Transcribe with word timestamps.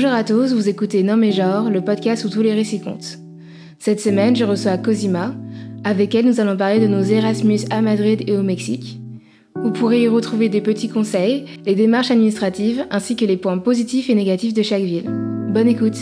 Bonjour 0.00 0.12
à 0.12 0.22
tous, 0.22 0.52
vous 0.52 0.68
écoutez 0.68 1.02
Nom 1.02 1.20
et 1.22 1.32
Genre, 1.32 1.70
le 1.70 1.80
podcast 1.80 2.24
où 2.24 2.28
tous 2.28 2.40
les 2.40 2.54
récits 2.54 2.80
comptent. 2.80 3.18
Cette 3.80 3.98
semaine, 3.98 4.36
je 4.36 4.44
reçois 4.44 4.78
Cosima. 4.78 5.34
Avec 5.82 6.14
elle, 6.14 6.26
nous 6.26 6.38
allons 6.38 6.56
parler 6.56 6.78
de 6.78 6.86
nos 6.86 7.02
Erasmus 7.02 7.62
à 7.70 7.80
Madrid 7.82 8.22
et 8.28 8.36
au 8.36 8.44
Mexique. 8.44 9.00
Vous 9.56 9.72
pourrez 9.72 10.02
y 10.02 10.06
retrouver 10.06 10.48
des 10.48 10.60
petits 10.60 10.88
conseils, 10.88 11.46
les 11.66 11.74
démarches 11.74 12.12
administratives 12.12 12.86
ainsi 12.92 13.16
que 13.16 13.24
les 13.24 13.36
points 13.36 13.58
positifs 13.58 14.08
et 14.08 14.14
négatifs 14.14 14.54
de 14.54 14.62
chaque 14.62 14.84
ville. 14.84 15.10
Bonne 15.52 15.66
écoute 15.66 15.98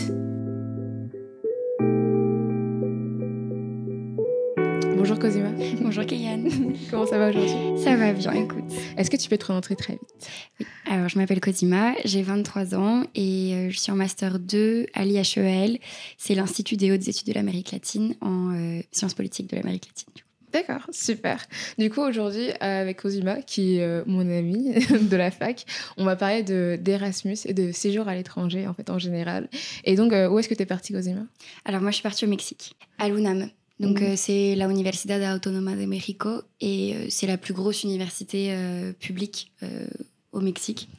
Comment 6.89 7.05
ça 7.05 7.17
va 7.17 7.29
aujourd'hui? 7.29 7.83
Ça 7.83 7.95
va 7.95 8.13
bien, 8.13 8.31
écoute. 8.31 8.63
Est-ce 8.97 9.09
que 9.09 9.17
tu 9.17 9.27
peux 9.27 9.37
te 9.37 9.47
rentrer 9.47 9.75
très 9.75 9.93
vite? 9.93 10.29
Oui. 10.59 10.65
Alors, 10.89 11.09
je 11.09 11.17
m'appelle 11.17 11.41
Cosima, 11.41 11.93
j'ai 12.05 12.21
23 12.21 12.75
ans 12.75 13.03
et 13.13 13.53
euh, 13.53 13.69
je 13.69 13.77
suis 13.77 13.91
en 13.91 13.95
Master 13.95 14.39
2 14.39 14.87
à 14.93 15.03
l'IHEL. 15.03 15.79
C'est 16.17 16.35
l'Institut 16.35 16.77
des 16.77 16.91
hautes 16.91 17.07
études 17.07 17.27
de 17.27 17.33
l'Amérique 17.33 17.71
latine 17.71 18.15
en 18.21 18.53
euh, 18.53 18.81
sciences 18.91 19.13
politiques 19.15 19.49
de 19.49 19.57
l'Amérique 19.57 19.87
latine. 19.87 20.13
D'accord, 20.53 20.87
super. 20.91 21.45
Du 21.77 21.89
coup, 21.89 22.01
aujourd'hui, 22.01 22.51
avec 22.61 23.01
Cosima, 23.01 23.41
qui 23.41 23.77
est 23.77 23.83
euh, 23.83 24.03
mon 24.05 24.21
amie 24.21 24.73
de 25.01 25.15
la 25.17 25.29
fac, 25.29 25.65
on 25.97 26.05
va 26.05 26.15
parler 26.15 26.43
d'Erasmus 26.77 27.37
et 27.45 27.53
de 27.53 27.73
séjour 27.73 28.07
à 28.07 28.15
l'étranger, 28.15 28.65
en 28.65 28.73
fait, 28.73 28.89
en 28.89 28.97
général. 28.97 29.49
Et 29.83 29.95
donc, 29.95 30.13
où 30.13 30.39
est-ce 30.39 30.47
que 30.47 30.55
tu 30.55 30.63
es 30.63 30.65
partie, 30.65 30.93
Cosima? 30.93 31.21
Alors, 31.65 31.81
moi, 31.81 31.91
je 31.91 31.95
suis 31.95 32.03
partie 32.03 32.25
au 32.25 32.29
Mexique, 32.29 32.75
à 32.97 33.09
l'UNAM. 33.09 33.49
Donc, 33.79 34.01
euh, 34.01 34.13
c'est 34.15 34.55
la 34.55 34.67
Universidad 34.67 35.35
Autónoma 35.35 35.75
de 35.75 35.85
México 35.85 36.41
et 36.61 36.95
euh, 36.95 37.05
c'est 37.09 37.27
la 37.27 37.37
plus 37.37 37.53
grosse 37.53 37.83
université 37.83 38.49
euh, 38.51 38.91
publique 38.93 39.51
au 40.31 40.39
Mexique. 40.39 40.89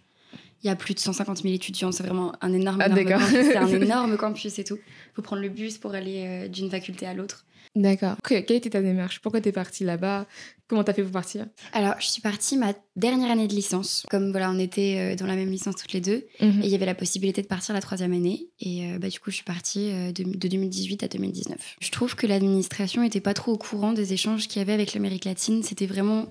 Il 0.69 0.73
y 0.73 0.75
a 0.75 0.77
plus 0.77 0.93
de 0.93 1.01
150 1.01 1.39
000 1.39 1.55
étudiants, 1.55 1.93
c'est 1.93 2.03
vraiment 2.03 2.35
un 2.43 2.53
énorme, 2.53 2.83
ah, 2.83 2.87
énorme 2.87 3.05
campus. 3.05 3.31
C'est 3.31 3.57
un 3.57 3.69
énorme 3.81 4.17
campus 4.19 4.59
et 4.59 4.65
tout. 4.65 4.77
Il 4.77 5.15
faut 5.15 5.23
prendre 5.23 5.41
le 5.41 5.49
bus 5.49 5.79
pour 5.79 5.95
aller 5.95 6.47
d'une 6.51 6.71
faculté 6.71 7.07
à 7.07 7.15
l'autre. 7.15 7.47
D'accord. 7.75 8.17
Quelle 8.27 8.57
était 8.57 8.71
ta 8.71 8.83
démarche? 8.83 9.21
Pourquoi 9.21 9.41
tu 9.41 9.49
es 9.49 9.53
partie 9.53 9.85
là-bas? 9.85 10.27
Comment 10.69 10.85
t'as 10.85 10.93
fait 10.93 11.03
pour 11.03 11.13
partir? 11.13 11.47
Alors, 11.73 11.95
je 11.99 12.07
suis 12.07 12.21
partie 12.21 12.57
ma 12.57 12.75
dernière 12.97 13.31
année 13.31 13.49
de 13.49 13.55
licence. 13.55 14.05
Comme 14.11 14.31
voilà, 14.31 14.51
on 14.51 14.59
était 14.59 14.97
euh, 14.99 15.17
dans 15.17 15.27
la 15.27 15.35
même 15.35 15.51
licence 15.51 15.77
toutes 15.77 15.93
les 15.93 16.01
deux, 16.01 16.27
mhm. 16.41 16.61
et 16.63 16.67
il 16.67 16.69
y 16.69 16.75
avait 16.75 16.87
la 16.87 16.95
possibilité 16.95 17.41
de 17.41 17.47
partir 17.47 17.75
la 17.75 17.81
troisième 17.81 18.13
année. 18.13 18.49
Et 18.61 18.85
euh, 18.85 18.99
bah, 18.99 19.09
du 19.09 19.19
coup, 19.19 19.31
je 19.31 19.37
suis 19.37 19.45
partie 19.45 19.91
euh, 19.91 20.13
de, 20.13 20.25
2018 20.25 21.05
à 21.05 21.09
2019. 21.09 21.77
Je 21.81 21.91
trouve 21.91 22.15
que 22.17 22.27
l'administration 22.27 23.03
n'était 23.03 23.21
pas 23.21 23.35
trop 23.35 23.53
au 23.53 23.59
courant 23.59 23.93
des 23.93 24.13
échanges 24.13 24.49
qu'il 24.49 24.59
y 24.59 24.63
avait 24.63 24.75
avec 24.75 24.93
l'Amérique 24.93 25.25
latine. 25.25 25.63
C'était 25.63 25.87
vraiment 25.87 26.27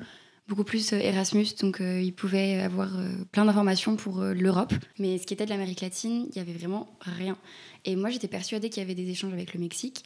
beaucoup 0.48 0.64
plus 0.64 0.94
Erasmus, 0.94 1.48
donc 1.62 1.80
ils 1.82 2.14
pouvaient 2.14 2.62
avoir 2.62 2.90
plein 3.32 3.46
d'informations 3.46 3.96
pour 3.96 4.22
l'Europe. 4.22 4.74
Mais 4.98 5.18
ce 5.18 5.26
qui 5.26 5.34
était 5.34 5.46
de 5.46 5.50
l'Amérique 5.50 5.82
latine, 5.82 6.28
il 6.30 6.38
y 6.38 6.40
avait 6.40 6.54
vraiment 6.54 6.88
rien. 7.02 7.38
Et 7.86 7.96
moi, 7.96 8.10
j'étais 8.10 8.28
persuadée 8.28 8.70
qu'il 8.70 8.82
y 8.82 8.86
avait 8.86 8.96
des 8.96 9.10
échanges 9.10 9.34
avec 9.34 9.54
le 9.54 9.60
Mexique. 9.60 10.04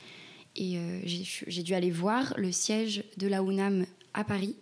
Et 0.56 0.80
j'ai 1.06 1.64
dû 1.64 1.74
aller 1.74 1.92
voir 1.92 2.34
le 2.38 2.52
siège 2.52 3.04
de 3.18 3.28
la 3.28 3.42
UNAM 3.42 3.86
à 4.14 4.24
Paris 4.24 4.56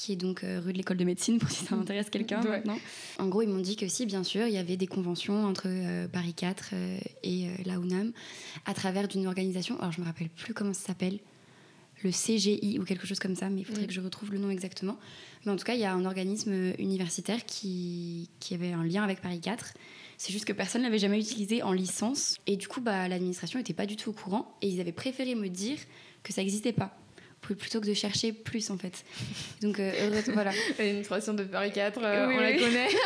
qui 0.00 0.12
est 0.12 0.16
donc 0.16 0.44
euh, 0.44 0.60
rue 0.64 0.72
de 0.72 0.78
l'école 0.78 0.96
de 0.96 1.04
médecine 1.04 1.38
pour 1.40 1.50
si 1.50 1.66
ça 1.66 1.74
intéresse 1.74 2.08
quelqu'un 2.08 2.40
maintenant. 2.40 2.78
En 3.18 3.28
gros, 3.28 3.42
ils 3.42 3.48
m'ont 3.48 3.60
dit 3.60 3.76
que 3.76 3.86
si, 3.86 4.06
bien 4.06 4.24
sûr, 4.24 4.46
il 4.46 4.54
y 4.54 4.58
avait 4.58 4.78
des 4.78 4.86
conventions 4.86 5.44
entre 5.44 5.66
euh, 5.66 6.08
Paris 6.08 6.32
4 6.32 6.70
euh, 6.72 6.98
et 7.22 7.48
la 7.66 7.74
UNAM 7.74 8.12
à 8.64 8.72
travers 8.72 9.08
d'une 9.08 9.26
organisation, 9.26 9.78
alors 9.78 9.92
je 9.92 10.00
me 10.00 10.06
rappelle 10.06 10.30
plus 10.30 10.54
comment 10.54 10.72
ça 10.72 10.86
s'appelle, 10.88 11.18
le 12.02 12.10
CGI 12.10 12.78
ou 12.78 12.84
quelque 12.84 13.06
chose 13.06 13.18
comme 13.18 13.34
ça, 13.34 13.48
mais 13.50 13.60
il 13.60 13.64
faudrait 13.64 13.86
que 13.86 13.92
je 13.92 14.00
retrouve 14.00 14.32
le 14.32 14.38
nom 14.38 14.50
exactement. 14.50 14.98
Mais 15.44 15.52
en 15.52 15.56
tout 15.56 15.64
cas, 15.64 15.74
il 15.74 15.80
y 15.80 15.84
a 15.84 15.92
un 15.92 16.04
organisme 16.04 16.72
universitaire 16.78 17.44
qui, 17.46 18.28
qui 18.40 18.54
avait 18.54 18.72
un 18.72 18.84
lien 18.84 19.02
avec 19.02 19.20
Paris 19.20 19.40
4. 19.40 19.74
C'est 20.18 20.32
juste 20.32 20.44
que 20.44 20.52
personne 20.52 20.82
ne 20.82 20.86
l'avait 20.86 20.98
jamais 20.98 21.18
utilisé 21.18 21.62
en 21.62 21.72
licence. 21.72 22.36
Et 22.46 22.56
du 22.56 22.68
coup, 22.68 22.80
bah, 22.80 23.08
l'administration 23.08 23.58
n'était 23.58 23.72
pas 23.72 23.86
du 23.86 23.96
tout 23.96 24.10
au 24.10 24.12
courant. 24.12 24.56
Et 24.60 24.68
ils 24.68 24.80
avaient 24.80 24.92
préféré 24.92 25.34
me 25.34 25.48
dire 25.48 25.78
que 26.22 26.32
ça 26.32 26.42
n'existait 26.42 26.72
pas 26.72 26.94
plutôt 27.40 27.80
que 27.80 27.86
de 27.86 27.94
chercher 27.94 28.32
plus 28.32 28.70
en 28.70 28.76
fait. 28.76 29.04
Donc 29.62 29.80
euh, 29.80 30.22
voilà. 30.32 30.52
L'administration 30.78 31.34
de 31.34 31.44
Paris 31.44 31.72
4, 31.72 31.98
euh, 32.02 32.26
on 32.26 32.40
la 32.40 32.52
connaît. 32.52 32.88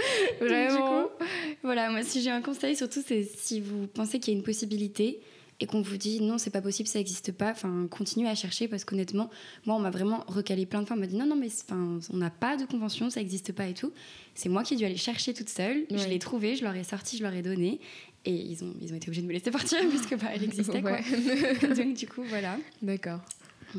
Vraiment. 0.40 1.04
coup, 1.04 1.24
voilà, 1.62 1.90
moi 1.90 2.02
si 2.02 2.22
j'ai 2.22 2.30
un 2.30 2.40
conseil 2.40 2.74
surtout 2.74 3.02
c'est 3.06 3.22
si 3.22 3.60
vous 3.60 3.86
pensez 3.86 4.18
qu'il 4.18 4.32
y 4.32 4.36
a 4.36 4.38
une 4.38 4.44
possibilité 4.44 5.20
et 5.60 5.66
qu'on 5.66 5.82
vous 5.82 5.96
dit 5.96 6.22
non, 6.22 6.38
c'est 6.38 6.50
pas 6.50 6.62
possible, 6.62 6.88
ça 6.88 6.98
n'existe 6.98 7.32
pas, 7.32 7.50
enfin 7.50 7.86
continuez 7.90 8.28
à 8.28 8.34
chercher 8.34 8.66
parce 8.66 8.84
qu'honnêtement, 8.84 9.30
moi 9.66 9.76
on 9.76 9.78
m'a 9.78 9.90
vraiment 9.90 10.24
recalé 10.26 10.66
plein 10.66 10.80
de 10.82 10.86
fois, 10.86 10.96
on 10.96 11.00
m'a 11.00 11.06
dit 11.06 11.16
non 11.16 11.26
non 11.26 11.36
mais 11.36 11.48
on 11.70 12.16
n'a 12.16 12.30
pas 12.30 12.56
de 12.56 12.64
convention, 12.64 13.10
ça 13.10 13.20
n'existe 13.20 13.52
pas 13.52 13.66
et 13.66 13.74
tout. 13.74 13.92
C'est 14.34 14.48
moi 14.48 14.62
qui 14.62 14.74
ai 14.74 14.76
dû 14.76 14.84
aller 14.84 14.96
chercher 14.96 15.34
toute 15.34 15.50
seule, 15.50 15.84
je 15.90 16.08
l'ai 16.08 16.18
trouvé, 16.18 16.56
je 16.56 16.64
leur 16.64 16.74
ai 16.74 16.84
sorti, 16.84 17.18
je 17.18 17.22
leur 17.22 17.34
ai 17.34 17.42
donné 17.42 17.80
et 18.24 18.34
ils 18.34 18.64
ont, 18.64 18.74
ils 18.80 18.92
ont 18.92 18.96
été 18.96 19.08
obligés 19.08 19.22
de 19.22 19.26
me 19.26 19.32
laisser 19.32 19.50
partir 19.50 19.78
puisque 19.88 20.16
bah, 20.18 20.28
elle 20.34 20.44
existait 20.44 20.82
quoi. 20.82 20.98
Donc 21.76 21.94
du 21.94 22.06
coup 22.06 22.22
voilà. 22.22 22.58
D'accord. 22.82 23.20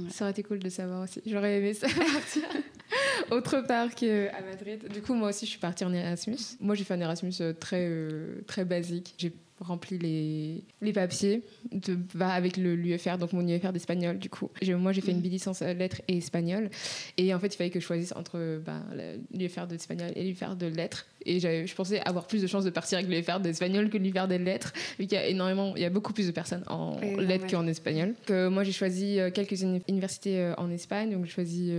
Ça 0.10 0.24
aurait 0.24 0.32
été 0.32 0.44
cool 0.44 0.60
de 0.60 0.70
savoir 0.70 1.04
aussi. 1.04 1.22
J'aurais 1.26 1.58
aimé 1.58 1.74
ça 1.74 1.88
autre 3.32 3.62
part 3.62 3.94
qu'à 3.94 4.42
Madrid. 4.42 4.88
Du 4.92 5.02
coup, 5.02 5.14
moi 5.14 5.30
aussi, 5.30 5.46
je 5.46 5.52
suis 5.52 5.60
partie 5.60 5.84
en 5.84 5.94
Erasmus. 5.94 6.38
Moi, 6.60 6.76
j'ai 6.76 6.84
fait 6.84 6.94
un 6.94 7.02
Erasmus 7.02 7.34
euh, 7.42 7.54
très, 7.54 7.88
euh, 7.90 8.42
très 8.48 8.66
basique. 8.66 9.14
J'ai 9.18 9.34
rempli 9.62 9.98
les, 9.98 10.64
les 10.82 10.94
papiers 10.94 11.44
de, 11.72 11.98
bah, 12.16 12.30
avec 12.30 12.58
l'UFR, 12.58 13.18
donc 13.18 13.34
mon 13.34 13.48
UFR 13.48 13.72
d'espagnol 13.72 14.18
du 14.18 14.30
coup. 14.30 14.50
Moi 14.68 14.92
j'ai 14.92 15.02
fait 15.02 15.12
une 15.12 15.20
mm. 15.20 15.22
bilicence 15.22 15.62
euh, 15.62 15.74
lettres 15.74 16.02
et 16.08 16.18
espagnol 16.18 16.70
et 17.18 17.34
en 17.34 17.40
fait 17.40 17.54
il 17.54 17.58
fallait 17.58 17.70
que 17.70 17.80
je 17.80 17.86
choisisse 17.86 18.14
entre 18.16 18.62
bah, 18.66 18.82
l'UFR 19.34 19.68
d'espagnol 19.68 20.12
et 20.16 20.24
l'UFR 20.24 20.56
de 20.56 20.68
lettres 20.68 21.06
et 21.24 21.40
je 21.40 21.76
pensais 21.76 22.00
avoir 22.02 22.26
plus 22.26 22.42
de 22.42 22.48
chances 22.48 22.64
de 22.64 22.72
partir 22.72 22.98
avec 22.98 23.10
l'UFR 23.10 23.40
d'espagnol 23.40 23.90
que 23.90 23.98
l'UFR 23.98 24.28
des 24.28 24.40
lettres 24.40 24.74
vu 24.98 25.06
qu'il 25.06 25.18
y 25.18 25.22
a 25.22 25.28
énormément, 25.28 25.76
il 25.76 25.82
y 25.84 25.86
a 25.86 25.90
beaucoup 25.90 26.14
plus 26.14 26.26
de 26.26 26.32
personnes 26.32 26.64
en 26.68 27.00
lettres 27.20 27.46
qu'en 27.48 27.68
espagnol. 27.68 28.16
Que 28.26 28.48
moi 28.48 28.64
j'ai 28.64 28.72
choisi 28.72 29.20
euh, 29.20 29.30
quelques 29.30 29.62
universités 29.62 30.40
euh, 30.40 30.54
en 30.58 30.72
Espagne, 30.72 31.12
donc 31.12 31.26
j'ai 31.26 31.32
choisi 31.32 31.74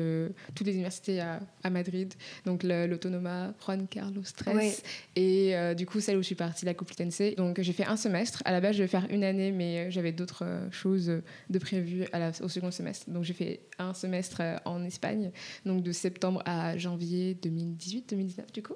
toutes 0.55 0.67
les 0.67 0.75
universités 0.75 1.21
à, 1.21 1.41
à 1.63 1.71
Madrid, 1.71 2.15
donc 2.47 2.63
l'Autonoma, 2.63 3.53
Juan 3.65 3.87
Carlos 3.89 4.23
III 4.47 4.73
et 5.17 5.75
du 5.75 5.87
coup 5.87 6.01
celle 6.01 6.17
où 6.17 6.23
je 6.23 6.27
suis 6.27 6.35
partie, 6.35 6.65
la 6.65 6.75
Complutense. 6.75 7.23
Donc 7.37 7.61
j'ai 7.61 7.72
fait 7.73 7.87
un 7.87 7.97
semestre. 7.97 8.43
À 8.45 8.53
la 8.53 8.61
base, 8.61 8.77
je 8.77 8.83
vais 8.83 8.89
faire 8.89 9.07
une 9.11 9.25
année, 9.25 9.53
mais 9.53 9.79
euh, 9.79 9.91
j'avais 9.91 10.13
d'autres 10.13 10.45
euh, 10.45 10.71
choses 10.71 11.13
de 11.51 11.59
prévues 11.59 12.07
à 12.13 12.19
la, 12.19 12.33
au 12.43 12.49
second 12.49 12.71
semestre. 12.71 13.11
Donc 13.11 13.25
j'ai 13.25 13.35
fait 13.35 13.61
un 13.79 13.95
semestre 13.95 14.39
euh, 14.41 14.57
en 14.65 14.85
Espagne, 14.85 15.31
donc 15.65 15.83
de 15.83 15.93
septembre 15.93 16.43
à 16.45 16.77
janvier 16.77 17.37
2018-2019 17.43 18.53
du 18.53 18.63
coup. 18.63 18.75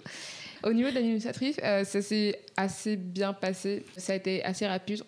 Au 0.65 0.73
niveau 0.73 0.91
de 0.91 0.95
l'administratif, 0.95 1.57
ça 1.57 1.85
s'est 1.85 2.41
assez 2.57 2.97
bien 2.97 3.33
passé. 3.33 3.85
Ça 3.97 4.13
a 4.13 4.17
été 4.17 4.43
assez 4.45 4.67
rapide. 4.67 5.03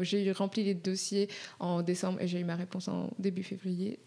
j'ai 0.00 0.32
rempli 0.32 0.64
les 0.64 0.74
dossiers 0.74 1.28
en 1.60 1.82
décembre 1.82 2.20
et 2.20 2.26
j'ai 2.26 2.40
eu 2.40 2.44
ma 2.44 2.56
réponse 2.56 2.88
en 2.88 3.10
début 3.18 3.42
février. 3.42 3.98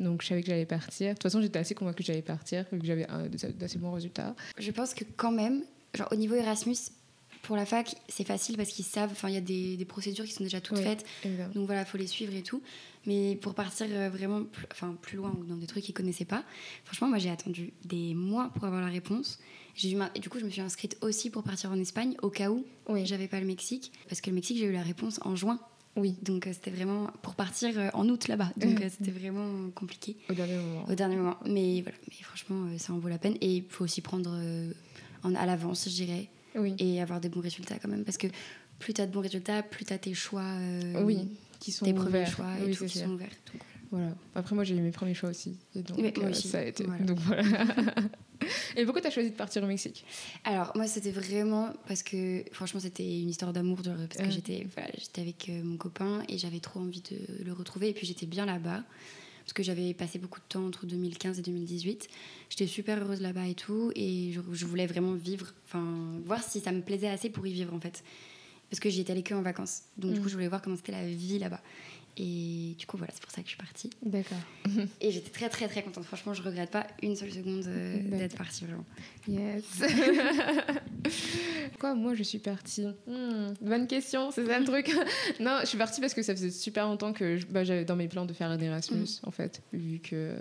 Donc 0.00 0.22
je 0.22 0.28
savais 0.28 0.42
que 0.42 0.46
j'allais 0.46 0.66
partir. 0.66 1.08
De 1.08 1.12
toute 1.14 1.24
façon, 1.24 1.40
j'étais 1.40 1.58
assez 1.58 1.74
convaincue 1.74 2.02
que 2.02 2.06
j'allais 2.06 2.22
partir, 2.22 2.64
vu 2.70 2.78
que 2.78 2.86
j'avais 2.86 3.06
d'assez 3.54 3.78
bons 3.78 3.92
résultats. 3.92 4.34
Je 4.58 4.70
pense 4.70 4.94
que 4.94 5.04
quand 5.16 5.32
même, 5.32 5.64
genre 5.94 6.08
au 6.12 6.16
niveau 6.16 6.34
Erasmus, 6.34 6.76
pour 7.42 7.56
la 7.56 7.66
fac, 7.66 7.96
c'est 8.08 8.24
facile 8.24 8.56
parce 8.56 8.70
qu'ils 8.70 8.84
savent, 8.84 9.10
enfin, 9.10 9.28
il 9.28 9.34
y 9.34 9.38
a 9.38 9.40
des, 9.40 9.76
des, 9.76 9.84
procédures 9.84 10.24
qui 10.24 10.32
sont 10.32 10.44
déjà 10.44 10.60
toutes 10.60 10.78
faites. 10.78 11.04
Donc 11.54 11.66
voilà, 11.66 11.82
il 11.82 11.86
faut 11.86 11.98
les 11.98 12.06
suivre 12.06 12.32
et 12.34 12.42
tout. 12.42 12.62
Mais 13.04 13.34
pour 13.34 13.54
partir 13.54 13.88
euh, 13.90 14.08
vraiment 14.08 14.44
plus, 14.44 14.66
enfin, 14.70 14.96
plus 15.02 15.16
loin 15.16 15.34
ou 15.36 15.44
dans 15.44 15.56
des 15.56 15.66
trucs 15.66 15.82
qu'ils 15.82 15.94
connaissaient 15.94 16.24
pas, 16.24 16.44
franchement, 16.84 17.08
moi 17.08 17.18
j'ai 17.18 17.30
attendu 17.30 17.72
des 17.84 18.14
mois 18.14 18.50
pour 18.54 18.64
avoir 18.64 18.80
la 18.80 18.88
réponse. 18.88 19.40
J'ai 19.74 19.90
eu 19.90 19.98
et 20.14 20.20
du 20.20 20.28
coup, 20.28 20.38
je 20.38 20.44
me 20.44 20.50
suis 20.50 20.60
inscrite 20.60 20.96
aussi 21.00 21.30
pour 21.30 21.42
partir 21.42 21.72
en 21.72 21.78
Espagne 21.80 22.14
au 22.22 22.30
cas 22.30 22.48
où 22.50 22.64
oui. 22.88 23.06
j'avais 23.06 23.26
pas 23.26 23.40
le 23.40 23.46
Mexique. 23.46 23.90
Parce 24.08 24.20
que 24.20 24.30
le 24.30 24.36
Mexique, 24.36 24.58
j'ai 24.58 24.66
eu 24.66 24.72
la 24.72 24.82
réponse 24.82 25.18
en 25.24 25.34
juin. 25.34 25.58
Oui. 25.96 26.14
Donc 26.22 26.46
euh, 26.46 26.52
c'était 26.52 26.70
vraiment 26.70 27.10
pour 27.22 27.34
partir 27.34 27.76
euh, 27.76 27.88
en 27.92 28.08
août 28.08 28.28
là-bas. 28.28 28.52
Donc 28.56 28.78
c'était 28.88 29.10
vraiment 29.10 29.68
compliqué. 29.74 30.16
Au 30.30 30.34
dernier 30.34 30.58
moment. 30.58 30.84
Au 30.88 30.94
dernier 30.94 31.16
moment. 31.16 31.36
Mais 31.44 31.82
voilà, 31.82 31.98
mais 32.08 32.22
franchement, 32.22 32.68
ça 32.78 32.92
en 32.92 32.98
vaut 32.98 33.08
la 33.08 33.18
peine. 33.18 33.36
Et 33.40 33.56
il 33.56 33.64
faut 33.68 33.82
aussi 33.82 34.00
prendre 34.00 34.30
en, 35.24 35.34
à 35.34 35.44
l'avance, 35.44 35.88
je 35.88 35.94
dirais 35.94 36.28
et 36.78 37.00
avoir 37.00 37.20
des 37.20 37.28
bons 37.28 37.40
résultats 37.40 37.78
quand 37.78 37.88
même. 37.88 38.04
Parce 38.04 38.18
que 38.18 38.26
plus 38.78 38.94
tu 38.94 39.00
as 39.00 39.06
de 39.06 39.12
bons 39.12 39.20
résultats, 39.20 39.62
plus 39.62 39.84
tu 39.84 39.92
as 39.92 39.98
tes 39.98 40.14
choix. 40.14 40.42
Euh, 40.42 41.02
oui, 41.04 41.28
qui 41.60 41.72
sont 41.72 41.84
tes 41.84 41.94
premiers 41.94 42.26
choix 42.26 42.46
et 42.66 42.72
tout, 42.72 42.86
qui 42.86 42.98
sont 42.98 43.10
ouverts. 43.10 43.28
voilà. 43.90 44.14
Après, 44.34 44.54
moi, 44.54 44.64
j'ai 44.64 44.76
eu 44.76 44.80
mes 44.80 44.90
premiers 44.90 45.14
choix 45.14 45.30
aussi. 45.30 45.56
Et 45.74 45.82
donc, 45.82 46.18
euh, 46.18 46.30
aussi. 46.30 46.48
ça 46.48 46.58
a 46.58 46.62
été. 46.62 46.84
Donc, 46.84 47.18
voilà. 47.20 47.42
et 48.76 48.84
pourquoi 48.84 49.00
tu 49.00 49.06
as 49.06 49.10
choisi 49.10 49.30
de 49.30 49.36
partir 49.36 49.62
au 49.62 49.66
Mexique? 49.66 50.04
Alors, 50.44 50.72
moi, 50.74 50.86
c'était 50.86 51.12
vraiment 51.12 51.72
parce 51.86 52.02
que, 52.02 52.44
franchement, 52.52 52.80
c'était 52.80 53.20
une 53.20 53.30
histoire 53.30 53.52
d'amour. 53.52 53.78
Parce 53.84 54.28
que 54.28 54.30
j'étais 54.30 54.66
voilà, 54.74 54.90
avec 55.16 55.48
euh, 55.48 55.62
mon 55.62 55.76
copain 55.76 56.22
et 56.28 56.36
j'avais 56.38 56.60
trop 56.60 56.80
envie 56.80 57.02
de 57.02 57.44
le 57.44 57.52
retrouver. 57.52 57.90
Et 57.90 57.94
puis, 57.94 58.06
j'étais 58.06 58.26
bien 58.26 58.44
là-bas 58.46 58.82
parce 59.52 59.68
que 59.68 59.74
j'avais 59.74 59.92
passé 59.92 60.18
beaucoup 60.18 60.40
de 60.40 60.46
temps 60.48 60.64
entre 60.64 60.86
2015 60.86 61.38
et 61.38 61.42
2018. 61.42 62.08
J'étais 62.48 62.66
super 62.66 63.02
heureuse 63.02 63.20
là-bas 63.20 63.46
et 63.48 63.54
tout, 63.54 63.92
et 63.94 64.32
je, 64.32 64.64
voulais 64.64 64.86
vraiment 64.86 65.12
vivre, 65.12 65.52
enfin, 65.66 65.84
voir 66.24 66.42
si 66.42 66.60
ça 66.60 66.72
me 66.72 66.80
plaisait 66.80 67.10
assez 67.10 67.28
pour 67.28 67.46
y 67.46 67.52
vivre 67.52 67.74
en 67.74 67.78
fait. 67.78 68.02
Parce 68.70 68.80
que 68.80 68.88
j'y 68.88 69.02
étais 69.02 69.12
allée 69.12 69.22
que 69.22 69.34
en 69.34 69.42
vacances. 69.42 69.82
Donc, 69.98 70.14
du 70.14 70.20
coup, 70.20 70.24
mm. 70.24 70.28
je 70.30 70.34
voulais 70.36 70.48
voir 70.48 70.62
comment 70.62 70.76
c'était 70.76 70.92
la 70.92 71.04
vie 71.06 71.38
là-bas. 71.38 71.60
Et 72.18 72.74
du 72.78 72.86
coup, 72.86 72.98
voilà, 72.98 73.12
c'est 73.14 73.22
pour 73.22 73.30
ça 73.30 73.40
que 73.40 73.46
je 73.48 73.54
suis 73.54 73.58
partie. 73.58 73.90
D'accord. 74.02 74.38
Et 75.00 75.10
j'étais 75.10 75.30
très, 75.30 75.48
très, 75.48 75.66
très 75.66 75.82
contente. 75.82 76.04
Franchement, 76.04 76.34
je 76.34 76.42
regrette 76.42 76.70
pas 76.70 76.86
une 77.02 77.16
seule 77.16 77.32
seconde 77.32 77.64
euh, 77.66 78.02
d'être 78.18 78.36
partie, 78.36 78.66
vraiment. 78.66 78.84
Yes. 79.26 79.64
Quoi, 81.78 81.94
moi 81.94 82.14
je 82.14 82.22
suis 82.22 82.38
partie 82.38 82.86
Hmm, 83.06 83.54
Bonne 83.60 83.86
question, 83.86 84.30
c'est 84.30 84.46
ça 84.46 84.58
le 84.58 84.64
truc. 84.64 84.90
non, 85.40 85.58
je 85.62 85.66
suis 85.66 85.78
partie 85.78 86.00
parce 86.00 86.14
que 86.14 86.22
ça 86.22 86.34
faisait 86.34 86.50
super 86.50 86.86
longtemps 86.86 87.12
que 87.12 87.38
bah, 87.50 87.64
j'avais 87.64 87.84
dans 87.84 87.96
mes 87.96 88.08
plans 88.08 88.26
de 88.26 88.32
faire 88.32 88.50
un 88.50 88.58
Erasmus, 88.58 89.20
en 89.22 89.30
fait. 89.30 89.62
Vu 89.72 89.98
que. 89.98 90.34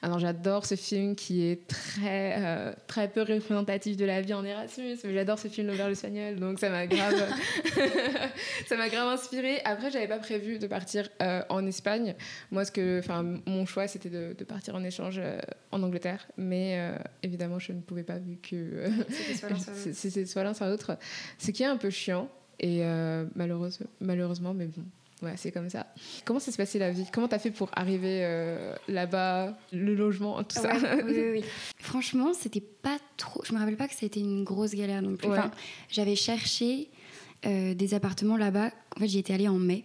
Alors 0.00 0.18
j'adore 0.18 0.66
ce 0.66 0.74
film 0.74 1.14
qui 1.14 1.44
est 1.44 1.66
très, 1.66 2.36
euh, 2.38 2.72
très 2.86 3.08
peu 3.08 3.22
représentatif 3.22 3.96
de 3.96 4.04
la 4.04 4.20
vie 4.22 4.34
en 4.34 4.44
Erasmus, 4.44 4.96
mais 5.04 5.14
j'adore 5.14 5.38
ce 5.38 5.48
film 5.48 5.68
L'Auberge 5.68 5.92
espagnol, 5.92 6.36
donc 6.36 6.58
ça 6.58 6.70
m'a 6.70 6.86
grave. 6.86 7.28
ça 8.66 8.76
m'a 8.76 8.88
grave 8.88 9.08
inspiré. 9.08 9.60
Après, 9.64 9.90
j'avais 9.90 10.08
pas 10.08 10.18
prévu 10.18 10.58
de 10.58 10.66
partir 10.66 11.01
euh, 11.20 11.42
en 11.48 11.66
Espagne. 11.66 12.14
Moi, 12.50 12.64
ce 12.64 12.72
que, 12.72 13.00
mon 13.48 13.66
choix, 13.66 13.88
c'était 13.88 14.10
de, 14.10 14.34
de 14.36 14.44
partir 14.44 14.74
en 14.74 14.84
échange 14.84 15.16
euh, 15.18 15.40
en 15.70 15.82
Angleterre, 15.82 16.26
mais 16.36 16.78
euh, 16.78 16.96
évidemment, 17.22 17.58
je 17.58 17.72
ne 17.72 17.80
pouvais 17.80 18.04
pas 18.04 18.18
vu 18.18 18.36
que 18.42 18.84
C'était 19.92 20.26
soit 20.26 20.44
l'un, 20.44 20.54
soit 20.54 20.68
l'autre. 20.68 20.98
Ce 21.38 21.50
qui 21.50 21.62
est 21.62 21.66
un 21.66 21.76
peu 21.76 21.90
chiant 21.90 22.28
et 22.60 22.82
malheureuse, 23.34 23.80
malheureusement, 24.00 24.54
mais 24.54 24.66
bon. 24.66 24.84
Ouais, 25.22 25.34
c'est 25.36 25.52
comme 25.52 25.70
ça. 25.70 25.86
Comment 26.24 26.40
ça 26.40 26.50
se 26.50 26.56
passait 26.56 26.80
la 26.80 26.90
vie? 26.90 27.06
Comment 27.12 27.28
t'as 27.28 27.38
fait 27.38 27.52
pour 27.52 27.70
arriver 27.74 28.24
euh, 28.24 28.74
là-bas, 28.88 29.56
le 29.72 29.94
logement, 29.94 30.42
tout 30.42 30.58
ça? 30.58 30.72
Oui, 31.06 31.12
oui, 31.14 31.30
oui. 31.32 31.44
Franchement, 31.78 32.32
c'était 32.34 32.60
pas 32.60 32.98
trop. 33.16 33.40
Je 33.44 33.52
me 33.52 33.58
rappelle 33.58 33.76
pas 33.76 33.86
que 33.86 33.94
ça 33.94 34.00
a 34.02 34.06
été 34.06 34.18
une 34.18 34.42
grosse 34.42 34.74
galère 34.74 35.00
non 35.00 35.14
plus. 35.14 35.28
Ouais. 35.28 35.38
Enfin, 35.38 35.52
j'avais 35.88 36.16
cherché 36.16 36.90
euh, 37.46 37.74
des 37.74 37.94
appartements 37.94 38.36
là-bas. 38.36 38.70
En 38.96 39.00
fait, 39.00 39.06
j'y 39.06 39.20
étais 39.20 39.32
allée 39.32 39.48
en 39.48 39.58
mai 39.58 39.84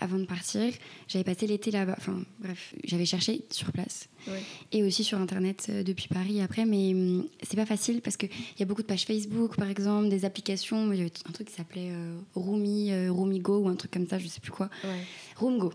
avant 0.00 0.18
de 0.18 0.24
partir. 0.24 0.72
J'avais 1.08 1.24
passé 1.24 1.46
l'été 1.46 1.70
là-bas. 1.70 1.94
Enfin, 1.98 2.20
bref, 2.40 2.74
j'avais 2.84 3.04
cherché 3.06 3.42
sur 3.50 3.72
place 3.72 4.08
Ouais. 4.26 4.42
et 4.72 4.82
aussi 4.82 5.04
sur 5.04 5.18
internet 5.18 5.66
euh, 5.70 5.82
depuis 5.82 6.08
Paris 6.08 6.40
après. 6.40 6.64
Mais 6.66 6.92
hum, 6.94 7.26
c'est 7.42 7.56
pas 7.56 7.66
facile 7.66 8.00
parce 8.00 8.16
qu'il 8.16 8.30
y 8.58 8.62
a 8.62 8.66
beaucoup 8.66 8.82
de 8.82 8.86
pages 8.86 9.04
Facebook, 9.04 9.56
par 9.56 9.68
exemple, 9.70 10.08
des 10.08 10.24
applications. 10.24 10.92
Il 10.92 10.98
y 10.98 11.00
avait 11.02 11.12
un 11.28 11.32
truc 11.32 11.48
qui 11.48 11.54
s'appelait 11.54 11.90
euh, 11.90 12.18
Roomy, 12.34 12.92
euh, 12.92 13.10
Roomigo 13.12 13.58
ou 13.58 13.68
un 13.68 13.76
truc 13.76 13.90
comme 13.90 14.06
ça, 14.08 14.18
je 14.18 14.26
sais 14.26 14.40
plus 14.40 14.52
quoi. 14.52 14.68
Ouais. 14.84 15.00
Roomgo. 15.36 15.72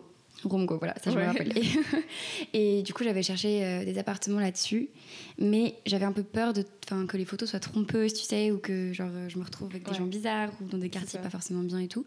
Roomgo, 0.49 0.77
voilà, 0.77 0.93
ça 1.03 1.09
je 1.11 1.15
me 1.15 1.21
Ouais. 1.21 1.27
rappelle. 1.27 1.53
Et, 2.53 2.79
et 2.79 2.83
du 2.83 2.93
coup, 2.93 3.03
j'avais 3.03 3.23
cherché 3.23 3.63
euh, 3.63 3.85
des 3.85 3.97
appartements 3.97 4.39
là-dessus, 4.39 4.89
mais 5.37 5.75
j'avais 5.85 6.05
un 6.05 6.11
peu 6.11 6.23
peur 6.23 6.53
de, 6.53 6.63
que 7.07 7.17
les 7.17 7.25
photos 7.25 7.49
soient 7.49 7.59
trompeuses, 7.59 8.13
tu 8.13 8.23
sais, 8.23 8.51
ou 8.51 8.57
que 8.57 8.93
genre, 8.93 9.09
euh, 9.13 9.29
je 9.29 9.37
me 9.37 9.43
retrouve 9.43 9.69
avec 9.69 9.87
des 9.87 9.93
gens 9.93 10.05
bizarres 10.05 10.51
ou 10.61 10.65
dans 10.69 10.77
des 10.77 10.89
quartiers 10.89 11.19
pas 11.19 11.29
forcément 11.29 11.61
bien 11.63 11.79
et 11.79 11.87
tout. 11.87 12.05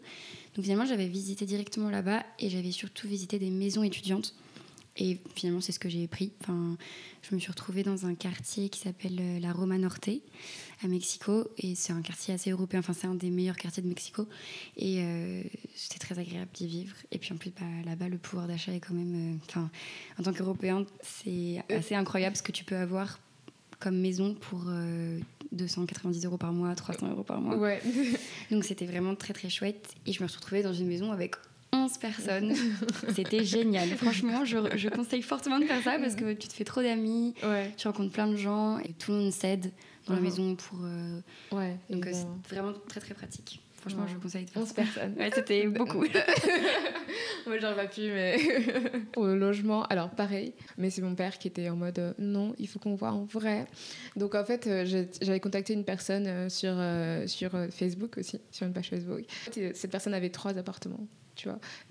Donc 0.55 0.63
finalement, 0.63 0.85
j'avais 0.85 1.07
visité 1.07 1.45
directement 1.45 1.89
là-bas 1.89 2.23
et 2.39 2.49
j'avais 2.49 2.71
surtout 2.71 3.07
visité 3.07 3.39
des 3.39 3.49
maisons 3.49 3.83
étudiantes. 3.83 4.33
Et 4.99 5.19
finalement, 5.35 5.61
c'est 5.61 5.71
ce 5.71 5.79
que 5.79 5.89
j'ai 5.89 6.07
pris. 6.07 6.31
Enfin, 6.41 6.75
je 7.29 7.35
me 7.35 7.39
suis 7.39 7.51
retrouvée 7.51 7.83
dans 7.83 8.05
un 8.05 8.15
quartier 8.15 8.69
qui 8.69 8.79
s'appelle 8.79 9.17
euh, 9.19 9.39
la 9.39 9.51
Roma 9.53 9.77
Norte 9.77 10.09
à 10.83 10.87
Mexico. 10.87 11.47
Et 11.57 11.75
c'est 11.75 11.93
un 11.93 12.01
quartier 12.01 12.33
assez 12.33 12.49
européen. 12.51 12.79
Enfin, 12.79 12.93
c'est 12.93 13.07
un 13.07 13.15
des 13.15 13.29
meilleurs 13.29 13.57
quartiers 13.57 13.83
de 13.83 13.87
Mexico. 13.87 14.27
Et 14.75 14.97
euh, 15.01 15.43
c'était 15.75 15.99
très 15.99 16.17
agréable 16.19 16.49
d'y 16.53 16.67
vivre. 16.67 16.95
Et 17.11 17.17
puis 17.19 17.33
en 17.33 17.37
plus, 17.37 17.51
bah, 17.51 17.65
là-bas, 17.85 18.09
le 18.09 18.17
pouvoir 18.17 18.47
d'achat 18.47 18.73
est 18.73 18.79
quand 18.79 18.93
même. 18.93 19.33
euh, 19.35 19.37
Enfin, 19.47 19.69
en 20.19 20.23
tant 20.23 20.33
qu'Européen, 20.33 20.85
c'est 21.01 21.63
assez 21.69 21.95
incroyable 21.95 22.35
ce 22.35 22.41
que 22.43 22.51
tu 22.51 22.63
peux 22.63 22.77
avoir 22.77 23.19
comme 23.79 23.99
maison 23.99 24.33
pour 24.33 24.63
euh, 24.67 25.19
290 25.51 26.25
euros 26.25 26.37
par 26.37 26.51
mois, 26.51 26.73
300 26.73 27.11
euros 27.11 27.23
par 27.23 27.39
mois. 27.39 27.55
Ouais. 27.57 27.79
Donc 28.51 28.63
c'était 28.63 28.87
vraiment 28.87 29.13
très 29.15 29.33
très 29.33 29.49
chouette. 29.49 29.93
Et 30.07 30.13
je 30.13 30.23
me 30.23 30.27
suis 30.27 30.37
retrouvée 30.37 30.63
dans 30.63 30.73
une 30.73 30.87
maison 30.87 31.11
avec 31.11 31.35
11 31.87 31.97
personnes. 31.97 32.53
C'était 33.15 33.43
génial. 33.43 33.89
Franchement, 33.89 34.45
je, 34.45 34.57
je 34.75 34.89
conseille 34.89 35.21
fortement 35.21 35.59
de 35.59 35.65
faire 35.65 35.81
ça 35.83 35.97
parce 35.99 36.15
que 36.15 36.33
tu 36.33 36.47
te 36.47 36.53
fais 36.53 36.63
trop 36.63 36.81
d'amis, 36.81 37.33
ouais. 37.43 37.71
tu 37.77 37.87
rencontres 37.87 38.11
plein 38.13 38.27
de 38.27 38.35
gens 38.37 38.77
et 38.79 38.93
tout 38.93 39.11
le 39.11 39.17
monde 39.17 39.31
s'aide 39.31 39.71
dans 40.05 40.13
la 40.13 40.19
Mhm. 40.19 40.25
maison 40.25 40.55
pour. 40.55 40.79
euh, 40.83 41.19
Ouais. 41.51 41.75
donc 41.89 42.05
euh, 42.05 42.09
évidemment. 42.09 42.39
c'est 42.47 42.55
vraiment 42.55 42.73
très 42.87 42.99
très 42.99 43.13
pratique. 43.13 43.61
Franchement, 43.79 44.03
Ouais. 44.03 44.09
je 44.13 44.17
conseille 44.17 44.45
de 44.45 44.49
faire 44.49 44.61
11 44.63 44.67
ça. 44.69 44.73
personnes. 44.75 45.13
Ouais, 45.17 45.29
c'était 45.33 45.67
beaucoup. 45.67 46.03
Moi, 47.45 47.57
j'aurais 47.59 47.75
pas 47.75 47.85
pu, 47.87 48.01
mais. 48.01 48.37
Au 49.15 49.27
logement, 49.27 49.83
alors 49.85 50.09
pareil, 50.09 50.53
mais 50.77 50.89
c'est 50.89 51.01
mon 51.01 51.15
père 51.15 51.37
qui 51.37 51.47
était 51.47 51.69
en 51.69 51.75
mode 51.77 51.99
euh, 51.99 52.13
non, 52.19 52.53
il 52.57 52.67
faut 52.67 52.79
qu'on 52.79 52.95
voit 52.95 53.11
en 53.11 53.23
vrai. 53.25 53.65
Donc 54.17 54.35
en 54.35 54.43
fait, 54.43 54.67
euh, 54.67 54.85
j'avais 55.21 55.39
contacté 55.39 55.73
une 55.73 55.85
personne 55.85 56.25
euh, 56.27 56.49
sur, 56.49 56.71
euh, 56.73 57.25
sur 57.27 57.55
euh, 57.55 57.67
Facebook 57.69 58.17
aussi, 58.17 58.39
sur 58.51 58.67
une 58.67 58.73
page 58.73 58.89
Facebook. 58.89 59.21
Euh, 59.57 59.71
Cette 59.73 59.91
personne 59.91 60.13
avait 60.13 60.29
trois 60.31 60.57
appartements. 60.57 61.07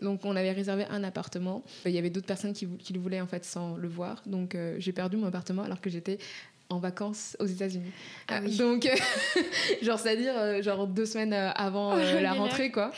Donc 0.01 0.25
on 0.25 0.37
avait 0.37 0.53
réservé 0.53 0.85
un 0.91 1.05
appartement. 1.05 1.65
Il 1.85 1.93
y 1.93 1.99
avait 1.99 2.11
d'autres 2.11 2.27
personnes 2.27 2.53
qui 2.53 2.93
le 2.93 3.01
voulaient 3.01 3.21
en 3.21 3.27
fait 3.27 3.45
sans 3.45 3.77
le 3.77 3.89
voir. 3.89 4.23
Donc 4.27 4.55
euh, 4.55 4.77
j'ai 4.79 4.93
perdu 4.93 5.17
mon 5.17 5.27
appartement 5.27 5.63
alors 5.63 5.81
que 5.81 5.91
j'étais 5.91 6.19
en 6.69 6.79
vacances 6.79 7.37
aux 7.41 7.47
États-Unis. 7.47 7.91
Ah 8.29 8.41
oui. 8.45 8.57
Donc, 8.57 8.89
genre, 9.83 9.99
c'est-à-dire, 9.99 10.35
euh, 10.37 10.63
genre 10.63 10.87
deux 10.87 11.07
semaines 11.07 11.33
euh, 11.33 11.51
avant 11.55 11.93
euh, 11.93 11.99
la 12.05 12.13
Galère. 12.15 12.37
rentrée, 12.37 12.71
quoi. 12.71 12.91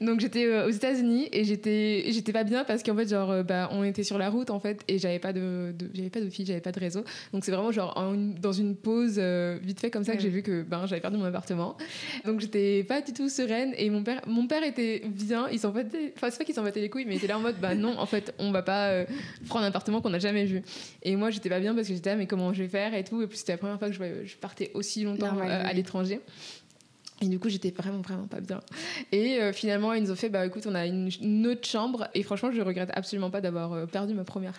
Donc 0.00 0.20
j'étais 0.20 0.46
euh, 0.46 0.66
aux 0.66 0.70
États-Unis 0.70 1.28
et 1.32 1.44
j'étais 1.44 2.04
j'étais 2.10 2.32
pas 2.32 2.44
bien 2.44 2.64
parce 2.64 2.82
qu'en 2.82 2.94
fait 2.96 3.08
genre 3.08 3.42
bah 3.44 3.68
on 3.72 3.82
était 3.84 4.04
sur 4.04 4.18
la 4.18 4.30
route 4.30 4.50
en 4.50 4.60
fait 4.60 4.82
et 4.88 4.98
j'avais 4.98 5.18
pas 5.18 5.32
de, 5.32 5.72
de- 5.76 5.90
j'avais 5.94 6.10
pas 6.10 6.20
de 6.20 6.28
fil, 6.30 6.46
j'avais 6.46 6.60
pas 6.60 6.72
de 6.72 6.78
réseau. 6.80 7.04
Donc 7.32 7.44
c'est 7.44 7.50
vraiment 7.52 7.72
genre 7.72 7.96
en 7.96 8.14
dans 8.14 8.52
une 8.52 8.76
pause 8.76 9.16
euh, 9.18 9.58
vite 9.62 9.80
fait 9.80 9.90
comme 9.90 10.04
ça 10.04 10.14
que 10.14 10.22
j'ai 10.22 10.28
vu 10.28 10.42
que 10.42 10.62
ben 10.62 10.86
j'avais 10.86 11.00
perdu 11.00 11.16
mon 11.18 11.24
appartement. 11.24 11.76
Donc 12.24 12.40
j'étais 12.40 12.84
pas 12.84 13.00
du 13.00 13.12
tout 13.12 13.28
sereine 13.28 13.72
et 13.76 13.90
mon 13.90 14.02
père 14.02 14.20
mon 14.26 14.46
père 14.46 14.62
était 14.62 15.02
bien, 15.06 15.48
il 15.50 15.58
s'en 15.58 15.70
battait 15.70 16.12
enfin 16.16 16.28
c'est 16.30 16.38
pas 16.38 16.44
qu'il 16.44 16.54
s'en 16.54 16.62
battait 16.62 16.80
les 16.80 16.88
couilles 16.90 17.04
mais 17.06 17.14
il 17.14 17.18
était 17.18 17.26
là 17.26 17.38
en 17.38 17.40
mode 17.40 17.56
bah 17.60 17.74
non 17.74 17.98
en 17.98 18.06
fait 18.06 18.34
on 18.38 18.52
va 18.52 18.62
pas 18.62 19.04
prendre 19.48 19.64
un 19.64 19.68
appartement 19.68 20.00
qu'on 20.00 20.10
n'a 20.10 20.18
jamais 20.18 20.44
vu. 20.44 20.62
Et 21.02 21.16
moi 21.16 21.30
j'étais 21.30 21.48
pas 21.48 21.60
bien 21.60 21.74
parce 21.74 21.88
que 21.88 21.94
j'étais 21.94 22.10
là 22.10 22.16
mais 22.16 22.26
comment 22.26 22.52
je 22.52 22.62
vais 22.62 22.68
faire 22.68 22.91
et 22.94 23.04
tout 23.04 23.22
et 23.22 23.26
puis 23.26 23.38
c'était 23.38 23.52
la 23.52 23.58
première 23.58 23.78
fois 23.78 23.90
que 23.90 23.94
je, 23.94 24.36
partais 24.36 24.70
aussi 24.74 25.04
longtemps 25.04 25.26
Normal, 25.26 25.50
euh, 25.50 25.68
à 25.68 25.72
l'étranger. 25.72 26.20
Et 27.22 27.26
du 27.26 27.38
coup, 27.38 27.48
j'étais 27.48 27.70
vraiment, 27.70 28.00
vraiment 28.00 28.26
pas 28.26 28.40
bien. 28.40 28.60
Et 29.12 29.40
euh, 29.40 29.52
finalement, 29.52 29.92
ils 29.92 30.02
nous 30.02 30.10
ont 30.10 30.16
fait, 30.16 30.28
bah 30.28 30.44
écoute, 30.44 30.66
on 30.66 30.74
a 30.74 30.86
une, 30.86 31.08
une 31.20 31.46
autre 31.46 31.66
chambre. 31.68 32.08
Et 32.14 32.24
franchement, 32.24 32.50
je 32.50 32.60
regrette 32.60 32.90
absolument 32.94 33.30
pas 33.30 33.40
d'avoir 33.40 33.72
euh, 33.72 33.86
perdu 33.86 34.12
ma 34.12 34.24
première, 34.24 34.54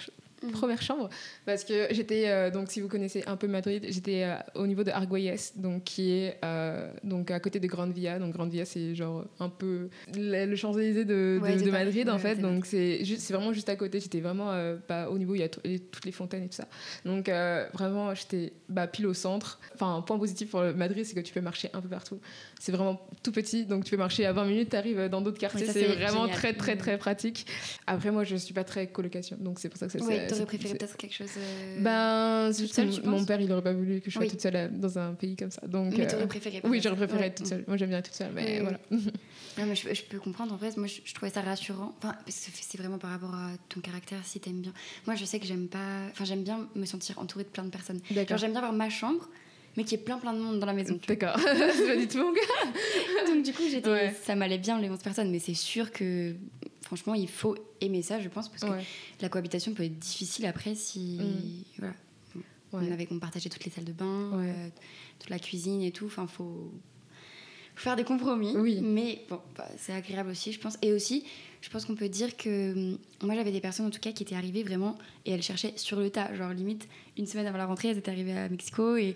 Mhm. 0.48 0.52
première 0.52 0.82
chambre. 0.82 1.10
Parce 1.46 1.64
que 1.64 1.88
j'étais, 1.92 2.28
euh, 2.30 2.50
donc 2.52 2.70
si 2.72 2.82
vous 2.82 2.88
connaissez 2.88 3.24
un 3.28 3.36
peu 3.36 3.48
Madrid, 3.48 3.86
j'étais 3.90 4.24
euh, 4.24 4.36
au 4.56 4.68
niveau 4.68 4.84
de 4.84 4.92
Argüelles, 4.92 5.38
donc 5.56 5.84
qui 5.86 6.12
est 6.12 6.38
euh, 6.44 6.92
donc 7.04 7.32
à 7.32 7.40
côté 7.40 7.60
de 7.60 7.68
Grande 7.68 7.92
Via. 7.94 8.20
Donc 8.20 8.34
Grande 8.34 8.50
Via, 8.52 8.66
c'est 8.66 8.96
genre 8.96 9.26
un 9.40 9.50
peu 9.50 9.90
le, 10.16 10.46
le 10.46 10.56
Champs-Élysées 10.56 11.06
de, 11.06 11.14
de- 11.38 11.40
Ouais, 11.42 11.56
de. 11.58 11.72
Madrid, 11.72 12.10
en 12.10 12.18
fait. 12.20 12.36
Donc 12.36 12.66
c'est 12.66 13.04
juste- 13.06 13.22
c'est 13.22 13.34
vraiment 13.34 13.54
juste 13.54 13.70
à 13.70 13.76
côté. 13.76 14.00
J'étais 14.00 14.20
vraiment 14.20 14.52
bah, 14.88 15.10
au 15.10 15.18
niveau, 15.18 15.36
il 15.36 15.40
y 15.40 15.44
a 15.44 15.50
les- 15.64 15.80
toutes 15.80 16.06
les 16.06 16.12
fontaines 16.12 16.44
et 16.44 16.48
tout 16.48 16.56
ça. 16.56 16.68
Donc 17.06 17.30
vraiment, 17.74 18.14
j'étais 18.14 18.54
bah, 18.70 18.88
pile 18.88 19.08
au 19.08 19.14
centre. 19.14 19.60
Enfin, 19.76 19.96
un 19.98 20.02
point 20.02 20.18
positif 20.18 20.52
pour 20.52 20.62
Madrid, 20.76 21.06
c'est 21.06 21.16
que 21.16 21.20
tu 21.22 21.34
peux 21.34 21.42
marcher 21.42 21.70
un 21.74 21.82
peu 21.82 21.90
partout. 21.90 22.20
C'est 22.60 22.72
vraiment 22.72 23.02
tout 23.24 23.32
petit, 23.32 23.66
donc 23.66 23.84
tu 23.84 23.92
peux 23.92 23.98
marcher 23.98 24.26
à 24.26 24.34
20 24.34 24.46
minutes, 24.46 24.70
tu 24.70 24.76
arrives 24.76 25.10
dans 25.10 25.22
d'autres 25.22 25.38
quartiers. 25.40 25.66
C'est 25.68 25.86
vraiment 25.86 26.22
génial. 26.24 26.30
très, 26.38 26.54
très, 26.54 26.74
Mhm. 26.74 26.78
très 26.80 26.98
pratique. 26.98 27.46
Après, 27.88 28.12
moi, 28.12 28.24
je 28.24 28.36
suis 28.36 28.54
pas 28.54 28.64
très 28.64 28.88
colocation, 28.88 29.38
donc 29.40 29.60
c'est 29.60 29.70
pour 29.70 29.78
ça 29.78 29.88
que 29.88 29.92
ça 29.94 30.00
c'est- 30.00 30.28
t'aurais 30.34 30.46
préféré 30.46 30.76
peut-être 30.78 30.98
quelque 30.98 31.14
chose. 31.14 31.30
euh, 31.38 31.78
Ben, 31.80 32.52
toute 32.56 32.74
seule, 32.74 32.90
mon 33.06 33.24
père, 33.26 33.40
il 33.42 33.52
aurait 33.52 33.62
pas 33.62 33.74
voulu 33.74 34.00
que 34.02 34.10
je 34.10 34.14
sois 34.14 34.22
Oui. 34.24 34.30
toute 34.30 34.42
seule 34.42 34.56
euh, 34.56 34.68
dans 34.72 34.98
un 35.00 35.14
pays 35.14 35.36
comme 35.36 35.52
ça. 35.52 35.66
Donc, 35.68 35.94
Mais 35.98 36.06
euh, 36.06 36.10
t'aurais 36.10 36.28
préféré. 36.28 36.62
oui, 36.64 36.80
j'aurais 36.84 36.96
préféré 36.96 37.20
Ouais. 37.22 37.28
être 37.28 37.36
toute 37.38 37.48
seule. 37.48 37.64
Moi, 37.68 37.78
j'aime 37.78 37.90
bien 37.90 38.00
être 38.00 38.06
toute 38.06 38.16
seule, 38.16 38.32
mais 38.34 38.60
voilà. 38.62 38.80
Non, 39.58 39.66
mais 39.68 39.76
je, 39.76 39.94
je 39.94 40.02
peux 40.04 40.18
comprendre. 40.18 40.52
En 40.54 40.58
vrai, 40.58 40.72
moi, 40.78 40.88
je, 40.88 40.96
je 41.06 41.14
trouvais 41.14 41.32
ça 41.32 41.42
rassurant. 41.42 41.94
Enfin, 42.00 42.16
parce 42.26 42.40
que 42.40 42.52
c'est 42.60 42.78
vraiment 42.80 42.98
par 42.98 43.12
rapport 43.12 43.36
à 43.36 43.52
ton 43.70 43.82
caractère, 43.82 44.18
si 44.24 44.40
t'aimes 44.40 44.62
bien. 44.62 44.74
Moi, 45.06 45.16
je 45.16 45.26
sais 45.26 45.40
que 45.40 45.46
j'aime 45.46 45.68
pas. 45.68 46.08
Enfin, 46.12 46.26
j'aime 46.26 46.44
bien 46.44 46.68
me 46.76 46.86
sentir 46.86 47.20
entourée 47.20 47.44
de 47.44 47.50
plein 47.50 47.64
de 47.64 47.70
personnes. 47.70 48.00
Genre, 48.10 48.16
D'accord. 48.16 48.38
j'aime 48.40 48.50
bien 48.52 48.62
avoir 48.62 48.74
ma 48.74 48.90
chambre, 48.90 49.30
mais 49.78 49.84
qu'il 49.84 50.00
y 50.00 50.02
ait 50.02 50.04
plein, 50.04 50.18
plein 50.18 50.34
de 50.34 50.40
monde 50.40 50.60
dans 50.60 50.66
la 50.66 50.74
maison. 50.74 51.00
D'accord. 51.08 51.38
c'est 51.40 51.86
pas 51.88 51.96
du 51.96 52.08
tout 52.08 52.18
mon 52.18 52.34
cas. 52.34 52.40
Donc, 53.32 53.44
du 53.44 53.54
coup, 53.54 53.62
j'étais, 53.70 53.88
Ouais. 53.90 54.16
ça 54.24 54.34
m'allait 54.34 54.58
bien, 54.58 54.80
les 54.80 54.90
11 54.90 54.98
personnes. 55.00 55.30
Mais 55.30 55.38
c'est 55.40 55.54
sûr 55.54 55.92
que, 55.92 56.34
franchement, 56.96 57.16
il 57.16 57.28
faut 57.28 57.56
aimer 57.82 58.04
ça, 58.04 58.20
je 58.22 58.30
pense, 58.30 58.50
parce 58.50 58.62
que 58.64 58.70
Ouais. 58.70 58.84
la 59.20 59.30
cohabitation 59.30 59.74
peut 59.74 59.84
être 59.84 59.98
difficile 59.98 60.46
après 60.46 60.76
si. 60.76 61.20
Mm. 61.20 61.64
Voilà. 61.80 61.94
Ouais. 62.36 62.42
On 62.88 62.92
avait 62.92 63.06
qu'on 63.08 63.18
partageait 63.20 63.50
toutes 63.50 63.66
les 63.66 63.72
salles 63.72 63.84
de 63.86 63.94
bain, 63.94 64.30
Ouais. 64.38 64.50
euh, 64.56 64.68
toute 65.20 65.30
la 65.32 65.40
cuisine 65.40 65.82
et 65.82 65.92
tout. 65.92 66.06
Enfin, 66.06 66.28
faut 66.28 66.72
faire 67.76 67.96
des 67.96 68.04
compromis. 68.04 68.56
Oui. 68.56 68.80
Mais 68.82 69.24
bon, 69.30 69.40
bah, 69.58 69.68
c'est 69.78 69.94
agréable 69.94 70.30
aussi, 70.30 70.52
je 70.52 70.60
pense. 70.60 70.78
Et 70.84 70.92
aussi, 70.94 71.24
je 71.62 71.70
pense 71.70 71.86
qu'on 71.86 71.96
peut 71.96 72.10
dire 72.10 72.38
que 72.38 72.74
hum, 72.94 72.98
moi, 73.24 73.34
j'avais 73.36 73.52
des 73.52 73.62
personnes 73.62 73.88
en 73.88 73.92
tout 73.92 74.00
cas 74.00 74.12
qui 74.12 74.22
étaient 74.22 74.36
arrivées 74.36 74.64
vraiment 74.64 74.96
et 75.26 75.32
elles 75.32 75.42
cherchaient 75.44 75.74
sur 75.78 76.00
le 76.00 76.12
tas. 76.12 76.34
Genre, 76.36 76.52
limite, 76.54 76.88
une 77.18 77.26
semaine 77.26 77.48
avant 77.48 77.58
la 77.58 77.66
rentrée, 77.66 77.88
elles 77.90 77.98
étaient 77.98 78.12
arrivées 78.12 78.38
à 78.38 78.50
Mexico 78.50 78.96
et. 78.98 79.16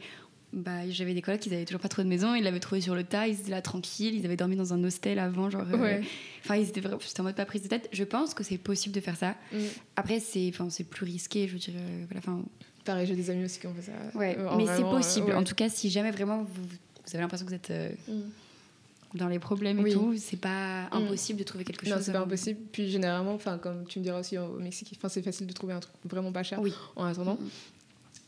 Bah, 0.54 0.90
j'avais 0.90 1.14
des 1.14 1.22
collègues 1.22 1.42
qui 1.42 1.54
avaient 1.54 1.66
toujours 1.66 1.82
pas 1.82 1.90
trouvé 1.90 2.06
de 2.06 2.10
maison, 2.10 2.34
ils 2.34 2.42
l'avaient 2.44 2.62
trouvé 2.62 2.80
sur 2.80 2.96
le 2.96 3.04
tas, 3.04 3.28
ils 3.28 3.38
étaient 3.40 3.52
là 3.52 3.62
tranquilles, 3.62 4.16
ils 4.16 4.26
avaient 4.26 4.38
dormi 4.38 4.56
dans 4.56 4.74
un 4.74 4.82
hostel 4.84 5.20
avant, 5.20 5.50
genre. 5.50 5.66
euh, 5.74 5.78
Ouais. 5.78 6.02
Enfin, 6.44 6.56
ils 6.56 6.70
étaient 6.70 6.80
vraiment, 6.80 7.00
en 7.20 7.24
mode 7.24 7.36
pas 7.36 7.46
prise 7.46 7.64
de 7.64 7.68
tête. 7.68 7.90
Je 7.92 8.04
pense 8.06 8.34
que 8.34 8.44
c'est 8.44 8.58
possible 8.58 8.96
de 8.96 9.02
faire 9.02 9.18
ça. 9.18 9.36
Mm. 9.52 9.58
Après, 9.98 10.20
c'est, 10.22 10.52
plus 10.90 11.06
risqué, 11.06 11.48
je 11.50 11.58
dirais. 11.58 11.78
Voilà, 12.08 12.20
enfin, 12.20 12.42
Pareil, 12.86 13.06
j'ai 13.06 13.16
des 13.18 13.30
amis 13.30 13.44
aussi 13.44 13.60
qui 13.60 13.68
ont 13.68 13.74
fait 13.74 13.82
ça. 13.92 14.18
Ouais, 14.18 14.38
Euh, 14.40 14.56
mais 14.56 14.66
c'est 14.66 14.84
euh, 14.84 14.90
possible. 14.90 15.28
ouais. 15.28 15.34
En 15.34 15.44
tout 15.44 15.56
cas, 15.56 15.68
si 15.68 15.90
jamais 15.90 16.12
vraiment 16.12 16.44
vous, 16.44 16.64
vous 16.64 17.10
avez 17.14 17.20
l'impression 17.20 17.46
que 17.46 17.50
vous 17.52 17.56
êtes 17.56 17.72
euh, 17.72 17.90
Mm. 18.08 19.18
dans 19.18 19.28
les 19.28 19.40
problèmes 19.40 19.80
Oui. 19.82 19.92
et 19.92 19.94
tout, 19.94 20.16
c'est 20.18 20.40
pas 20.40 20.84
Mm. 20.84 20.94
impossible 20.94 21.40
de 21.40 21.44
trouver 21.44 21.66
quelque 21.66 21.86
Non, 21.90 21.98
chose. 21.98 22.06
c'est 22.06 22.14
pas 22.14 22.20
euh, 22.20 22.24
impossible. 22.24 22.62
Puis 22.72 22.90
généralement, 22.90 23.34
enfin, 23.34 23.58
comme 23.58 23.86
tu 23.86 24.00
me 24.00 24.04
diras 24.06 24.22
aussi 24.22 24.38
au 24.38 24.58
Mexique, 24.60 24.94
enfin, 24.96 25.10
c'est 25.10 25.22
facile 25.22 25.46
de 25.48 25.52
trouver 25.54 25.74
un 25.74 25.82
truc 25.82 25.94
vraiment 26.06 26.32
pas 26.32 26.44
cher 26.44 26.62
Oui. 26.62 26.72
en 26.96 27.04
attendant. 27.04 27.38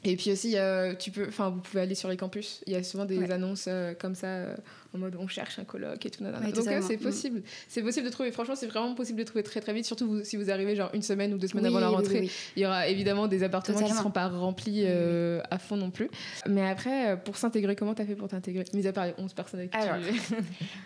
Et 0.06 0.16
puis 0.16 0.32
aussi, 0.32 0.58
euh, 0.58 0.96
tu 0.96 1.12
peux, 1.12 1.28
enfin, 1.28 1.50
vous 1.50 1.60
pouvez 1.60 1.82
aller 1.82 1.94
sur 1.94 2.08
les 2.08 2.16
campus. 2.16 2.62
Il 2.66 2.72
y 2.72 2.76
a 2.78 2.84
souvent 2.84 3.04
des 3.04 3.18
Ouais. 3.18 3.32
annonces 3.32 3.66
euh, 3.68 3.94
comme 3.94 4.16
ça, 4.16 4.28
euh, 4.28 4.56
en 4.94 4.98
mode 4.98 5.18
on 5.20 5.28
cherche 5.28 5.60
un 5.60 5.66
coloc 5.66 6.06
et 6.06 6.10
tout. 6.10 6.24
Ouais, 6.24 6.32
Donc 6.32 6.64
c'est 6.82 6.96
Mm. 6.96 7.00
possible. 7.00 7.42
C'est 7.68 7.82
possible 7.82 8.06
de 8.06 8.12
trouver. 8.12 8.32
Franchement, 8.32 8.56
c'est 8.56 8.68
vraiment 8.68 8.96
possible 8.96 9.20
de 9.20 9.26
trouver 9.26 9.44
très 9.44 9.60
très 9.60 9.74
vite. 9.74 9.84
Surtout 9.86 10.08
vous- 10.08 10.24
si 10.24 10.38
vous 10.38 10.50
arrivez 10.52 10.74
genre 10.78 10.90
une 10.94 11.02
semaine 11.02 11.34
ou 11.34 11.38
deux 11.38 11.48
semaines 11.50 11.66
Oui, 11.66 11.70
avant 11.72 11.82
la 11.82 11.90
rentrée. 11.90 12.22
oui, 12.22 12.26
oui. 12.28 12.32
Il 12.56 12.62
y 12.64 12.66
aura 12.66 12.88
évidemment 12.88 13.28
des 13.28 13.44
appartements 13.44 13.76
qui 13.78 13.84
Totalement. 13.84 14.00
seront 14.02 14.12
pas 14.12 14.30
remplis 14.30 14.84
euh, 14.86 15.42
à 15.52 15.58
fond 15.60 15.76
non 15.76 15.92
plus. 15.92 16.10
Mais 16.48 16.66
après, 16.66 17.20
pour 17.26 17.36
s'intégrer, 17.36 17.76
comment 17.76 17.94
t'as 17.94 18.06
fait 18.06 18.16
pour 18.16 18.30
t'intégrer? 18.30 18.64
Mis 18.74 18.88
à 18.88 18.94
part 18.94 19.06
les 19.06 19.14
11 19.18 19.34
personnes 19.34 19.60
avec 19.60 19.72
qui 19.72 19.78
Alors. 19.78 19.98
tu 20.02 20.36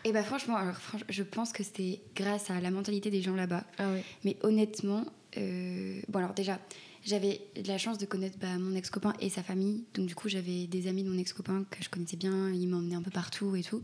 Et 0.06 0.12
bah 0.12 0.24
franchement, 0.24 0.56
alors, 0.58 0.76
franch- 0.80 1.06
je 1.08 1.22
pense 1.22 1.52
que 1.54 1.62
c'était 1.64 2.02
grâce 2.16 2.50
à 2.50 2.60
la 2.60 2.72
mentalité 2.72 3.12
des 3.12 3.22
gens 3.22 3.36
là-bas. 3.36 3.64
Ah. 3.78 3.92
Mais 4.26 4.38
honnêtement, 4.42 5.06
bon 5.38 6.18
alors 6.20 6.34
déjà, 6.34 6.58
j'avais 7.06 7.42
la 7.66 7.78
chance 7.78 7.98
de 7.98 8.06
connaître 8.06 8.38
bah, 8.40 8.58
mon 8.58 8.76
ex-copain 8.76 9.14
et 9.20 9.30
sa 9.30 9.44
famille. 9.44 9.84
Donc 9.94 10.06
du 10.06 10.16
coup, 10.16 10.30
j'avais 10.30 10.68
des 10.68 10.88
amis 10.88 11.04
de 11.04 11.10
mon 11.10 11.18
ex-copain 11.18 11.66
que 11.70 11.84
je 11.84 11.90
connaissais 11.90 12.18
bien. 12.18 12.52
Ils 12.52 12.68
m'emmenaient 12.68 12.96
un 12.96 13.02
peu 13.02 13.12
partout 13.12 13.56
et 13.56 13.64
tout. 13.64 13.82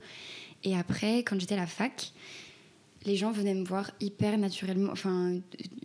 Et 0.63 0.75
après, 0.75 1.19
quand 1.19 1.39
j'étais 1.39 1.55
à 1.55 1.57
la 1.57 1.67
fac, 1.67 2.13
les 3.05 3.15
gens 3.15 3.31
venaient 3.31 3.53
me 3.53 3.63
voir 3.63 3.91
hyper 4.01 4.37
naturellement. 4.37 4.91
Enfin, 4.91 5.39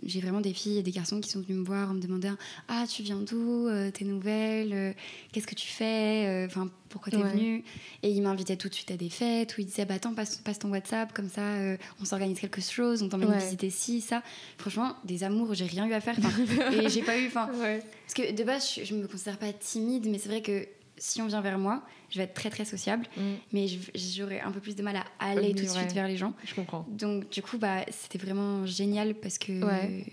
j'ai 0.04 0.20
vraiment 0.20 0.40
des 0.40 0.52
filles 0.52 0.78
et 0.78 0.82
des 0.82 0.90
garçons 0.90 1.20
qui 1.20 1.30
sont 1.30 1.40
venus 1.40 1.58
me 1.60 1.64
voir 1.64 1.90
en 1.90 1.94
me 1.94 2.00
demandant 2.00 2.34
Ah, 2.68 2.84
tu 2.88 3.02
viens 3.02 3.18
d'où 3.20 3.68
Euh, 3.68 3.90
Tes 3.90 4.04
nouvelles 4.04 4.72
Euh, 4.72 4.92
Qu'est-ce 5.32 5.46
que 5.46 5.54
tu 5.54 5.68
fais 5.68 6.26
Euh, 6.26 6.46
Enfin, 6.46 6.68
pourquoi 6.88 7.10
t'es 7.12 7.16
Ouais. 7.18 7.30
venu 7.30 7.64
Et 8.02 8.10
ils 8.10 8.20
m'invitaient 8.20 8.56
tout 8.56 8.68
de 8.68 8.74
suite 8.74 8.90
à 8.90 8.96
des 8.96 9.10
fêtes 9.10 9.56
où 9.56 9.60
ils 9.60 9.66
disaient 9.66 9.84
Bah, 9.84 9.94
attends, 9.94 10.12
passe, 10.14 10.36
passe 10.38 10.58
ton 10.58 10.70
WhatsApp, 10.70 11.12
comme 11.12 11.28
ça, 11.28 11.42
euh, 11.54 11.76
on 12.00 12.04
s'organise 12.04 12.40
quelque 12.40 12.60
chose, 12.60 13.02
on 13.02 13.08
t'emmène 13.08 13.28
Ouais. 13.30 13.38
visiter 13.38 13.70
ci, 13.70 14.00
ça. 14.00 14.22
Franchement, 14.58 14.94
des 15.04 15.22
amours, 15.24 15.54
j'ai 15.54 15.66
rien 15.66 15.86
eu 15.86 15.92
à 15.92 16.00
faire. 16.00 16.16
Et 16.72 16.88
j'ai 16.88 17.02
pas 17.02 17.16
eu. 17.18 17.28
Enfin, 17.28 17.48
Ouais. 17.60 17.80
parce 18.06 18.14
que 18.14 18.32
de 18.32 18.42
base, 18.44 18.74
je, 18.76 18.84
je 18.84 18.94
me 18.94 19.06
considère 19.06 19.38
pas 19.38 19.52
timide, 19.52 20.06
mais 20.08 20.18
c'est 20.18 20.28
vrai 20.28 20.42
que 20.42 20.66
si 20.96 21.20
on 21.22 21.26
vient 21.26 21.40
vers 21.40 21.58
moi, 21.58 21.82
je 22.10 22.18
vais 22.18 22.24
être 22.24 22.34
très 22.34 22.50
très 22.50 22.64
sociable, 22.64 23.06
Mm, 23.16 23.20
mais 23.52 23.66
j'aurais 23.94 24.40
un 24.40 24.50
peu 24.52 24.60
plus 24.60 24.76
de 24.76 24.82
mal 24.82 24.96
à 24.96 25.04
aller 25.18 25.48
Oui, 25.48 25.54
tout 25.54 25.64
de 25.64 25.68
suite 25.68 25.92
vers 25.92 26.06
les 26.08 26.16
gens. 26.16 26.34
je 26.44 26.54
comprends. 26.54 26.86
Donc 26.88 27.28
du 27.30 27.42
coup, 27.42 27.58
bah, 27.58 27.84
c'était 27.90 28.18
vraiment 28.18 28.64
génial 28.66 29.14
parce 29.14 29.38
que 29.38 29.52
Ouais. 29.64 30.06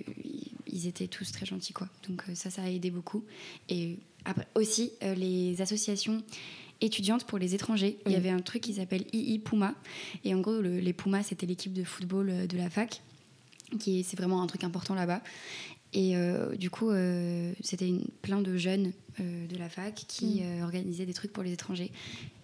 ils 0.68 0.88
étaient 0.88 1.08
tous 1.08 1.32
très 1.32 1.46
gentils, 1.46 1.74
quoi. 1.74 1.88
Donc 2.08 2.24
euh, 2.30 2.36
ça, 2.36 2.50
ça 2.50 2.64
a 2.64 2.70
aidé 2.70 2.90
beaucoup. 2.92 3.24
Et 3.70 3.98
après 4.26 4.48
aussi, 4.56 4.92
euh, 5.04 5.14
les 5.16 5.62
associations 5.62 6.24
étudiantes 6.80 7.26
pour 7.26 7.38
les 7.38 7.54
étrangers, 7.54 8.00
il 8.08 8.12
y 8.12 8.16
avait 8.16 8.30
un 8.30 8.40
truc 8.40 8.64
qui 8.64 8.74
s'appelle 8.74 9.06
II 9.14 9.38
Puma. 9.40 9.76
Et 10.24 10.34
en 10.34 10.40
gros, 10.40 10.62
le- 10.62 10.80
les 10.80 10.94
Pumas, 10.94 11.24
c'était 11.24 11.46
l'équipe 11.46 11.74
de 11.74 11.84
football 11.84 12.30
euh, 12.30 12.48
de 12.48 12.58
la 12.58 12.70
fac, 12.72 13.02
qui 13.80 14.00
est- 14.00 14.04
c'est 14.04 14.18
vraiment 14.18 14.42
un 14.42 14.48
truc 14.48 14.64
important 14.64 14.96
là-bas. 14.96 15.22
Et 15.94 16.16
euh, 16.16 16.56
du 16.56 16.70
coup, 16.70 16.90
euh, 16.90 17.52
c'était 17.62 17.92
plein 18.22 18.42
de 18.42 18.56
jeunes 18.58 18.94
euh, 19.20 19.48
de 19.48 19.58
la 19.58 19.68
fac 19.70 19.94
qui 20.08 20.42
Mm. 20.42 20.64
organisaient 20.64 21.06
des 21.06 21.14
trucs 21.14 21.34
pour 21.34 21.44
les 21.44 21.52
étrangers 21.52 21.92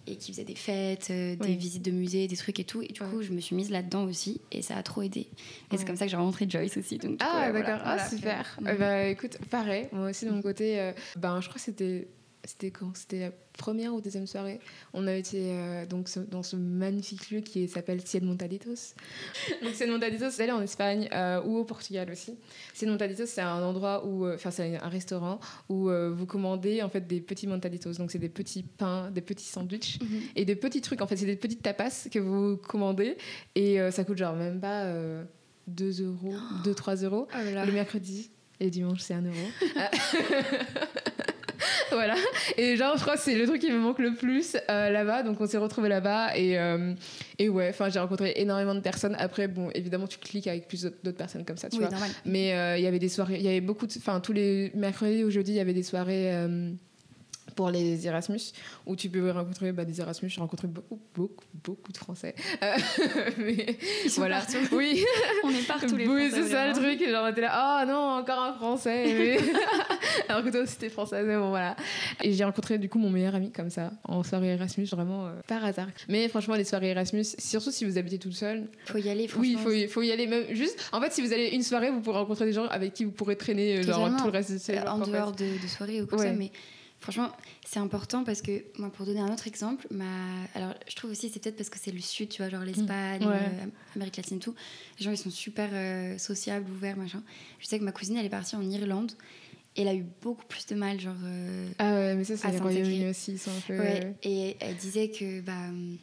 et 0.06 0.16
qui 0.16 0.32
faisaient 0.32 0.44
des 0.44 0.54
fêtes, 0.54 1.08
des 1.10 1.36
Oui. 1.40 1.56
visites 1.56 1.82
de 1.84 1.90
musées, 1.90 2.28
des 2.28 2.36
trucs 2.36 2.60
et 2.60 2.64
tout. 2.64 2.82
Et 2.82 2.88
du 2.88 3.02
Ouais. 3.02 3.08
coup, 3.08 3.22
je 3.22 3.32
me 3.32 3.40
suis 3.40 3.56
mise 3.56 3.70
là-dedans 3.70 4.04
aussi 4.04 4.40
et 4.52 4.60
ça 4.62 4.76
a 4.76 4.82
trop 4.82 5.02
aidé. 5.02 5.20
Et 5.20 5.24
Ouais. 5.72 5.78
c'est 5.78 5.84
comme 5.86 5.96
ça 5.96 6.04
que 6.04 6.10
j'ai 6.10 6.16
rencontré 6.16 6.46
Joyce 6.48 6.76
aussi. 6.76 6.98
Donc, 6.98 7.18
Ah, 7.20 7.50
d'accord. 7.52 7.62
voilà, 7.62 7.76
ah, 7.84 7.94
voilà. 7.96 8.08
super. 8.08 8.58
Bah, 8.62 9.06
écoute, 9.08 9.38
pareil. 9.50 9.88
Moi 9.92 10.10
aussi, 10.10 10.26
de 10.26 10.30
mon 10.30 10.42
côté, 10.42 10.92
ben, 11.16 11.40
je 11.40 11.48
crois 11.48 11.58
que 11.58 11.64
c'était. 11.64 12.06
C'était 12.48 12.70
quand 12.70 12.96
C'était 12.96 13.20
la 13.20 13.30
première 13.58 13.92
ou 13.94 14.00
deuxième 14.00 14.26
soirée. 14.26 14.58
On 14.94 15.06
a 15.06 15.12
été 15.14 15.50
euh, 15.52 15.84
donc 15.84 16.08
ce- 16.08 16.20
dans 16.20 16.42
ce 16.42 16.56
magnifique 16.56 17.30
lieu 17.30 17.40
qui 17.40 17.68
s'appelle 17.68 18.00
Cien 18.06 18.20
Montaditos. 18.22 18.94
donc 19.62 19.74
Cien 19.74 19.86
Montaditos, 19.88 20.30
c'est 20.30 20.50
en 20.50 20.62
Espagne 20.62 21.10
euh, 21.12 21.42
ou 21.44 21.58
au 21.58 21.64
Portugal 21.64 22.10
aussi. 22.10 22.36
Cien 22.72 22.88
Montaditos, 22.90 23.26
c'est 23.26 23.42
un 23.42 23.62
endroit 23.62 24.06
où, 24.06 24.24
euh, 24.24 24.34
enfin, 24.36 24.50
c'est 24.50 24.76
un 24.78 24.88
restaurant 24.88 25.40
où 25.68 25.90
vous 25.90 26.24
commandez 26.26 26.82
en 26.82 26.88
fait 26.88 27.06
des 27.06 27.20
petits 27.20 27.46
montaditos. 27.46 27.92
Donc 27.98 28.10
c'est 28.10 28.18
des 28.18 28.30
petits 28.30 28.62
pains, 28.62 29.10
des 29.10 29.20
petits 29.20 29.44
sandwichs 29.44 30.00
Mhm. 30.00 30.20
et 30.34 30.44
des 30.46 30.56
petits 30.56 30.80
trucs. 30.80 31.02
En 31.02 31.06
fait, 31.06 31.16
c'est 31.18 31.26
des 31.26 31.36
petites 31.36 31.60
tapas 31.62 32.08
que 32.10 32.18
vous 32.18 32.56
commandez 32.56 33.18
et 33.56 33.78
ça 33.90 34.04
coûte 34.04 34.16
genre 34.16 34.34
même 34.36 34.58
pas 34.58 34.84
euh, 34.84 35.22
2 35.66 36.02
euros, 36.06 36.34
2-3 36.64 37.04
euros. 37.04 37.28
Oh 37.30 37.36
là 37.44 37.50
là. 37.50 37.66
Le 37.66 37.72
mercredi 37.72 38.30
et 38.58 38.70
dimanche, 38.70 39.00
c'est 39.00 39.12
1 39.14 39.22
euro. 39.26 39.36
voilà. 41.90 42.14
Et 42.56 42.76
genre, 42.76 42.96
je 42.96 43.02
crois 43.02 43.14
que 43.14 43.20
c'est 43.20 43.34
le 43.34 43.46
truc 43.46 43.60
qui 43.60 43.70
me 43.70 43.78
manque 43.78 43.98
le 43.98 44.14
plus 44.14 44.56
euh, 44.70 44.90
là-bas. 44.90 45.22
Donc, 45.22 45.40
on 45.40 45.46
s'est 45.46 45.58
retrouvés 45.58 45.88
là-bas. 45.88 46.36
Et, 46.36 46.58
euh, 46.58 46.94
et 47.38 47.48
ouais, 47.48 47.68
enfin, 47.70 47.88
j'ai 47.88 47.98
rencontré 47.98 48.32
énormément 48.36 48.74
de 48.74 48.80
personnes. 48.80 49.16
Après, 49.18 49.48
bon, 49.48 49.70
évidemment, 49.74 50.06
tu 50.06 50.18
cliques 50.18 50.46
avec 50.46 50.68
plus 50.68 50.82
d'autres 51.02 51.16
personnes 51.16 51.44
comme 51.44 51.56
ça, 51.56 51.68
tu 51.68 51.76
Oui, 51.76 51.82
vois. 51.82 51.90
normal. 51.90 52.10
Mais 52.24 52.54
euh, 52.54 52.76
il 52.78 52.84
y 52.84 52.86
avait 52.86 52.98
des 52.98 53.08
soirées, 53.08 53.36
il 53.36 53.42
y 53.42 53.48
avait 53.48 53.60
beaucoup 53.60 53.86
de. 53.86 53.92
Enfin, 53.98 54.20
tous 54.20 54.32
les 54.32 54.70
mercredis 54.74 55.24
ou 55.24 55.30
jeudis, 55.30 55.52
il 55.52 55.56
y 55.56 55.60
avait 55.60 55.74
des 55.74 55.82
soirées. 55.82 56.32
Pour 57.58 57.70
les 57.70 58.06
Erasmus, 58.06 58.52
où 58.86 58.94
tu 58.94 59.08
peux 59.10 59.32
rencontrer 59.32 59.72
bah, 59.72 59.84
des 59.84 60.00
Erasmus. 60.00 60.28
J'ai 60.28 60.40
rencontré 60.40 60.68
beaucoup, 60.68 61.00
beaucoup, 61.12 61.44
beaucoup 61.64 61.90
de 61.90 61.96
Français. 61.96 62.36
Euh, 62.62 62.74
mais 63.38 63.76
Ils 64.04 64.10
sont 64.10 64.20
voilà. 64.20 64.38
partout. 64.38 64.58
Oui, 64.70 65.04
On 65.42 65.50
est 65.50 65.66
partout 65.66 65.96
les 65.96 66.06
oui, 66.06 66.28
c'est 66.30 66.46
ça 66.46 66.68
le 66.68 66.74
truc. 66.74 67.00
Genre, 67.04 67.34
t'es 67.34 67.40
là, 67.40 67.80
oh 67.82 67.86
non, 67.90 68.20
encore 68.20 68.38
un 68.38 68.54
français. 68.54 69.04
mais- 69.18 69.38
Alors 70.28 70.44
que 70.44 70.50
toi 70.50 70.60
aussi, 70.60 70.76
t'es 70.78 70.88
française, 70.88 71.24
mais 71.26 71.36
bon, 71.36 71.48
voilà. 71.48 71.74
Et 72.22 72.32
j'ai 72.32 72.44
rencontré 72.44 72.78
du 72.78 72.88
coup 72.88 72.98
mon 73.00 73.10
meilleur 73.10 73.34
ami 73.34 73.50
comme 73.50 73.70
ça, 73.70 73.90
en 74.04 74.22
soirée 74.22 74.52
Erasmus, 74.54 74.84
vraiment 74.86 75.26
euh, 75.26 75.32
par 75.48 75.64
hasard. 75.64 75.88
Mais 76.08 76.28
franchement, 76.28 76.54
les 76.54 76.62
soirées 76.64 76.90
Erasmus, 76.90 77.24
surtout 77.38 77.72
si 77.72 77.84
vous 77.84 77.98
habitez 77.98 78.18
toute 78.18 78.34
seule, 78.34 78.68
Faut 78.84 78.98
y 78.98 79.08
aller, 79.10 79.28
oui, 79.36 79.50
il 79.50 79.56
franchement. 79.56 79.58
faut, 79.70 79.72
y- 79.76 79.88
faut 79.88 80.02
y 80.02 80.12
aller 80.12 80.28
même. 80.28 80.44
Juste, 80.52 80.78
en 80.92 81.00
fait, 81.00 81.12
si 81.12 81.22
vous 81.22 81.32
allez 81.32 81.48
une 81.48 81.62
soirée, 81.64 81.90
vous 81.90 82.02
pourrez 82.02 82.18
rencontrer 82.18 82.44
des 82.44 82.52
gens 82.52 82.66
avec 82.66 82.92
qui 82.94 83.04
vous 83.04 83.10
pourrez 83.10 83.34
traîner 83.36 83.82
genre, 83.82 83.96
Totalement. 83.96 84.18
tout 84.18 84.24
le 84.26 84.30
reste 84.30 84.52
de 84.52 84.74
Euh, 84.76 84.82
en 84.86 85.04
fait. 85.04 85.10
dehors 85.10 85.32
de, 85.32 85.60
de 85.60 85.66
soirées 85.66 86.02
ou 86.02 86.06
comme 86.06 86.20
Ouais. 86.20 86.26
ça, 86.26 86.32
mais 86.32 86.52
franchement, 87.00 87.30
c'est 87.66 87.78
important 87.78 88.24
parce 88.24 88.42
que, 88.42 88.64
moi, 88.78 88.90
pour 88.90 89.06
donner 89.06 89.20
un 89.20 89.32
autre 89.32 89.46
exemple, 89.46 89.86
ma... 89.90 90.04
alors 90.54 90.74
je 90.88 90.96
trouve 90.96 91.10
aussi, 91.10 91.28
c'est 91.28 91.40
peut-être 91.42 91.56
parce 91.56 91.70
que 91.70 91.78
c'est 91.78 91.92
le 91.92 92.00
sud, 92.00 92.28
tu 92.28 92.42
vois, 92.42 92.50
genre 92.50 92.62
l'Espagne, 92.64 93.24
Ouais. 93.24 93.34
euh, 93.34 93.66
Amérique 93.96 94.16
latine, 94.16 94.38
tout. 94.40 94.54
Les 94.98 95.04
gens, 95.04 95.10
ils 95.10 95.16
sont 95.18 95.30
super 95.30 95.68
euh, 95.72 96.18
sociables, 96.18 96.70
ouverts, 96.70 96.96
machin. 96.96 97.22
Je 97.60 97.66
sais 97.66 97.78
que 97.78 97.84
ma 97.84 97.92
cousine, 97.92 98.16
elle 98.16 98.26
est 98.26 98.30
partie 98.30 98.56
en 98.56 98.62
Irlande 98.68 99.12
et 99.76 99.82
elle 99.82 99.88
a 99.88 99.94
eu 99.94 100.04
beaucoup 100.22 100.44
plus 100.46 100.66
de 100.66 100.74
mal, 100.74 100.98
genre. 101.00 101.14
euh, 101.24 101.68
Ah 101.78 101.92
ouais, 101.94 102.14
mais 102.14 102.24
ça, 102.24 102.36
c'est 102.36 102.50
les. 102.50 102.58
Royaumes-Unis 102.58 103.06
aussi, 103.10 103.32
ils 103.32 103.38
sont 103.38 103.50
un 103.50 103.60
peu. 103.66 103.78
Ouais, 103.78 104.14
et 104.22 104.56
elle 104.60 104.76
disait 104.76 105.08
que 105.10 105.40
bah, 105.40 105.52
hum, 105.68 105.98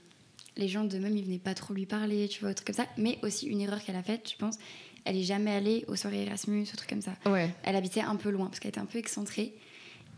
les 0.58 0.68
gens 0.70 0.86
de 0.86 0.98
même, 0.98 1.18
ils 1.18 1.25
venaient 1.25 1.40
pas 1.40 1.54
trop 1.54 1.74
lui 1.74 1.86
parler, 1.86 2.28
tu 2.30 2.40
vois, 2.40 2.50
un 2.52 2.54
truc 2.54 2.68
comme 2.68 2.75
ça. 2.75 2.88
Mais 2.98 3.20
aussi, 3.22 3.48
une 3.48 3.60
erreur 3.60 3.84
qu'elle 3.84 3.98
a 3.98 4.04
faite, 4.04 4.30
je 4.32 4.38
pense, 4.38 4.56
elle 5.04 5.18
est 5.18 5.24
jamais 5.24 5.52
allée 5.52 5.84
aux 5.90 5.96
soirées 5.98 6.24
Erasmus, 6.24 6.62
ou 6.62 6.75
trucs 6.78 6.90
comme 6.90 7.02
ça. 7.02 7.16
Ouais. 7.25 7.54
Elle 7.64 7.75
habitait 7.75 8.00
un 8.02 8.16
peu 8.16 8.30
loin 8.30 8.46
parce 8.46 8.60
qu'elle 8.62 8.70
était 8.70 8.80
un 8.80 8.86
peu 8.86 8.98
excentrée. 8.98 9.54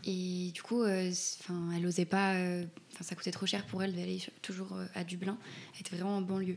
Et 0.04 0.50
du 0.54 0.62
coup, 0.62 0.82
euh, 0.82 1.10
c- 1.10 1.38
'fin, 1.42 1.70
elle 1.76 1.84
osait 1.86 2.04
pas. 2.04 2.34
euh, 2.34 2.64
'fin, 2.90 3.04
ça 3.04 3.14
coûtait 3.14 3.30
trop 3.32 3.46
cher 3.46 3.66
pour 3.66 3.82
elle 3.82 3.94
d'aller 3.94 4.20
toujours 4.42 4.72
euh, 4.74 4.86
à 4.94 5.04
Dublin. 5.04 5.36
Elle 5.74 5.80
était 5.80 5.96
vraiment 5.96 6.16
en 6.16 6.22
banlieue. 6.22 6.56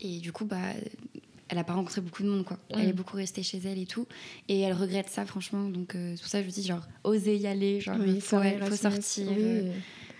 Et 0.00 0.18
du 0.18 0.32
coup, 0.32 0.44
bah, 0.44 0.58
elle 1.48 1.58
a 1.58 1.64
pas 1.64 1.74
rencontré 1.74 2.00
beaucoup 2.00 2.22
de 2.22 2.28
monde, 2.28 2.44
quoi. 2.44 2.58
Elle 2.70 2.86
Mm. 2.86 2.88
est 2.88 2.92
beaucoup 2.92 3.16
restée 3.16 3.42
chez 3.42 3.58
elle 3.58 3.78
et 3.78 3.86
tout. 3.86 4.06
Et 4.48 4.60
elle 4.60 4.72
regrette 4.72 5.08
ça, 5.08 5.26
franchement. 5.26 5.68
Donc, 5.68 5.94
euh, 5.94 6.14
c'est 6.16 6.22
pour 6.22 6.30
ça 6.30 6.40
que 6.42 6.48
je 6.48 6.54
dis, 6.54 6.62
genre, 6.64 6.86
oser 7.04 7.36
y 7.36 7.46
aller, 7.46 7.80
genre, 7.80 7.96
Oui, 7.98 8.20
faut, 8.20 8.36
sortir, 8.76 9.28
oui. 9.28 9.42
euh, 9.44 9.74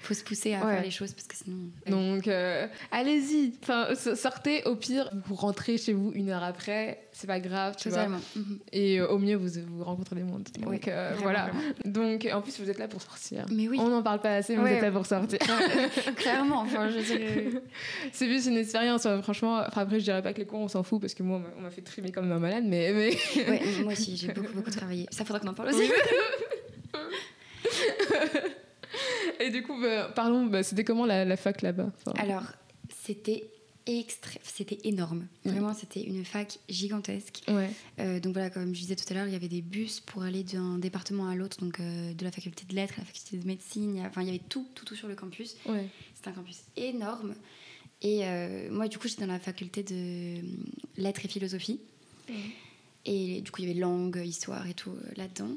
faut 0.07 0.15
se 0.15 0.25
pousser 0.25 0.55
à 0.55 0.65
Ouais. 0.65 0.75
faire 0.75 0.83
les 0.83 0.91
choses 0.91 1.13
parce 1.13 1.27
que 1.27 1.37
sinon. 1.37 1.57
Donc, 1.87 2.29
euh, 2.29 2.67
allez-y. 2.91 3.53
Enfin, 3.63 3.89
so- 3.95 4.15
sortez. 4.15 4.63
Au 4.65 4.77
pire, 4.77 5.11
vous 5.27 5.35
rentrez 5.35 5.77
chez 5.79 5.93
vous 5.93 6.13
une 6.15 6.31
heure 6.31 6.43
après. 6.43 7.01
C'est 7.13 7.27
pas 7.27 7.41
grave, 7.41 7.75
tu 7.79 7.89
vois. 7.89 8.07
Mhm. 8.09 8.59
Et 8.73 9.01
euh, 9.01 9.09
au 9.09 9.19
mieux, 9.19 9.37
vous, 9.37 9.49
vous 9.69 9.85
rencontrez 9.85 10.17
des 10.17 10.23
mondes. 10.23 10.49
Donc, 10.61 10.71
Oui, 10.71 10.81
euh, 10.89 11.09
vraiment, 11.11 11.23
voilà. 11.23 11.51
vraiment. 11.51 11.61
Donc, 11.85 12.29
en 12.33 12.41
plus, 12.43 12.61
vous 12.61 12.71
êtes 12.71 12.79
là 12.79 12.89
pour 12.89 13.01
sortir. 13.03 13.47
Mais 13.51 13.69
oui, 13.69 13.79
On 13.81 13.89
n'en 13.89 14.03
parle 14.03 14.21
pas 14.21 14.35
assez, 14.37 14.57
mais 14.57 14.63
Ouais. 14.63 14.71
vous 14.71 14.77
êtes 14.77 14.83
là 14.83 14.91
pour 14.91 15.07
sortir. 15.07 15.39
clairement. 16.17 16.61
Enfin, 16.61 16.89
je 16.91 16.99
euh, 16.99 17.51
C'est 18.13 18.29
juste 18.29 18.47
une 18.47 18.57
expérience, 18.59 19.07
franchement. 19.23 19.63
Enfin, 19.67 19.83
après, 19.83 19.99
je 19.99 20.05
dirais 20.05 20.23
pas 20.23 20.33
que 20.33 20.39
les 20.39 20.47
cons, 20.47 20.65
on 20.65 20.69
s'en 20.69 20.83
fout, 20.83 21.01
parce 21.01 21.15
que 21.15 21.23
moi, 21.23 21.39
on 21.39 21.41
m'a- 21.41 21.49
on 21.59 21.61
m'a 21.63 21.71
fait 21.71 21.83
trimer 21.83 22.13
comme 22.13 22.31
un 22.31 22.39
malade, 22.39 22.65
mais. 22.67 22.93
mais... 22.93 23.17
ouais, 23.49 23.63
moi 23.83 23.93
aussi, 23.93 24.17
j'ai 24.17 24.29
beaucoup, 24.33 24.53
beaucoup 24.55 24.71
travaillé. 24.71 25.07
Ça 25.11 25.25
faudra 25.25 25.41
qu'on 25.41 25.49
en 25.49 25.55
parle 25.55 25.69
aussi. 25.71 25.91
Et 29.41 29.51
du 29.51 29.63
coup, 29.63 29.81
bah, 29.81 30.11
parlons, 30.15 30.47
bah, 30.47 30.63
c'était 30.63 30.85
comment 30.85 31.07
la, 31.07 31.25
la 31.25 31.37
fac 31.37 31.63
là-bas 31.63 31.93
Enfin, 31.97 32.13
Alors, 32.19 32.45
c'était 33.05 33.45
c'était 34.43 34.79
énorme. 34.83 35.29
Vraiment, 35.45 35.73
c'était 35.73 36.03
une 36.03 36.25
fac 36.25 36.59
gigantesque. 36.69 37.43
Ouais. 37.47 37.71
Euh, 38.01 38.19
donc 38.19 38.33
voilà, 38.33 38.51
comme 38.51 38.75
je 38.75 38.81
disais 38.81 38.97
tout 38.97 39.05
à 39.11 39.15
l'heure, 39.15 39.27
il 39.29 39.33
y 39.33 39.37
avait 39.37 39.49
des 39.49 39.63
bus 39.63 40.01
pour 40.01 40.25
aller 40.25 40.43
d'un 40.43 40.79
département 40.79 41.29
à 41.29 41.37
l'autre, 41.37 41.59
donc 41.61 41.79
euh, 41.79 42.13
de 42.13 42.25
la 42.25 42.33
faculté 42.33 42.65
de 42.69 42.75
lettres 42.75 42.95
à 42.97 43.03
la 43.03 43.07
faculté 43.07 43.37
de 43.37 43.47
médecine. 43.47 44.05
Enfin, 44.05 44.23
il 44.23 44.27
y 44.27 44.31
avait 44.31 44.43
tout, 44.49 44.67
tout, 44.75 44.85
tout 44.85 44.97
sur 44.97 45.07
le 45.07 45.15
campus. 45.15 45.57
Ouais. 45.67 45.87
C'était 46.15 46.31
un 46.31 46.33
campus 46.33 46.63
énorme. 46.77 47.35
Et 48.03 48.23
euh, 48.25 48.69
moi, 48.73 48.89
du 48.89 48.99
coup, 48.99 49.07
j'étais 49.07 49.25
dans 49.25 49.33
la 49.33 49.39
faculté 49.39 49.85
de 49.85 50.41
lettres 51.01 51.25
et 51.25 51.29
philosophie. 51.29 51.81
Et 53.05 53.41
du 53.41 53.53
coup, 53.53 53.63
il 53.63 53.69
y 53.69 53.71
avait 53.71 53.79
langue, 53.79 54.21
histoire 54.25 54.67
et 54.67 54.75
tout 54.75 54.93
là-dedans. 55.17 55.51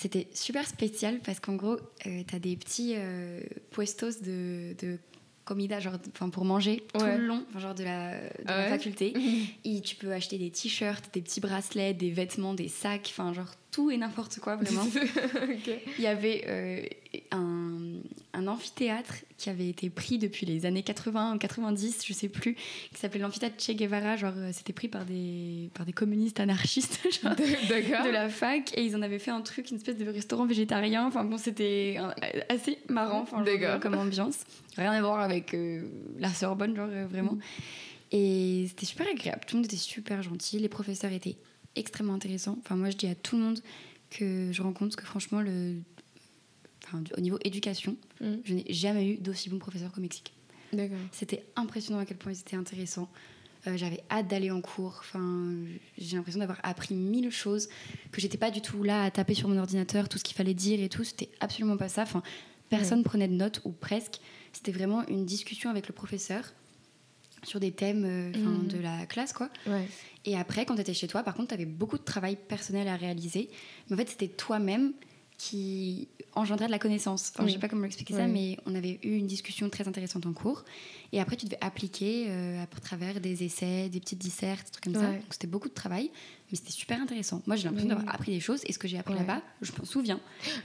C'était 0.00 0.28
super 0.32 0.64
spécial 0.66 1.18
parce 1.24 1.40
qu'en 1.40 1.56
gros, 1.56 1.76
tu 2.04 2.24
as 2.32 2.38
des 2.38 2.56
petits 2.56 2.92
euh, 2.96 3.40
puestos 3.72 4.22
de, 4.22 4.74
de 4.80 4.96
comida, 5.44 5.80
genre 5.80 5.94
enfin 6.14 6.28
pour 6.28 6.44
manger 6.44 6.84
tout 6.94 7.04
Ouais. 7.04 7.16
le 7.18 7.26
long, 7.26 7.44
genre 7.56 7.74
de 7.74 7.82
la, 7.82 8.12
de 8.20 8.28
Ah 8.46 8.58
la 8.58 8.62
ouais 8.64 8.68
faculté. 8.68 9.12
Et 9.64 9.80
tu 9.80 9.96
peux 9.96 10.12
acheter 10.12 10.38
des 10.38 10.50
t-shirts, 10.50 11.12
des 11.12 11.20
petits 11.20 11.40
bracelets, 11.40 11.94
des 11.94 12.10
vêtements, 12.10 12.54
des 12.54 12.68
sacs, 12.68 13.08
enfin 13.10 13.32
genre 13.32 13.50
tout 13.72 13.90
et 13.90 13.96
n'importe 13.96 14.38
quoi 14.38 14.54
vraiment. 14.56 14.86
Il 15.98 16.04
y 16.04 16.06
avait 16.06 16.44
euh, 16.46 16.86
un, 17.30 17.78
un 18.32 18.46
amphithéâtre 18.46 19.14
qui 19.36 19.50
avait 19.50 19.68
été 19.68 19.90
pris 19.90 20.18
depuis 20.18 20.46
les 20.46 20.66
années 20.66 20.82
80 20.82 21.34
ou 21.34 21.38
90, 21.38 22.04
je 22.06 22.12
sais 22.12 22.28
plus, 22.28 22.54
qui 22.54 22.98
s'appelait 22.98 23.20
l'amphithéâtre 23.20 23.56
Che 23.62 23.72
Guevara. 23.72 24.16
Genre, 24.16 24.32
euh, 24.36 24.50
c'était 24.52 24.72
pris 24.72 24.88
par 24.88 25.04
des, 25.04 25.70
par 25.74 25.86
des 25.86 25.92
communistes 25.92 26.40
anarchistes 26.40 27.00
genre, 27.22 27.34
de 27.36 28.10
la 28.10 28.28
fac 28.28 28.72
et 28.76 28.84
ils 28.84 28.96
en 28.96 29.02
avaient 29.02 29.18
fait 29.18 29.30
un 29.30 29.40
truc, 29.40 29.70
une 29.70 29.76
espèce 29.76 29.96
de 29.96 30.08
restaurant 30.08 30.46
végétarien. 30.46 31.06
Enfin 31.06 31.24
bon, 31.24 31.38
c'était 31.38 31.98
assez 32.48 32.78
marrant 32.88 33.22
enfin, 33.22 33.44
genre, 33.44 33.80
comme 33.80 33.94
ambiance. 33.94 34.38
Rien 34.76 34.92
à 34.92 35.00
voir 35.00 35.20
avec 35.20 35.54
euh, 35.54 35.82
la 36.18 36.30
Sorbonne, 36.30 36.74
genre 36.76 36.88
euh, 36.90 37.06
vraiment. 37.06 37.38
Et 38.10 38.66
c'était 38.68 38.86
super 38.86 39.06
agréable. 39.08 39.40
Tout 39.46 39.56
le 39.56 39.62
monde 39.62 39.66
était 39.66 39.76
super 39.76 40.22
gentil. 40.22 40.58
Les 40.58 40.68
professeurs 40.68 41.12
étaient 41.12 41.36
extrêmement 41.76 42.14
intéressants. 42.14 42.56
Enfin, 42.60 42.76
moi, 42.76 42.90
je 42.90 42.96
dis 42.96 43.06
à 43.06 43.14
tout 43.14 43.36
le 43.36 43.42
monde 43.42 43.60
que 44.10 44.50
je 44.52 44.62
rencontre 44.62 44.96
que 44.96 45.04
franchement, 45.04 45.40
le... 45.40 45.74
enfin, 46.88 47.02
au 47.16 47.20
niveau 47.20 47.38
éducation, 47.44 47.96
Mm. 48.20 48.34
je 48.44 48.54
n'ai 48.54 48.64
jamais 48.72 49.06
eu 49.08 49.16
d'aussi 49.18 49.48
bons 49.50 49.58
professeurs 49.58 49.92
qu'au 49.92 50.00
Mexique. 50.00 50.32
C'était 51.12 51.44
impressionnant 51.56 52.00
à 52.00 52.04
quel 52.04 52.16
point 52.18 52.32
ils 52.32 52.40
étaient 52.40 52.56
intéressants. 52.56 53.08
Euh, 53.66 53.76
J'avais 53.76 54.02
hâte 54.10 54.28
d'aller 54.28 54.50
en 54.50 54.60
cours. 54.60 54.96
Enfin, 55.00 55.54
j'ai 55.96 56.16
l'impression 56.16 56.40
d'avoir 56.40 56.60
appris 56.62 56.94
mille 56.94 57.30
choses 57.30 57.68
que 58.12 58.20
j'étais 58.20 58.36
pas 58.38 58.50
du 58.50 58.60
tout 58.60 58.82
là 58.82 59.02
à 59.04 59.10
taper 59.10 59.34
sur 59.34 59.48
mon 59.48 59.56
ordinateur 59.58 60.08
tout 60.08 60.18
ce 60.18 60.24
qu'il 60.24 60.36
fallait 60.36 60.54
dire 60.54 60.80
et 60.80 60.88
tout. 60.88 61.04
C'était 61.04 61.30
absolument 61.40 61.76
pas 61.76 61.88
ça. 61.88 62.02
Enfin, 62.02 62.22
personne 62.68 63.02
prenait 63.02 63.28
de 63.28 63.34
notes 63.34 63.60
ou 63.64 63.70
presque. 63.70 64.20
C'était 64.52 64.72
vraiment 64.72 65.06
une 65.08 65.24
discussion 65.24 65.70
avec 65.70 65.88
le 65.88 65.94
professeur 65.94 66.52
sur 67.44 67.60
des 67.60 67.72
thèmes 67.72 68.04
euh, 68.04 68.30
Mhm. 68.36 68.68
de 68.68 68.78
la 68.78 69.06
classe, 69.06 69.32
quoi. 69.32 69.48
Ouais. 69.66 69.86
Et 70.24 70.36
après, 70.36 70.66
quand 70.66 70.74
tu 70.74 70.80
étais 70.82 70.94
chez 70.94 71.08
toi, 71.08 71.22
par 71.22 71.34
contre, 71.34 71.48
tu 71.48 71.54
avais 71.54 71.66
beaucoup 71.66 71.96
de 71.98 72.02
travail 72.04 72.36
personnel 72.36 72.88
à 72.88 72.96
réaliser. 72.96 73.48
Mais 73.88 73.94
en 73.94 73.96
fait, 73.98 74.08
c'était 74.10 74.28
toi-même 74.28 74.92
qui 75.38 76.08
engendrait 76.34 76.66
de 76.66 76.72
la 76.72 76.80
connaissance. 76.80 77.30
Enfin, 77.32 77.44
Oui. 77.44 77.50
Je 77.50 77.54
sais 77.54 77.60
pas 77.60 77.68
comment 77.68 77.84
expliquer 77.86 78.12
ça, 78.14 78.26
mais 78.26 78.58
on 78.66 78.74
avait 78.74 78.98
eu 79.04 79.14
une 79.16 79.28
discussion 79.28 79.70
très 79.70 79.86
intéressante 79.86 80.26
en 80.26 80.32
cours. 80.32 80.64
Et 81.12 81.20
après, 81.20 81.36
tu 81.36 81.46
devais 81.46 81.58
appliquer 81.60 82.26
euh, 82.28 82.60
à 82.62 82.66
travers 82.66 83.20
des 83.20 83.44
essais, 83.44 83.88
des 83.88 84.00
petites 84.00 84.18
dissertes, 84.18 84.66
des 84.66 84.70
trucs 84.72 84.84
comme 84.84 84.94
ça. 84.94 85.12
Donc, 85.12 85.22
c'était 85.30 85.46
beaucoup 85.46 85.68
de 85.68 85.74
travail, 85.74 86.10
mais 86.50 86.56
c'était 86.58 86.72
super 86.72 87.00
intéressant. 87.00 87.40
Moi, 87.46 87.54
j'ai 87.54 87.64
l'impression 87.64 87.88
Oui. 87.88 87.94
d'avoir 87.96 88.12
appris 88.14 88.32
des 88.32 88.40
choses. 88.40 88.62
Et 88.66 88.72
ce 88.72 88.80
que 88.80 88.88
j'ai 88.88 88.98
appris 88.98 89.14
Ouais. 89.14 89.20
là-bas, 89.20 89.40
je 89.62 89.70
m'en 89.78 89.84
souviens. 89.84 90.20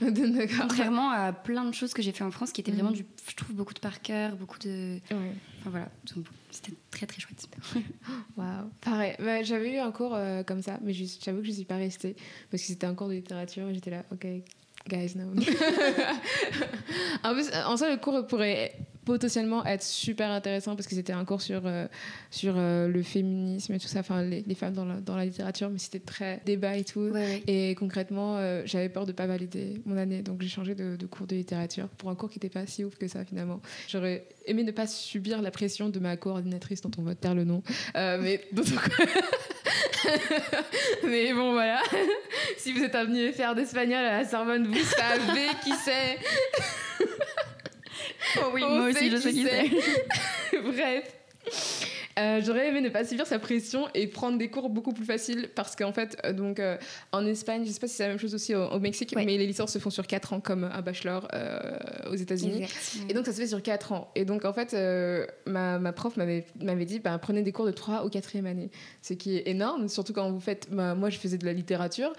Contrairement 0.60 1.10
à 1.10 1.32
plein 1.32 1.64
de 1.64 1.72
choses 1.72 1.94
que 1.94 2.02
j'ai 2.02 2.12
fait 2.12 2.24
en 2.24 2.32
France, 2.32 2.50
qui 2.50 2.60
étaient 2.60 2.72
vraiment, 2.72 2.90
du, 2.90 3.06
je 3.28 3.36
trouve, 3.36 3.54
beaucoup 3.54 3.74
de 3.74 3.80
par 3.80 4.02
cœur, 4.02 4.34
beaucoup 4.36 4.58
de... 4.58 4.98
Enfin, 5.60 5.70
voilà. 5.70 5.88
C'était 6.50 6.72
très, 6.90 7.06
très 7.06 7.20
chouette. 7.20 7.46
Waouh. 8.36 8.68
Pareil. 8.80 9.14
Bah, 9.20 9.42
j'avais 9.44 9.74
eu 9.74 9.78
un 9.78 9.92
cours 9.92 10.14
euh, 10.14 10.42
comme 10.42 10.62
ça, 10.62 10.78
mais 10.82 10.92
j'avoue 10.92 11.40
que 11.42 11.46
je 11.46 11.52
suis 11.52 11.64
pas 11.64 11.76
restée 11.76 12.16
parce 12.50 12.62
que 12.62 12.68
c'était 12.68 12.86
un 12.86 12.94
cours 12.94 13.08
de 13.08 13.14
littérature 13.14 13.68
et 13.68 13.74
j'étais 13.74 13.90
là, 13.90 14.04
ok, 14.12 14.26
guys, 14.88 15.16
en 17.24 17.32
plus, 17.32 17.50
en 17.66 17.76
soi, 17.76 17.90
le 17.90 17.96
cours 17.96 18.26
pourrait 18.26 18.72
potentiellement 19.04 19.64
être 19.64 19.82
super 19.82 20.30
intéressant 20.30 20.76
parce 20.76 20.86
que 20.86 20.94
c'était 20.94 21.12
un 21.12 21.24
cours 21.24 21.42
sur, 21.42 21.62
euh, 21.66 21.86
sur 22.30 22.54
euh, 22.56 22.88
le 22.88 23.02
féminisme 23.02 23.74
et 23.74 23.78
tout 23.78 23.86
ça, 23.86 24.00
enfin 24.00 24.22
les, 24.22 24.42
les 24.46 24.54
femmes 24.54 24.74
dans 24.74 24.84
la, 24.84 25.00
dans 25.00 25.16
la 25.16 25.24
littérature, 25.24 25.70
mais 25.70 25.78
c'était 25.78 26.00
très 26.00 26.40
débat 26.44 26.76
et 26.76 26.84
tout. 26.84 27.10
Ouais. 27.12 27.42
Et 27.46 27.74
concrètement, 27.74 28.36
euh, 28.36 28.62
j'avais 28.64 28.88
peur 28.88 29.06
de 29.06 29.12
pas 29.12 29.26
valider 29.26 29.80
mon 29.86 29.96
année, 29.96 30.22
donc 30.22 30.42
j'ai 30.42 30.48
changé 30.48 30.74
de, 30.74 30.96
de 30.96 31.06
cours 31.06 31.26
de 31.26 31.36
littérature 31.36 31.88
pour 31.88 32.10
un 32.10 32.14
cours 32.14 32.30
qui 32.30 32.38
n'était 32.38 32.48
pas 32.48 32.66
si 32.66 32.84
ouf 32.84 32.96
que 32.96 33.08
ça 33.08 33.24
finalement. 33.24 33.60
J'aurais 33.88 34.26
aimé 34.46 34.64
ne 34.64 34.72
pas 34.72 34.86
subir 34.86 35.42
la 35.42 35.50
pression 35.50 35.88
de 35.88 35.98
ma 35.98 36.16
coordinatrice 36.16 36.80
dont 36.80 36.90
on 36.98 37.02
va 37.02 37.14
taire 37.14 37.34
le 37.34 37.44
nom, 37.44 37.62
mais 37.94 38.40
mais 41.04 41.32
bon 41.32 41.52
voilà. 41.52 41.80
si 42.58 42.72
vous 42.72 42.82
êtes 42.82 42.94
venu 42.94 43.32
faire 43.32 43.54
d'espagnol 43.54 44.04
à 44.04 44.18
la 44.18 44.24
Sorbonne, 44.24 44.66
vous 44.66 44.84
savez 44.84 45.48
qui 45.62 45.72
c'est. 45.84 46.18
Oh 48.38 48.50
oui, 48.52 48.62
On 48.64 48.70
moi 48.76 48.88
aussi, 48.90 49.10
je 49.10 49.16
sais 49.16 49.32
qui 49.32 49.44
c'est. 49.44 50.60
Bref. 50.62 51.16
Euh, 52.16 52.40
J'aurais 52.44 52.68
aimé 52.68 52.80
ne 52.80 52.88
pas 52.90 53.04
subir 53.04 53.26
sa 53.26 53.38
pression 53.40 53.88
et 53.92 54.06
prendre 54.06 54.38
des 54.38 54.48
cours 54.48 54.70
beaucoup 54.70 54.92
plus 54.92 55.04
faciles 55.04 55.50
parce 55.54 55.74
qu'en 55.74 55.92
fait, 55.92 56.16
euh, 56.24 56.32
donc, 56.32 56.60
euh, 56.60 56.76
en 57.10 57.26
Espagne, 57.26 57.64
je 57.66 57.70
sais 57.72 57.80
pas 57.80 57.88
si 57.88 57.96
c'est 57.96 58.04
la 58.04 58.10
même 58.10 58.20
chose 58.20 58.34
aussi 58.36 58.54
au, 58.54 58.62
au 58.70 58.78
Mexique, 58.78 59.12
Ouais. 59.16 59.24
mais 59.26 59.36
les 59.36 59.46
licences 59.48 59.72
se 59.72 59.78
font 59.80 59.90
sur 59.90 60.06
4 60.06 60.32
ans 60.32 60.40
comme 60.40 60.62
un 60.64 60.80
bachelor 60.80 61.28
aux 62.08 62.14
États-Unis. 62.14 62.66
Et 63.08 63.14
donc 63.14 63.26
ça 63.26 63.32
se 63.32 63.40
fait 63.40 63.48
sur 63.48 63.60
4 63.60 63.92
ans. 63.92 64.10
Et 64.14 64.24
donc 64.24 64.44
en 64.44 64.52
fait, 64.52 64.74
ma, 65.46 65.78
ma 65.80 65.92
prof 65.92 66.16
m'avait 66.16 66.46
m'avait 66.60 66.84
dit, 66.84 67.00
bah, 67.00 67.18
prenez 67.18 67.42
des 67.42 67.50
cours 67.52 67.66
de 67.66 67.72
3 67.72 68.06
ou 68.06 68.08
4e 68.08 68.46
année. 68.46 68.70
Ce 69.02 69.12
qui 69.14 69.36
est 69.36 69.48
énorme, 69.48 69.88
surtout 69.88 70.12
quand 70.12 70.30
vous 70.30 70.40
faites... 70.40 70.68
bah, 70.70 70.94
moi, 70.94 71.10
je 71.10 71.18
faisais 71.18 71.36
de 71.36 71.44
la 71.44 71.52
littérature. 71.52 72.12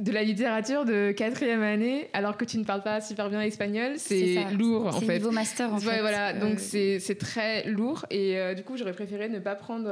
Euh, 0.00 0.04
de 0.04 0.12
la 0.12 0.22
littérature 0.22 0.84
de 0.84 1.12
4e 1.12 1.60
année, 1.62 2.08
alors 2.12 2.36
que 2.36 2.44
tu 2.44 2.58
ne 2.58 2.64
parles 2.64 2.82
pas 2.82 3.00
super 3.00 3.28
bien 3.30 3.40
espagnol, 3.42 3.92
c'est 3.96 4.44
lourd 4.56 4.86
en 4.86 4.92
C'est 4.92 5.06
fait. 5.06 5.14
niveau 5.18 5.30
master 5.30 5.72
en 5.72 5.78
Ouais, 5.78 5.80
fait. 5.94 6.00
voilà, 6.00 6.28
Euh, 6.34 6.40
donc 6.40 6.60
c'est 6.60 7.00
c'est 7.00 7.16
très 7.16 7.64
lourd. 7.64 8.06
Et 8.10 8.38
euh, 8.38 8.54
du 8.54 8.62
coup, 8.62 8.76
j'aurais 8.76 8.92
préféré 8.92 9.28
ne 9.28 9.38
pas 9.40 9.54
prendre... 9.54 9.90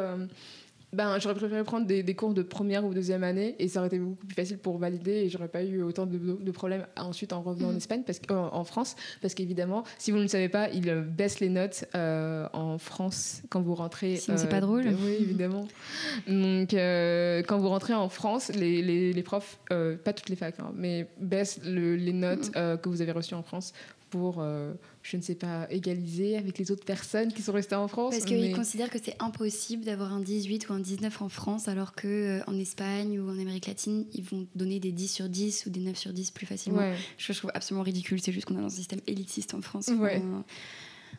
euh, 0.97 1.13
ben, 1.15 1.19
j'aurais 1.19 1.35
préféré 1.35 1.63
prendre 1.65 1.87
des, 1.87 2.03
des 2.03 2.15
cours 2.15 2.35
de 2.35 2.43
première 2.43 2.85
ou 2.85 2.95
deuxième 2.95 3.23
année 3.25 3.55
et 3.59 3.69
ça 3.69 3.81
aurait 3.81 3.89
été 3.89 3.99
beaucoup 3.99 4.27
plus 4.27 4.35
facile 4.35 4.59
pour 4.59 4.79
valider 4.79 5.13
et 5.13 5.29
j'aurais 5.29 5.49
pas 5.49 5.63
eu 5.63 5.83
autant 5.83 6.07
de, 6.07 6.17
de 6.19 6.51
problèmes 6.51 6.87
ensuite 6.97 7.33
en 7.33 7.43
revenant 7.43 7.69
en 7.69 7.73
Mhm. 7.73 7.77
Espagne 7.77 8.03
parce 8.07 8.21
euh, 8.31 8.35
en 8.35 8.65
France 8.65 8.97
parce 9.23 9.35
qu'évidemment 9.35 9.85
si 9.99 10.11
vous 10.11 10.17
ne 10.19 10.23
le 10.23 10.29
savez 10.29 10.49
pas 10.49 10.69
ils 10.71 10.89
euh, 10.89 11.03
baissent 11.03 11.41
les 11.41 11.49
notes 11.49 11.85
euh, 11.95 12.47
en 12.53 12.79
France 12.79 13.43
quand 13.51 13.61
vous 13.61 13.75
rentrez 13.75 14.15
euh, 14.15 14.19
Sinon, 14.19 14.37
c'est 14.39 14.49
pas 14.49 14.61
drôle. 14.61 14.87
oui 14.87 15.17
évidemment 15.21 15.67
donc 16.27 16.75
euh, 16.75 17.43
quand 17.47 17.59
vous 17.59 17.69
rentrez 17.69 17.95
en 17.95 18.09
France 18.09 18.51
les, 18.55 18.83
les, 18.83 19.13
les 19.13 19.23
profs 19.23 19.59
euh, 19.73 19.97
pas 19.97 20.13
toutes 20.13 20.29
les 20.29 20.37
facs 20.37 20.59
hein, 20.61 20.73
mais 20.75 21.09
baissent 21.21 21.61
le- 21.65 21.97
les 21.97 22.13
notes 22.13 22.51
euh, 22.57 22.77
que 22.77 22.89
vous 22.89 23.03
avez 23.03 23.13
reçues 23.13 23.35
en 23.35 23.43
France 23.43 23.73
pour 24.11 24.37
euh, 24.41 24.73
je 25.09 25.17
ne 25.17 25.23
sais 25.23 25.37
pas 25.37 25.69
égaliser 25.71 26.37
avec 26.37 26.59
les 26.59 26.73
autres 26.73 26.85
personnes 26.85 27.33
qui 27.33 27.41
sont 27.41 27.53
restées 27.53 27.77
en 27.77 27.87
France 27.87 28.15
Parce 28.15 28.25
qu'ils 28.25 28.41
mais- 28.41 28.53
considèrent 28.53 28.91
que 28.91 28.99
c'est 29.03 29.15
impossible 29.21 29.85
d'avoir 29.85 30.13
un 30.13 30.21
18 30.21 30.69
ou 30.69 30.73
un 30.73 30.81
19 30.81 31.23
en 31.23 31.29
France, 31.29 31.69
alors 31.69 31.95
que 31.95 32.09
euh, 32.09 32.45
en 32.49 32.59
Espagne 32.59 33.21
ou 33.21 33.29
en 33.31 33.39
Amérique 33.39 33.69
latine, 33.69 34.05
ils 34.15 34.25
vont 34.25 34.47
donner 34.57 34.81
des 34.81 34.91
10 34.91 35.09
sur 35.09 35.29
10 35.29 35.67
ou 35.67 35.71
des 35.71 35.81
9 35.81 35.97
sur 35.97 36.13
10 36.13 36.33
plus 36.33 36.47
facilement. 36.47 36.79
ouais. 36.81 36.97
Je 37.19 37.33
trouve 37.33 37.53
absolument 37.55 37.85
ridicule. 37.85 38.21
C'est 38.21 38.33
juste 38.33 38.47
qu'on 38.47 38.57
a 38.57 38.63
un 38.63 38.69
système 38.69 39.01
élitiste 39.07 39.55
en 39.55 39.61
France. 39.61 39.89
Ouais. 39.89 40.21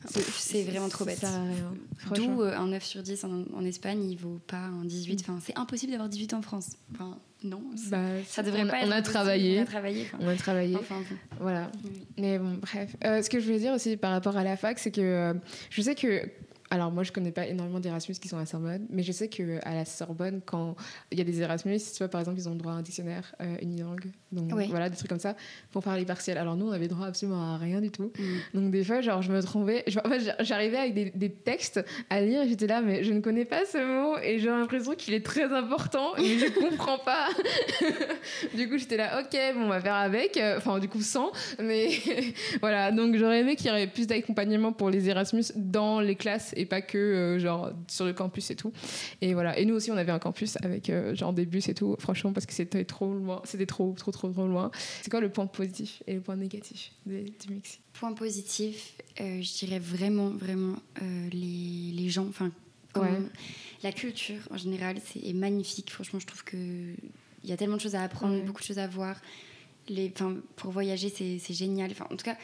C'est 0.05 0.63
vraiment 0.63 0.89
trop 0.89 1.05
bête. 1.05 1.25
Franchement. 1.97 2.35
D'où 2.35 2.41
euh, 2.41 2.55
un 2.55 2.67
9 2.67 2.83
sur 2.83 3.01
10 3.03 3.23
en, 3.23 3.43
en 3.55 3.65
Espagne, 3.65 4.03
il 4.09 4.17
vaut 4.17 4.39
pas 4.47 4.57
un 4.57 4.85
18. 4.85 5.21
Enfin, 5.21 5.39
c'est 5.43 5.57
impossible 5.57 5.91
d'avoir 5.91 6.09
18 6.09 6.33
en 6.33 6.41
France. 6.41 6.71
Enfin, 6.93 7.17
non. 7.43 7.61
Bah, 7.89 7.99
ça 8.27 8.43
devrait 8.43 8.63
on, 8.63 8.67
pas 8.67 8.77
on 8.83 8.87
être 8.87 8.93
a 8.93 9.01
travaillé. 9.01 9.59
On 9.59 9.63
a 9.63 9.65
travaillé. 9.65 10.03
enfin. 10.05 10.17
On 10.21 10.27
a 10.27 10.35
travaillé. 10.35 10.75
Enfin, 10.75 10.95
bon. 11.09 11.15
Voilà. 11.39 11.71
Oui. 11.83 12.05
Mais 12.17 12.39
bon, 12.39 12.57
bref. 12.61 12.95
Euh, 13.03 13.21
ce 13.21 13.29
que 13.29 13.39
je 13.39 13.45
voulais 13.45 13.59
dire 13.59 13.73
aussi 13.73 13.97
par 13.97 14.11
rapport 14.11 14.37
à 14.37 14.43
la 14.43 14.57
fac, 14.57 14.79
c'est 14.79 14.91
que 14.91 15.01
euh, 15.01 15.33
je 15.69 15.81
sais 15.81 15.95
que. 15.95 16.23
Alors, 16.69 16.91
moi, 16.91 17.03
je 17.03 17.11
connais 17.11 17.31
pas 17.31 17.47
énormément 17.47 17.79
d'Erasmus 17.79 18.15
qui 18.15 18.27
sont 18.27 18.35
à 18.37 18.41
la 18.41 18.45
Sorbonne, 18.45 18.85
mais 18.89 19.01
je 19.03 19.11
sais 19.11 19.29
qu'à 19.29 19.73
la 19.73 19.85
Sorbonne, 19.85 20.41
quand 20.45 20.75
il 21.11 21.17
y 21.17 21.21
a 21.21 21.23
des 21.23 21.41
Erasmus, 21.41 21.77
tu 21.79 21.97
vois, 21.99 22.09
par 22.09 22.19
exemple, 22.19 22.37
ils 22.39 22.47
ont 22.49 22.53
le 22.53 22.57
droit 22.57 22.73
à 22.73 22.75
un 22.75 22.81
dictionnaire 22.81 23.33
euh, 23.41 23.55
unilingue. 23.61 24.11
Donc, 24.31 24.51
voilà, 24.69 24.89
des 24.89 24.97
trucs 24.97 25.09
comme 25.09 25.19
ça 25.19 25.35
pour 25.71 25.83
faire 25.83 25.95
les 25.95 26.03
partiels. 26.05 26.37
Alors, 26.37 26.55
nous, 26.57 26.67
on 26.67 26.71
avait 26.71 26.87
droit 26.89 27.07
absolument 27.07 27.53
à 27.53 27.57
rien 27.57 27.79
du 27.79 27.89
tout. 27.89 28.11
Mm. 28.19 28.59
Donc, 28.59 28.71
des 28.71 28.83
fois, 28.83 28.99
genre, 29.01 29.21
je 29.21 29.31
me 29.31 29.39
j'a- 29.39 30.35
j'arrivais 30.41 30.77
avec 30.77 30.93
des, 30.93 31.11
des 31.11 31.29
textes 31.31 31.83
à 32.09 32.21
lire 32.21 32.41
et 32.41 32.49
j'étais 32.49 32.67
là, 32.67 32.81
mais 32.81 33.03
je 33.03 33.13
ne 33.13 33.21
connais 33.21 33.45
pas 33.45 33.65
ce 33.65 33.77
mot 33.77 34.17
et 34.21 34.39
j'ai 34.39 34.49
l'impression 34.49 34.93
qu'il 34.95 35.13
est 35.13 35.25
très 35.25 35.45
important, 35.53 36.11
mais 36.17 36.37
je 36.39 36.47
comprends 36.59 36.99
pas. 36.99 37.27
du 38.55 38.69
coup, 38.69 38.77
j'étais 38.77 38.97
là, 38.97 39.21
ok, 39.21 39.37
bon, 39.55 39.65
on 39.65 39.69
va 39.69 39.79
faire 39.81 39.95
avec. 39.95 40.37
Euh, 40.37 40.55
Enfin, 40.57 40.79
du 40.79 40.89
coup, 40.89 41.01
sans. 41.01 41.31
Mais 41.61 41.89
voilà, 42.61 42.91
donc 42.91 43.15
j'aurais 43.15 43.41
aimé 43.41 43.55
qu'il 43.55 43.67
y 43.67 43.69
aurait 43.69 43.87
plus 43.87 44.07
d'accompagnement 44.07 44.71
pour 44.73 44.89
les 44.89 45.07
Erasmus 45.09 45.43
dans 45.55 45.99
les 46.01 46.15
classes 46.15 46.53
et 46.57 46.65
pas 46.65 46.81
que 46.81 46.97
euh, 46.97 47.39
genre 47.39 47.71
sur 47.87 48.05
le 48.05 48.13
campus 48.13 48.49
et 48.51 48.55
tout. 48.55 48.71
Et 49.21 49.33
voilà. 49.33 49.57
Et 49.59 49.65
nous 49.65 49.75
aussi, 49.75 49.91
on 49.91 49.97
avait 49.97 50.11
un 50.11 50.19
campus 50.19 50.57
avec 50.63 50.89
euh, 50.89 51.15
genre 51.15 51.33
des 51.33 51.45
bus 51.45 51.69
et 51.69 51.73
tout. 51.73 51.95
Franchement, 51.99 52.33
parce 52.33 52.45
que 52.45 52.53
c'était 52.53 52.83
trop 52.85 53.13
loin. 53.13 53.41
C'était 53.45 53.65
trop, 53.65 53.93
trop, 53.97 54.11
trop, 54.11 54.29
trop 54.31 54.47
loin. 54.47 54.71
C'est 55.01 55.09
quoi 55.09 55.21
le 55.21 55.29
point 55.29 55.47
positif 55.47 56.01
et 56.07 56.13
le 56.15 56.21
point 56.21 56.35
négatif 56.35 56.91
du 57.05 57.15
Mexique 57.49 57.81
Point 57.93 58.13
positif, 58.13 58.93
euh, 59.21 59.41
je 59.41 59.53
dirais 59.65 59.79
vraiment, 59.79 60.29
vraiment 60.29 60.75
euh, 61.01 61.29
les, 61.31 61.91
les 61.93 62.09
gens. 62.09 62.27
Enfin, 62.27 62.51
Ouais. 62.95 63.09
la 63.83 63.91
culture 63.91 64.39
en 64.49 64.57
général, 64.57 64.97
c'est 65.05 65.19
est 65.23 65.33
magnifique. 65.33 65.91
Franchement, 65.91 66.19
je 66.19 66.25
trouve 66.25 66.43
que 66.43 66.57
il 66.57 67.49
y 67.49 67.51
a 67.51 67.57
tellement 67.57 67.75
de 67.75 67.81
choses 67.81 67.93
à 67.93 68.01
apprendre, 68.01 68.33
Ouais. 68.35 68.41
beaucoup 68.41 68.61
de 68.61 68.65
choses 68.65 68.79
à 68.79 68.87
voir. 68.87 69.21
Les, 69.87 70.11
pour 70.55 70.71
voyager, 70.71 71.09
c'est 71.09 71.53
génial. 71.53 71.91
Enfin, 71.91 72.07
en 72.11 72.15
tout 72.17 72.25
cas, 72.25 72.37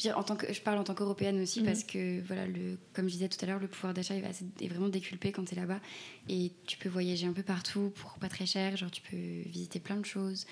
dire, 0.00 0.18
en 0.18 0.22
tant 0.22 0.36
que, 0.36 0.52
je 0.52 0.60
parle 0.60 0.78
en 0.78 0.84
tant 0.84 0.94
qu'européenne 0.94 1.40
aussi 1.40 1.60
Mhm. 1.60 1.66
parce 1.66 1.84
que, 1.84 2.20
voilà, 2.22 2.46
le, 2.46 2.78
comme 2.92 3.06
je 3.08 3.12
disais 3.14 3.28
tout 3.28 3.38
à 3.42 3.46
l'heure, 3.46 3.60
le 3.60 3.68
pouvoir 3.68 3.94
d'achat 3.94 4.14
est, 4.14 4.24
est 4.60 4.68
vraiment 4.68 4.88
déculpé 4.88 5.32
quand 5.32 5.44
tu 5.44 5.54
es 5.54 5.56
là-bas. 5.56 5.80
Et 6.28 6.52
tu 6.66 6.76
peux 6.78 6.88
voyager 6.88 7.26
un 7.26 7.32
peu 7.32 7.42
partout 7.42 7.92
pour 7.96 8.12
pas 8.14 8.28
très 8.28 8.46
cher. 8.46 8.76
Genre, 8.76 8.90
tu 8.90 9.02
peux 9.02 9.16
visiter 9.48 9.78
plein 9.80 9.96
de 9.96 10.04
choses. 10.06 10.46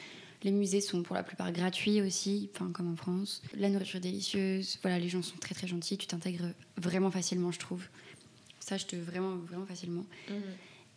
Les 0.45 0.53
musées 0.53 0.81
sont 0.81 1.03
pour 1.03 1.17
la 1.17 1.25
plupart 1.25 1.51
gratuits 1.53 2.01
aussi, 2.01 2.49
enfin 2.55 2.71
comme 2.73 2.93
en 2.93 2.97
France. 2.97 3.43
La 3.55 3.69
nourriture 3.71 3.97
est 3.97 4.01
délicieuse. 4.03 4.79
Voilà, 4.83 4.99
les 4.99 5.09
gens 5.09 5.23
sont 5.23 5.37
très 5.39 5.55
très 5.55 5.67
gentils. 5.67 5.99
Tu 5.99 6.07
t'intègres 6.07 6.53
vraiment 6.77 7.11
facilement, 7.11 7.51
je 7.51 7.59
trouve. 7.59 7.85
Ça, 8.61 8.77
je 8.77 8.87
te 8.87 8.95
vraiment 8.97 9.37
vraiment 9.37 9.67
facilement. 9.67 10.05
Mhm. 10.31 10.37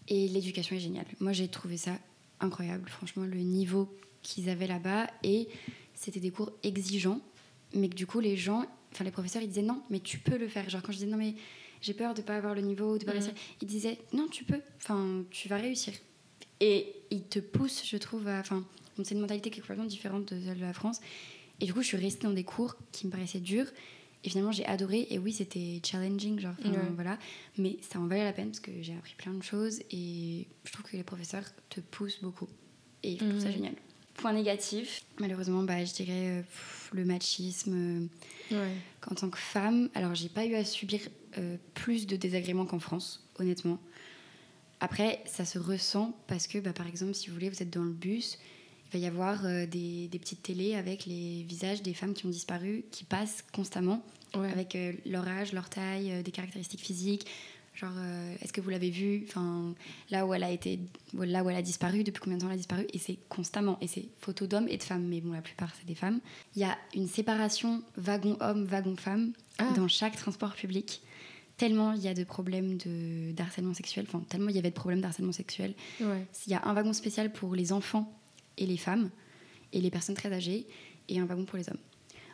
Et 0.09 0.27
l'éducation 0.27 0.75
est 0.75 0.79
géniale. 0.79 1.05
Moi, 1.19 1.31
j'ai 1.31 1.47
trouvé 1.47 1.77
ça 1.77 1.97
incroyable. 2.39 2.87
Franchement, 2.89 3.23
le 3.23 3.39
niveau 3.39 3.91
qu'ils 4.21 4.49
avaient 4.49 4.67
là-bas 4.67 5.07
et 5.23 5.47
c'était 5.95 6.19
des 6.19 6.29
cours 6.31 6.51
exigeants, 6.63 7.21
mais 7.73 7.89
que 7.89 7.95
du 7.95 8.05
coup, 8.07 8.19
les 8.19 8.35
gens, 8.37 8.65
enfin 8.91 9.03
les 9.03 9.11
professeurs, 9.11 9.41
ils 9.41 9.47
disaient 9.47 9.61
non, 9.61 9.81
mais 9.89 9.99
tu 9.99 10.17
peux 10.19 10.37
le 10.37 10.47
faire. 10.47 10.69
Genre 10.69 10.81
quand 10.81 10.91
je 10.91 10.97
disais 10.99 11.09
non, 11.11 11.17
mais 11.17 11.35
j'ai 11.81 11.93
peur 11.93 12.13
de 12.13 12.21
pas 12.21 12.35
avoir 12.37 12.53
le 12.55 12.61
niveau, 12.61 12.97
de 12.97 13.05
pas 13.05 13.11
Mhm. 13.13 13.19
réussir, 13.19 13.33
ils 13.61 13.67
disaient 13.67 13.97
non, 14.13 14.27
tu 14.27 14.43
peux. 14.43 14.61
Enfin, 14.77 15.23
tu 15.31 15.47
vas 15.47 15.57
réussir. 15.57 15.93
Et 16.59 16.93
ils 17.09 17.23
te 17.23 17.39
poussent, 17.39 17.83
je 17.85 17.97
trouve, 17.97 18.27
à. 18.27 18.39
Enfin, 18.39 18.63
c'est 19.03 19.15
une 19.15 19.21
mentalité 19.21 19.49
qui 19.49 19.59
est 19.59 19.61
complètement 19.61 19.85
différente 19.85 20.33
de 20.33 20.39
celle 20.41 20.57
de 20.57 20.61
la 20.61 20.73
France. 20.73 20.99
Et 21.59 21.65
du 21.65 21.73
coup, 21.73 21.81
je 21.81 21.87
suis 21.87 21.97
restée 21.97 22.27
dans 22.27 22.33
des 22.33 22.43
cours 22.43 22.75
qui 22.91 23.07
me 23.07 23.11
paraissaient 23.11 23.39
durs. 23.39 23.67
Et 24.23 24.29
finalement, 24.29 24.51
j'ai 24.51 24.65
adoré. 24.65 25.07
Et 25.09 25.17
oui, 25.17 25.33
c'était 25.33 25.81
challenging, 25.83 26.39
genre, 26.39 26.53
Ouais. 26.63 26.75
voilà. 26.93 27.17
Mais 27.57 27.77
ça 27.81 27.99
en 27.99 28.05
valait 28.05 28.23
la 28.23 28.33
peine 28.33 28.47
parce 28.49 28.59
que 28.59 28.71
j'ai 28.81 28.93
appris 28.95 29.15
plein 29.15 29.33
de 29.33 29.41
choses. 29.41 29.81
Et 29.91 30.47
je 30.63 30.71
trouve 30.71 30.85
que 30.85 30.95
les 30.97 31.03
professeurs 31.03 31.45
te 31.69 31.79
poussent 31.79 32.21
beaucoup. 32.21 32.47
Et 33.01 33.13
je 33.17 33.25
trouve 33.25 33.39
ça 33.39 33.47
Mhm. 33.47 33.53
génial. 33.53 33.73
Point 34.21 34.33
négatif, 34.33 35.03
malheureusement, 35.19 35.63
bah, 35.63 35.83
je 35.83 35.93
dirais 35.93 36.11
euh, 36.39 36.41
pff, 36.41 36.89
le 36.93 37.05
machisme. 37.05 38.07
euh, 38.51 38.55
Ouais. 38.55 38.71
qu'en 38.99 39.15
tant 39.15 39.29
que 39.29 39.37
femme, 39.37 39.89
alors 39.95 40.13
j'ai 40.13 40.27
pas 40.29 40.45
eu 40.45 40.55
à 40.55 40.65
subir 40.65 40.99
euh, 41.37 41.55
plus 41.73 42.05
de 42.05 42.15
désagréments 42.17 42.65
qu'en 42.65 42.79
France, 42.79 43.23
honnêtement. 43.39 43.79
Après, 44.79 45.21
ça 45.25 45.45
se 45.45 45.57
ressent 45.59 46.13
parce 46.27 46.47
que, 46.47 46.57
bah, 46.57 46.73
par 46.73 46.87
exemple, 46.87 47.13
si 47.13 47.27
vous 47.29 47.33
voulez, 47.35 47.49
vous 47.49 47.61
êtes 47.63 47.69
dans 47.69 47.83
le 47.83 47.93
bus, 47.93 48.37
il 48.87 48.99
va 48.99 48.99
y 48.99 49.07
avoir 49.07 49.45
euh, 49.45 49.65
des, 49.65 50.07
des 50.09 50.19
petites 50.19 50.43
télés 50.43 50.75
avec 50.75 51.05
les 51.05 51.43
visages 51.43 51.81
des 51.81 51.93
femmes 51.93 52.13
qui 52.13 52.25
ont 52.25 52.29
disparu, 52.29 52.83
qui 52.91 53.03
passent 53.05 53.43
constamment, 53.53 54.03
Ouais. 54.35 54.49
avec 54.51 54.75
euh, 54.75 54.93
leur 55.05 55.27
âge, 55.27 55.51
leur 55.53 55.69
taille, 55.69 56.11
euh, 56.11 56.21
des 56.23 56.31
caractéristiques 56.31 56.79
physiques. 56.81 57.25
Genre, 57.73 57.93
euh, 57.95 58.35
est-ce 58.41 58.51
que 58.51 58.59
vous 58.61 58.69
l'avez 58.69 58.89
vue 58.89 59.23
Enfin, 59.29 59.73
là 60.09 60.25
où 60.27 60.33
elle 60.33 60.43
a 60.43 60.51
été, 60.51 60.79
là 61.13 61.43
où 61.43 61.49
elle 61.49 61.55
a 61.55 61.61
disparu, 61.61 62.03
depuis 62.03 62.19
combien 62.21 62.37
de 62.37 62.41
temps 62.41 62.47
elle 62.49 62.55
a 62.55 62.57
disparu 62.57 62.85
Et 62.93 62.97
c'est 62.99 63.17
constamment. 63.29 63.77
Et 63.81 63.87
c'est 63.87 64.09
photos 64.19 64.47
d'hommes 64.49 64.67
et 64.67 64.77
de 64.77 64.83
femmes, 64.83 65.05
mais 65.07 65.21
bon, 65.21 65.31
la 65.31 65.41
plupart 65.41 65.71
c'est 65.79 65.85
des 65.87 65.95
femmes. 65.95 66.19
Il 66.55 66.61
y 66.61 66.65
a 66.65 66.77
une 66.95 67.07
séparation 67.07 67.81
wagon 67.97 68.37
homme, 68.41 68.65
wagon 68.65 68.95
femme 68.97 69.31
Ah. 69.57 69.71
dans 69.75 69.87
chaque 69.87 70.15
transport 70.17 70.53
public. 70.53 71.01
Tellement 71.57 71.93
il 71.93 72.01
y 72.01 72.07
a 72.07 72.13
de 72.13 72.23
problèmes 72.23 72.77
de 72.77 73.31
d'harcèlement 73.31 73.73
sexuel. 73.73 74.05
Enfin, 74.07 74.23
tellement 74.27 74.49
il 74.49 74.55
y 74.55 74.59
avait 74.59 74.69
de 74.71 74.75
problèmes 74.75 75.01
d'harcèlement 75.01 75.31
sexuel. 75.31 75.73
Ouais. 76.01 76.25
Il 76.47 76.51
y 76.51 76.55
a 76.55 76.61
un 76.65 76.73
wagon 76.73 76.91
spécial 76.93 77.31
pour 77.31 77.55
les 77.55 77.71
enfants 77.71 78.11
et 78.57 78.65
les 78.65 78.77
femmes 78.77 79.09
et 79.71 79.79
les 79.79 79.89
personnes 79.91 80.15
très 80.15 80.33
âgées 80.33 80.67
et 81.07 81.19
un 81.19 81.25
wagon 81.25 81.45
pour 81.45 81.57
les 81.57 81.69
hommes. 81.69 81.77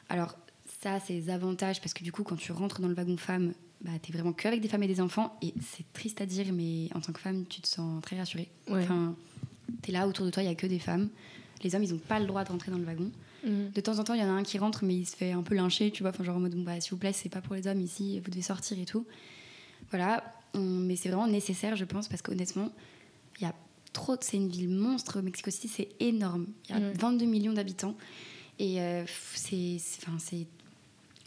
Alors 0.09 0.35
ça, 0.81 0.99
c'est 0.99 1.29
avantages 1.29 1.79
parce 1.81 1.93
que 1.93 2.03
du 2.03 2.11
coup, 2.11 2.23
quand 2.23 2.35
tu 2.37 2.51
rentres 2.51 2.81
dans 2.81 2.87
le 2.87 2.93
wagon 2.95 3.17
femme, 3.17 3.53
bah, 3.81 3.91
t'es 4.01 4.11
vraiment 4.11 4.33
que 4.33 4.47
avec 4.47 4.61
des 4.61 4.67
femmes 4.67 4.83
et 4.83 4.87
des 4.87 5.01
enfants 5.01 5.37
et 5.41 5.53
c'est 5.61 5.85
triste 5.93 6.19
à 6.21 6.25
dire, 6.25 6.47
mais 6.53 6.89
en 6.95 6.99
tant 7.01 7.11
que 7.13 7.19
femme, 7.19 7.45
tu 7.47 7.61
te 7.61 7.67
sens 7.67 8.01
très 8.01 8.17
rassurée. 8.17 8.49
Ouais. 8.69 8.83
Enfin, 8.83 9.15
t'es 9.81 9.91
là 9.91 10.07
autour 10.07 10.25
de 10.25 10.31
toi, 10.31 10.41
il 10.43 10.47
y 10.47 10.51
a 10.51 10.55
que 10.55 10.67
des 10.67 10.79
femmes. 10.79 11.09
Les 11.63 11.73
hommes, 11.75 11.83
ils 11.83 11.91
n'ont 11.93 11.99
pas 11.99 12.19
le 12.19 12.25
droit 12.25 12.43
de 12.43 12.49
rentrer 12.51 12.71
dans 12.71 12.77
le 12.77 12.83
wagon. 12.85 13.11
Mhm. 13.45 13.71
De 13.73 13.81
temps 13.81 13.99
en 13.99 14.03
temps, 14.03 14.13
il 14.13 14.19
y 14.19 14.23
en 14.23 14.29
a 14.29 14.31
un 14.31 14.43
qui 14.43 14.57
rentre, 14.57 14.83
mais 14.83 14.95
il 14.95 15.05
se 15.07 15.15
fait 15.15 15.31
un 15.31 15.43
peu 15.43 15.55
lyncher, 15.55 15.91
tu 15.91 16.03
vois. 16.03 16.09
Enfin, 16.11 16.23
genre 16.23 16.37
en 16.37 16.39
mode, 16.39 16.55
bon, 16.55 16.63
bah, 16.63 16.79
s'il 16.81 16.91
vous 16.91 16.97
plaît, 16.97 17.13
c'est 17.13 17.29
pas 17.29 17.41
pour 17.41 17.55
les 17.55 17.67
hommes 17.67 17.81
ici, 17.81 18.19
vous 18.19 18.29
devez 18.31 18.41
sortir 18.41 18.77
et 18.79 18.85
tout. 18.85 19.05
Voilà. 19.91 20.23
On- 20.53 20.59
Mais 20.59 20.95
c'est 20.95 21.09
vraiment 21.09 21.27
nécessaire, 21.27 21.75
je 21.75 21.85
pense, 21.85 22.07
parce 22.07 22.21
qu'honnêtement, 22.21 22.71
il 23.39 23.43
y 23.43 23.45
a 23.45 23.53
trop. 23.93 24.15
C'est 24.21 24.37
une 24.37 24.49
ville 24.49 24.69
monstre. 24.69 25.21
Mexico 25.21 25.51
City, 25.51 25.67
c'est 25.67 25.89
énorme. 25.99 26.47
Il 26.69 26.75
y 26.75 26.77
a 26.77 26.81
Ouais. 26.81 26.93
22 26.93 27.25
millions 27.25 27.53
d'habitants. 27.53 27.95
Et 28.59 28.81
euh, 28.81 29.03
c'est 29.35 29.77
enfin, 30.01 30.17
c'est 30.19 30.47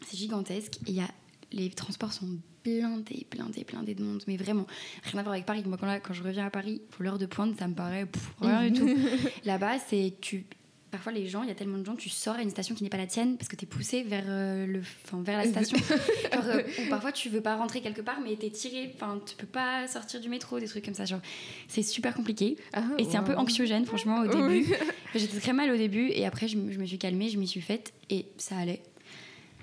c'est 0.06 0.16
gigantesque. 0.16 0.78
Il 0.86 0.94
y 0.94 1.00
a, 1.00 1.08
les 1.52 1.70
transports 1.70 2.12
sont 2.12 2.28
blindés, 2.64 3.26
blindés, 3.30 3.64
blindés 3.64 3.94
de 3.94 4.02
monde. 4.02 4.22
Mais 4.26 4.36
vraiment, 4.36 4.66
rien 5.04 5.20
à 5.20 5.22
voir 5.22 5.34
avec 5.34 5.46
Paris. 5.46 5.62
Moi, 5.66 5.76
quand, 5.78 5.86
là, 5.86 6.00
quand 6.00 6.12
je 6.14 6.22
reviens 6.22 6.46
à 6.46 6.50
Paris, 6.50 6.82
pour 6.90 7.02
l'heure 7.04 7.18
de 7.18 7.26
pointe, 7.26 7.58
ça 7.58 7.68
me 7.68 7.74
paraît 7.74 8.06
pff, 8.06 8.30
rien 8.40 8.70
du 8.70 8.78
tout. 8.78 8.88
Là-bas, 9.44 9.78
c'est 9.78 10.14
tu. 10.20 10.44
Parfois, 10.90 11.12
les 11.12 11.28
gens, 11.28 11.44
il 11.44 11.48
y 11.48 11.52
a 11.52 11.54
tellement 11.54 11.78
de 11.78 11.84
gens, 11.84 11.94
tu 11.94 12.08
sors 12.08 12.34
à 12.34 12.42
une 12.42 12.50
station 12.50 12.74
qui 12.74 12.82
n'est 12.82 12.90
pas 12.90 12.96
la 12.96 13.06
tienne 13.06 13.36
parce 13.36 13.46
que 13.48 13.54
tu 13.54 13.64
es 13.64 13.68
poussé 13.68 14.02
vers, 14.02 14.24
euh, 14.26 14.66
le, 14.66 14.80
enfin, 15.04 15.22
vers 15.22 15.38
la 15.38 15.44
station. 15.48 15.78
Genre, 16.32 16.44
euh, 16.46 16.62
ou 16.80 16.88
parfois, 16.90 17.12
tu 17.12 17.28
veux 17.28 17.40
pas 17.40 17.54
rentrer 17.54 17.80
quelque 17.80 18.00
part, 18.00 18.20
mais 18.20 18.36
tu 18.36 18.46
es 18.46 18.50
tiré. 18.50 18.90
Enfin, 18.96 19.20
tu 19.24 19.36
peux 19.36 19.46
pas 19.46 19.86
sortir 19.86 20.20
du 20.20 20.28
métro, 20.28 20.58
des 20.58 20.66
trucs 20.66 20.84
comme 20.84 20.94
ça. 20.94 21.04
Genre, 21.04 21.20
c'est 21.68 21.84
super 21.84 22.12
compliqué. 22.12 22.56
Ah, 22.72 22.82
Et 22.98 23.04
c'est 23.04 23.16
un 23.16 23.22
peu 23.22 23.36
anxiogène, 23.36 23.86
franchement, 23.86 24.22
au 24.22 24.26
début. 24.48 24.66
J'étais 25.14 25.38
très 25.38 25.52
mal 25.52 25.70
au 25.70 25.76
début, 25.76 26.08
et 26.08 26.26
après, 26.26 26.48
je, 26.48 26.58
je 26.70 26.78
me 26.78 26.84
suis 26.84 26.98
calmée, 26.98 27.28
je 27.28 27.38
m'y 27.38 27.46
suis 27.46 27.60
faite, 27.60 27.92
et 28.10 28.26
ça 28.36 28.56
allait. 28.56 28.82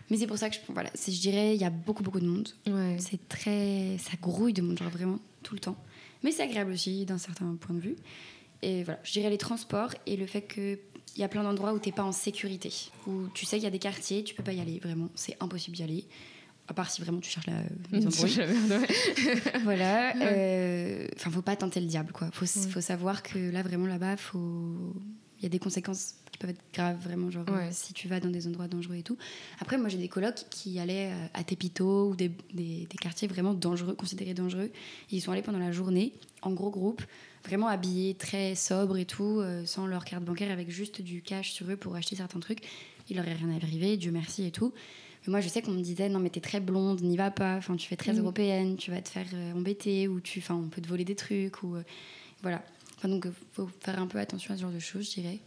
Mais 0.10 0.18
c'est 0.18 0.28
pour 0.28 0.38
ça 0.38 0.50
que 0.50 0.56
je, 0.56 0.60
voilà, 0.74 0.90
je 0.96 1.20
dirais, 1.20 1.56
il 1.56 1.62
y 1.62 1.66
a 1.66 1.70
beaucoup, 1.70 2.02
beaucoup 2.04 2.20
de 2.22 2.28
monde. 2.28 2.48
Ouais. 2.66 2.96
C'est 3.00 3.28
très. 3.28 3.98
Ça 4.00 4.12
grouille 4.22 4.54
de 4.54 4.62
monde, 4.62 4.78
genre 4.80 4.90
vraiment, 4.90 5.20
tout 5.44 5.54
le 5.54 5.60
temps. 5.60 5.76
Mais 6.24 6.32
c'est 6.32 6.44
agréable 6.44 6.72
aussi, 6.72 7.06
d'un 7.06 7.18
certain 7.18 7.56
point 7.60 7.76
de 7.76 7.82
vue. 7.82 7.96
Et 8.62 8.84
voilà, 8.84 9.00
je 9.04 9.12
dirais 9.12 9.30
les 9.30 9.38
transports 9.38 9.94
et 10.06 10.16
le 10.18 10.26
fait 10.26 10.42
qu'il 10.44 10.80
y 11.18 11.24
a 11.24 11.28
plein 11.28 11.44
d'endroits 11.44 11.74
où 11.74 11.80
t'es 11.80 11.92
pas 11.92 12.04
en 12.04 12.12
sécurité. 12.12 12.72
Où 13.06 13.28
tu 13.34 13.46
sais 13.46 13.58
qu'il 13.58 13.66
y 13.66 13.68
a 13.68 13.72
des 13.72 13.80
quartiers, 13.80 14.24
tu 14.24 14.34
peux 14.34 14.44
pas 14.44 14.54
y 14.54 14.62
aller, 14.62 14.80
vraiment. 14.80 15.10
C'est 15.16 15.36
impossible 15.42 15.76
d'y 15.76 15.84
aller. 15.84 16.06
À 16.70 16.74
part 16.74 16.90
si 16.90 17.02
vraiment 17.02 17.20
tu 17.20 17.30
cherches 17.30 17.48
la 17.48 17.54
merde, 17.92 18.14
ouais. 18.24 19.60
voilà. 19.64 20.16
euh, 20.18 21.08
Enfin, 21.16 21.32
faut 21.32 21.42
pas 21.42 21.56
tenter 21.56 21.80
le 21.80 21.86
diable, 21.88 22.12
quoi. 22.12 22.30
Faut, 22.34 22.46
Ouais. 22.46 22.68
faut 22.72 22.82
savoir 22.82 23.24
que 23.24 23.38
là, 23.52 23.62
vraiment, 23.64 23.86
là-bas, 23.88 24.18
faut. 24.18 24.94
Il 25.40 25.44
y 25.44 25.46
a 25.46 25.50
des 25.50 25.60
conséquences 25.60 26.16
qui 26.38 26.46
peuvent 26.46 26.52
être 26.52 26.64
graves, 26.74 26.98
vraiment, 27.04 27.32
genre 27.32 27.46
Ouais. 27.50 27.70
si 27.72 27.94
tu 27.94 28.08
vas 28.08 28.20
dans 28.20 28.30
des 28.30 28.48
endroits 28.48 28.68
dangereux 28.68 28.96
et 28.96 29.04
tout. 29.04 29.18
Après, 29.60 29.78
moi, 29.78 29.90
j'ai 29.90 29.98
des 29.98 30.08
colocs 30.08 30.46
qui 30.52 30.78
allaient 30.80 31.12
euh, 31.12 31.26
à 31.34 31.44
Tepito 31.44 32.10
ou 32.10 32.16
des, 32.16 32.30
des- 32.54 32.86
des 32.90 32.98
quartiers 33.02 33.28
vraiment 33.28 33.54
dangereux, 33.54 33.96
considérés 33.96 34.34
dangereux. 34.34 34.70
Ils 35.12 35.22
sont 35.22 35.32
allés 35.32 35.42
pendant 35.42 35.58
la 35.60 35.72
journée, 35.72 36.14
en 36.44 36.52
gros 36.52 36.70
groupe, 36.70 37.02
vraiment 37.46 37.68
habillés, 37.68 38.14
très 38.14 38.54
sobres 38.56 38.98
et 38.98 39.06
tout, 39.06 39.40
euh, 39.40 39.66
sans 39.66 39.88
leur 39.88 40.06
carte 40.06 40.24
bancaire, 40.24 40.52
avec 40.52 40.70
juste 40.70 41.02
du 41.02 41.22
cash 41.22 41.52
sur 41.54 41.70
eux 41.72 41.76
pour 41.78 41.96
acheter 41.96 42.16
certains 42.16 42.40
trucs. 42.40 42.60
Il 43.10 43.16
leur 43.16 43.28
est 43.28 43.34
rien 43.34 43.50
arrivé, 43.56 43.98
Dieu 43.98 44.12
merci 44.12 44.46
et 44.46 44.52
tout. 44.52 44.74
Mais 45.26 45.32
moi, 45.32 45.42
je 45.42 45.48
sais 45.50 45.62
qu'on 45.62 45.72
me 45.72 45.82
disait, 45.82 46.08
non, 46.10 46.20
mais 46.20 46.30
t'es 46.30 46.40
très 46.42 46.60
blonde, 46.60 47.02
n'y 47.02 47.18
va 47.18 47.32
pas. 47.32 47.56
Enfin, 47.58 47.76
tu 47.76 47.88
fais 47.88 47.96
très 47.96 48.14
Mhm. 48.14 48.20
européenne, 48.20 48.76
tu 48.78 48.92
vas 48.92 49.02
te 49.02 49.10
faire 49.10 49.26
euh, 49.34 49.54
embêter, 49.54 50.08
ou 50.08 50.20
tu, 50.20 50.40
enfin, 50.40 50.56
on 50.56 50.68
peut 50.70 50.82
te 50.82 50.88
voler 50.88 51.04
des 51.06 51.16
trucs, 51.16 51.64
ou 51.64 51.76
euh, 51.78 51.84
voilà. 52.44 52.64
Enfin, 52.98 53.10
donc, 53.10 53.28
faut 53.54 53.70
faire 53.82 54.00
un 54.00 54.08
peu 54.08 54.20
attention 54.20 54.54
à 54.54 54.58
ce 54.58 54.62
genre 54.62 54.72
de 54.72 54.80
choses, 54.80 55.10
je 55.10 55.22
dirais. 55.22 55.40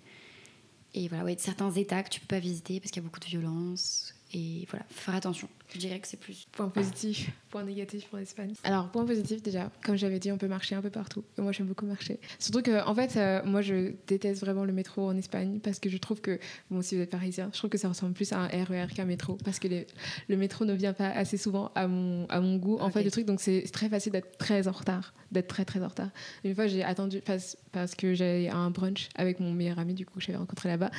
Et 0.94 1.08
voilà, 1.08 1.24
ouais, 1.24 1.36
certains 1.38 1.70
états 1.70 2.02
que 2.02 2.10
tu 2.10 2.20
peux 2.20 2.26
pas 2.26 2.40
visiter 2.40 2.80
parce 2.80 2.90
qu'il 2.90 3.02
y 3.02 3.04
a 3.04 3.08
beaucoup 3.08 3.20
de 3.20 3.26
violence. 3.26 4.14
Et 4.32 4.66
voilà, 4.70 4.84
faire 4.90 5.14
attention. 5.14 5.48
Je 5.72 5.78
dirais 5.78 5.98
que 6.00 6.06
c'est 6.08 6.18
plus. 6.18 6.46
Point 6.52 6.68
positif, 6.68 7.30
point 7.50 7.62
négatif 7.64 8.06
pour 8.08 8.18
l'Espagne. 8.18 8.52
Alors, 8.64 8.90
point 8.90 9.04
positif, 9.04 9.42
déjà, 9.42 9.70
comme 9.84 9.96
j'avais 9.96 10.18
dit, 10.18 10.32
on 10.32 10.38
peut 10.38 10.48
marcher 10.48 10.74
un 10.74 10.82
peu 10.82 10.90
partout. 10.90 11.24
Et 11.38 11.42
moi, 11.42 11.52
j'aime 11.52 11.66
beaucoup 11.66 11.86
marcher. 11.86 12.18
Surtout 12.38 12.62
que, 12.62 12.84
en 12.86 12.94
fait, 12.94 13.16
euh, 13.16 13.40
moi, 13.44 13.62
je 13.62 13.92
déteste 14.06 14.40
vraiment 14.40 14.64
le 14.64 14.72
métro 14.72 15.06
en 15.08 15.16
Espagne 15.16 15.60
parce 15.60 15.78
que 15.78 15.88
je 15.88 15.96
trouve 15.98 16.20
que, 16.20 16.38
bon, 16.70 16.82
si 16.82 16.96
vous 16.96 17.02
êtes 17.02 17.10
parisien, 17.10 17.50
je 17.52 17.58
trouve 17.58 17.70
que 17.70 17.78
ça 17.78 17.88
ressemble 17.88 18.12
plus 18.14 18.32
à 18.32 18.38
un 18.40 18.46
RER 18.48 18.86
qu'un 18.94 19.04
métro 19.04 19.38
parce 19.44 19.58
que 19.58 19.68
les- 19.68 19.86
le 20.28 20.36
métro 20.36 20.64
ne 20.64 20.72
vient 20.74 20.92
pas 20.92 21.08
assez 21.10 21.36
souvent 21.36 21.70
à 21.74 21.86
mon, 21.86 22.26
à 22.28 22.40
mon 22.40 22.56
goût, 22.56 22.78
en 22.80 22.90
fait, 22.90 23.02
le 23.04 23.10
truc. 23.10 23.26
Donc, 23.26 23.40
c'est 23.40 23.62
très 23.72 23.88
facile 23.88 24.12
d'être 24.12 24.38
très 24.38 24.66
en 24.68 24.72
retard, 24.72 25.14
d'être 25.30 25.48
très, 25.48 25.64
très 25.64 25.82
en 25.82 25.88
retard. 25.88 26.10
Une 26.44 26.54
fois, 26.54 26.66
j'ai 26.66 26.82
attendu 26.82 27.20
parce, 27.24 27.56
parce 27.72 27.94
que 27.94 28.14
j'avais 28.14 28.48
un 28.48 28.70
brunch 28.70 29.08
avec 29.14 29.38
mon 29.40 29.52
meilleur 29.52 29.78
ami, 29.78 29.94
du 29.94 30.04
coup, 30.06 30.18
que 30.18 30.24
j'avais 30.24 30.38
rencontré 30.38 30.68
là-bas 30.68 30.90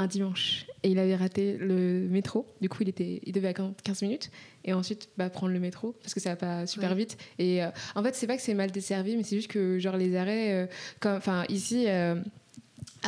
un 0.00 0.06
dimanche 0.06 0.64
et 0.84 0.90
il 0.90 0.98
avait 1.00 1.16
raté 1.16 1.56
le 1.56 2.06
métro. 2.08 2.46
Du 2.60 2.68
coup, 2.68 2.78
il, 2.84 2.88
était, 2.88 3.20
il 3.24 3.32
devait 3.32 3.48
attendre 3.48 3.74
15 3.82 4.02
minutes 4.02 4.07
et 4.64 4.72
ensuite 4.72 5.08
bah, 5.16 5.30
prendre 5.30 5.52
le 5.52 5.60
métro 5.60 5.92
parce 6.02 6.14
que 6.14 6.20
ça 6.20 6.30
va 6.30 6.36
pas 6.36 6.66
super 6.66 6.90
Ouais. 6.90 6.96
vite. 6.96 7.16
Et 7.38 7.62
euh, 7.62 7.68
en 7.94 8.02
fait, 8.02 8.14
c'est 8.14 8.26
pas 8.26 8.36
que 8.36 8.42
c'est 8.42 8.54
mal 8.54 8.70
desservi, 8.70 9.16
mais 9.16 9.22
c'est 9.22 9.36
juste 9.36 9.50
que 9.50 9.78
genre 9.78 9.96
les 9.96 10.16
arrêts, 10.16 10.52
euh, 10.52 10.66
comme, 11.00 11.16
enfin 11.16 11.44
ici. 11.48 11.86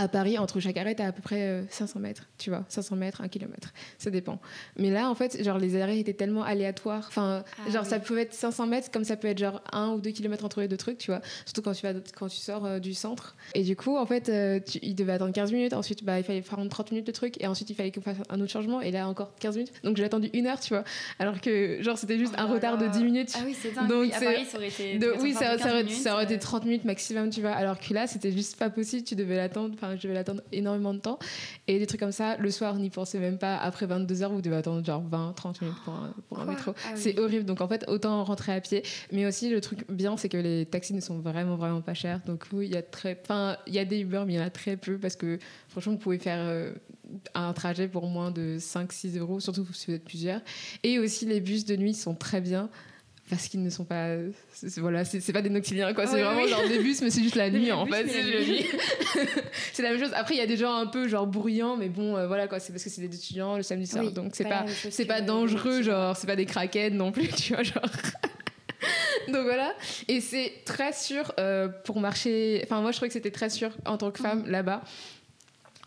Euh, 0.01 0.05
à 0.05 0.09
Paris, 0.09 0.39
entre 0.39 0.61
chaque 0.61 0.77
arrêt, 0.77 0.95
t'as 0.95 1.07
à 1.07 1.13
peu 1.13 1.23
près 1.23 1.43
euh, 1.43 1.63
500 1.71 2.01
mètres, 2.01 2.25
tu 2.39 2.51
vois, 2.51 2.65
500 2.69 2.97
mètres, 2.97 3.21
1 3.21 3.29
km, 3.29 3.73
ça 3.99 4.11
dépend. 4.11 4.41
Mais 4.77 4.91
là, 4.91 5.11
en 5.11 5.15
fait, 5.15 5.43
genre 5.43 5.59
les 5.59 5.81
arrêts 5.81 5.99
étaient 5.99 6.13
tellement 6.15 6.43
aléatoires, 6.43 7.05
enfin, 7.09 7.45
Ah 7.67 7.71
genre 7.71 7.83
oui. 7.85 7.89
ça 7.91 8.01
pouvait 8.01 8.23
être 8.23 8.35
500 8.35 8.67
mètres, 8.67 8.91
comme 8.91 9.05
ça 9.05 9.17
peut 9.17 9.29
être 9.29 9.39
genre 9.39 9.61
1 9.73 9.89
ou 9.91 10.01
2 10.01 10.11
km 10.11 10.45
entre 10.45 10.61
les 10.61 10.69
deux 10.69 10.77
trucs, 10.77 10.99
tu 10.99 11.11
vois, 11.11 11.21
surtout 11.45 11.63
quand 11.63 11.73
tu, 11.73 11.87
vas, 11.87 11.95
quand 12.19 12.29
tu 12.29 12.37
sors 12.39 12.65
euh, 12.65 12.79
du 12.79 12.95
centre. 12.95 13.37
Et 13.55 13.63
du 13.63 13.77
coup, 13.77 13.97
en 13.97 14.07
fait, 14.07 14.29
euh, 14.29 14.61
tu- 14.61 14.79
il 14.83 14.95
devait 14.95 15.13
attendre 15.13 15.33
15 15.33 15.53
minutes, 15.53 15.73
ensuite, 15.75 16.05
bah, 16.05 16.19
il 16.19 16.25
fallait 16.25 16.43
faire 16.43 16.59
30 16.69 16.91
minutes 16.93 17.07
de 17.07 17.13
truc, 17.13 17.41
et 17.43 17.47
ensuite, 17.47 17.71
il 17.71 17.75
fallait 17.75 17.91
qu'on 17.93 18.01
fasse 18.01 18.17
un 18.29 18.41
autre 18.41 18.51
changement, 18.53 18.81
et 18.81 18.91
là, 18.91 19.09
encore 19.09 19.35
15 19.41 19.57
minutes. 19.57 19.73
Donc, 19.85 19.97
j'ai 19.97 20.05
attendu 20.05 20.31
une 20.33 20.47
heure, 20.47 20.61
tu 20.61 20.75
vois, 20.75 20.85
alors 21.19 21.41
que, 21.41 21.83
genre, 21.83 21.99
c'était 21.99 22.19
juste 22.19 22.35
Oh 22.39 22.41
un 22.43 22.47
retard 22.47 22.79
de 22.79 22.85
là. 22.85 22.91
10 22.91 23.05
minutes. 23.05 23.33
Ah 23.37 23.41
oui, 23.45 23.57
c'est 23.61 23.73
dingue. 23.73 23.89
Donc, 23.89 24.01
oui, 24.03 24.13
à 24.13 24.21
Paris, 24.21 24.45
ça 24.47 24.57
aurait 24.59 24.69
été. 24.69 24.99
De- 24.99 25.15
oui, 25.21 25.33
ça, 25.35 25.59
ça 25.59 25.71
aurait, 25.71 25.85
15 25.85 25.93
ça 26.03 26.15
aurait 26.15 26.25
été 26.25 26.33
minutes, 26.35 26.43
30 26.43 26.65
minutes 26.65 26.85
maximum, 26.85 27.31
tu 27.31 27.41
vois. 27.41 27.51
Alors 27.53 27.79
que 27.79 27.93
là, 27.95 28.07
c'était 28.07 28.31
juste 28.33 28.57
pas 28.57 28.71
possible. 28.71 29.05
Tu 29.05 29.15
devais 29.15 29.37
l'attendre. 29.37 29.75
Enfin, 29.75 29.90
enfin, 29.91 29.97
je 29.97 30.03
devais 30.03 30.15
l'attendre 30.15 30.43
énormément 30.53 30.95
de 30.95 31.01
temps. 31.01 31.19
Et 31.67 31.79
des 31.79 31.87
trucs 31.87 32.01
comme 32.01 32.13
ça, 32.13 32.37
le 32.37 32.51
soir, 32.51 32.77
n'y 32.77 32.91
pensez 32.91 33.19
même 33.19 33.39
pas. 33.39 33.57
Après 33.57 33.87
22 33.87 34.23
heures, 34.23 34.33
vous 34.33 34.43
devez 34.43 34.57
attendre 34.57 34.85
genre 34.85 35.03
20, 35.03 35.33
30 35.35 35.61
minutes 35.63 35.77
pour 35.85 35.95
un, 35.95 36.15
pour 36.29 36.41
un 36.41 36.45
métro. 36.45 36.73
Ah 36.77 36.91
oui. 36.95 37.01
C'est 37.01 37.19
horrible. 37.19 37.45
Donc 37.45 37.61
en 37.61 37.69
fait, 37.69 37.85
autant 37.89 38.25
rentrer 38.25 38.53
à 38.53 38.61
pied. 38.61 38.83
Mais 39.13 39.27
aussi, 39.27 39.51
le 39.51 39.61
truc 39.61 39.91
bien, 39.91 40.17
c'est 40.17 40.29
que 40.29 40.37
les 40.37 40.67
taxis 40.67 40.95
ne 40.95 41.01
sont 41.01 41.19
vraiment, 41.19 41.57
vraiment 41.57 41.81
pas 41.81 41.95
chers. 41.95 42.21
Donc 42.27 42.47
oui, 42.53 42.67
il 42.67 42.73
y 42.73 42.77
a 42.77 42.83
très, 42.83 43.19
enfin, 43.23 43.57
il 43.67 43.75
y 43.75 43.79
a 43.79 43.85
des 43.85 44.01
Uber, 44.01 44.25
mais 44.27 44.35
il 44.35 44.37
y 44.37 44.41
en 44.41 44.47
a 44.47 44.51
très 44.51 44.77
peu 44.77 44.99
parce 44.99 45.17
que 45.17 45.39
franchement, 45.69 45.93
vous 45.93 45.99
pouvez 45.99 46.19
faire 46.19 46.41
euh, 46.41 46.73
un 47.35 47.53
trajet 47.53 47.89
pour 47.89 48.07
moins 48.07 48.31
de 48.31 48.59
5-6 48.59 49.19
euros, 49.19 49.41
surtout 49.41 49.67
si 49.73 49.87
vous 49.87 49.95
êtes 49.95 50.05
plusieurs. 50.05 50.41
Et 50.83 50.99
aussi, 50.99 51.27
les 51.27 51.41
bus 51.41 51.65
de 51.65 51.77
nuit 51.77 51.95
sont 51.95 52.15
très 52.15 52.41
bien. 52.41 52.71
Parce 53.31 53.47
qu'ils 53.49 53.63
ne 53.63 53.71
sont 53.71 53.85
pas. 53.85 54.17
c'est- 54.53 54.69
c'est- 54.69 54.81
Voilà, 54.81 55.05
c'est 55.05 55.21
c'est 55.21 55.33
pas 55.33 55.41
des 55.43 55.51
noctiliens, 55.51 55.95
quoi. 55.95 56.07
C'est 56.07 56.17
Oui, 56.17 56.23
vraiment 56.23 56.43
oui. 56.43 56.49
genre 56.51 56.67
des 56.69 56.81
bus, 56.81 57.01
mais 57.01 57.11
c'est 57.11 57.23
juste 57.23 57.37
la 57.37 57.49
nuit, 57.49 57.71
en 57.73 57.85
bus, 57.87 57.95
fait. 57.95 58.09
C'est 58.09 58.23
la 58.23 59.25
c'est 59.73 59.83
même 59.83 59.99
chose. 59.99 60.11
Après, 60.15 60.35
il 60.35 60.39
y 60.39 60.43
a 60.43 60.47
des 60.47 60.57
gens 60.57 60.75
un 60.75 60.87
peu 60.87 61.07
genre 61.09 61.27
bruyants, 61.27 61.77
mais 61.77 61.89
bon, 61.89 62.17
euh, 62.17 62.27
voilà, 62.27 62.49
quoi. 62.49 62.59
C'est 62.61 62.73
parce 62.73 62.83
que 62.85 62.91
c'est 62.91 63.07
des 63.07 63.15
étudiants 63.17 63.57
le 63.57 63.63
samedi 63.63 63.87
soir. 63.87 64.05
Oui, 64.05 64.13
donc, 64.13 64.33
c'est 64.35 64.45
pas, 64.45 64.65
c'est 64.91 65.05
pas 65.07 65.21
dangereux, 65.21 65.83
genre, 65.83 66.17
c'est 66.17 66.27
pas 66.27 66.37
des 66.37 66.47
craquettes 66.47 66.93
non 66.95 67.13
plus, 67.13 67.29
tu 67.37 67.55
vois, 67.55 67.63
genre. 67.63 67.83
Donc 69.29 69.43
voilà, 69.45 69.75
et 70.09 70.21
c'est 70.21 70.53
très 70.65 70.93
sûr 70.93 71.33
euh, 71.39 71.69
pour 71.69 72.01
marcher. 72.01 72.63
Enfin, 72.65 72.81
moi 72.81 72.91
je 72.91 72.97
trouvais 72.97 73.09
que 73.09 73.13
c'était 73.13 73.31
très 73.31 73.51
sûr 73.51 73.71
en 73.85 73.97
tant 73.99 74.11
que 74.11 74.19
femme 74.19 74.41
Mhm. 74.45 74.51
là-bas. 74.51 74.83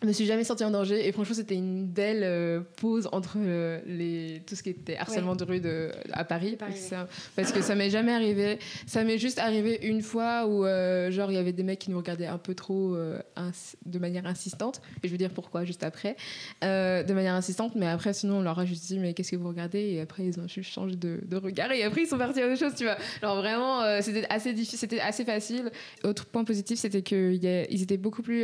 Je 0.04 0.08
me 0.10 0.12
suis 0.12 0.26
jamais 0.26 0.44
sentie 0.44 0.66
en 0.66 0.72
danger 0.72 1.08
et 1.08 1.14
franchement 1.14 1.34
c'était 1.34 1.56
une 1.56 1.86
belle 1.86 2.24
euh, 2.24 2.60
pause 2.76 3.08
entre 3.14 3.38
euh, 3.38 3.80
les, 3.88 4.42
tout 4.46 4.54
ce 4.54 4.62
qui 4.62 4.72
était 4.72 4.98
harcèlement 4.98 5.34
de 5.34 5.46
rue 5.46 5.62
de, 5.62 5.92
à 6.12 6.26
Paris. 6.26 6.58
Paris, 6.58 6.74
parce, 6.74 6.74
que 6.74 6.90
ça, 6.90 7.08
parce 7.38 7.52
que 7.54 7.62
ça 7.62 7.74
m'est 7.74 7.90
jamais 7.90 8.12
arrivé. 8.12 8.60
Ça 8.86 9.06
m'est 9.06 9.18
juste 9.18 9.40
arrivé 9.40 9.80
une 9.82 10.02
fois 10.02 10.46
où 10.46 10.66
euh, 10.66 11.10
genre 11.10 11.32
il 11.32 11.36
y 11.36 11.38
avait 11.38 11.54
des 11.54 11.64
mecs 11.64 11.80
qui 11.80 11.90
nous 11.90 11.98
regardaient 11.98 12.28
un 12.28 12.38
peu 12.38 12.54
trop 12.54 12.98
de 12.98 14.00
manière 14.00 14.26
insistante. 14.26 14.82
Et 15.04 15.08
je 15.08 15.12
vais 15.14 15.18
dire 15.18 15.30
pourquoi 15.30 15.64
juste 15.64 15.84
après. 15.84 16.18
De 16.62 17.14
manière 17.14 17.36
insistante, 17.36 17.76
mais 17.76 17.88
après 17.88 18.12
sinon 18.12 18.40
on 18.40 18.42
leur 18.42 18.60
a 18.60 18.66
juste 18.66 18.86
dit 18.88 19.00
mais 19.00 19.14
qu'est-ce 19.14 19.32
que 19.32 19.38
vous 19.38 19.48
regardez? 19.48 19.80
Et 19.80 20.02
après 20.02 20.26
ils 20.26 20.38
ont 20.38 20.50
juste 20.50 20.74
changé 20.74 20.98
de, 20.98 21.22
de 21.24 21.38
regard 21.38 21.72
et 21.72 21.82
après 21.84 22.02
ils 22.02 22.08
sont 22.08 22.18
partis 22.18 22.42
à 22.42 22.48
autre 22.48 22.60
chose, 22.60 22.76
tu 22.76 22.84
vois. 22.84 22.98
Alors 23.22 23.38
vraiment 23.38 24.02
c'était 24.02 24.26
assez 24.30 24.52
difficile, 24.52 24.80
c'était 24.80 25.00
assez 25.00 25.24
facile. 25.24 25.72
Autre 26.04 26.26
point 26.26 26.44
positif 26.44 26.78
c'était 26.78 27.04
qu'ils 27.04 27.82
étaient 27.82 27.96
beaucoup 27.96 28.22
plus 28.22 28.44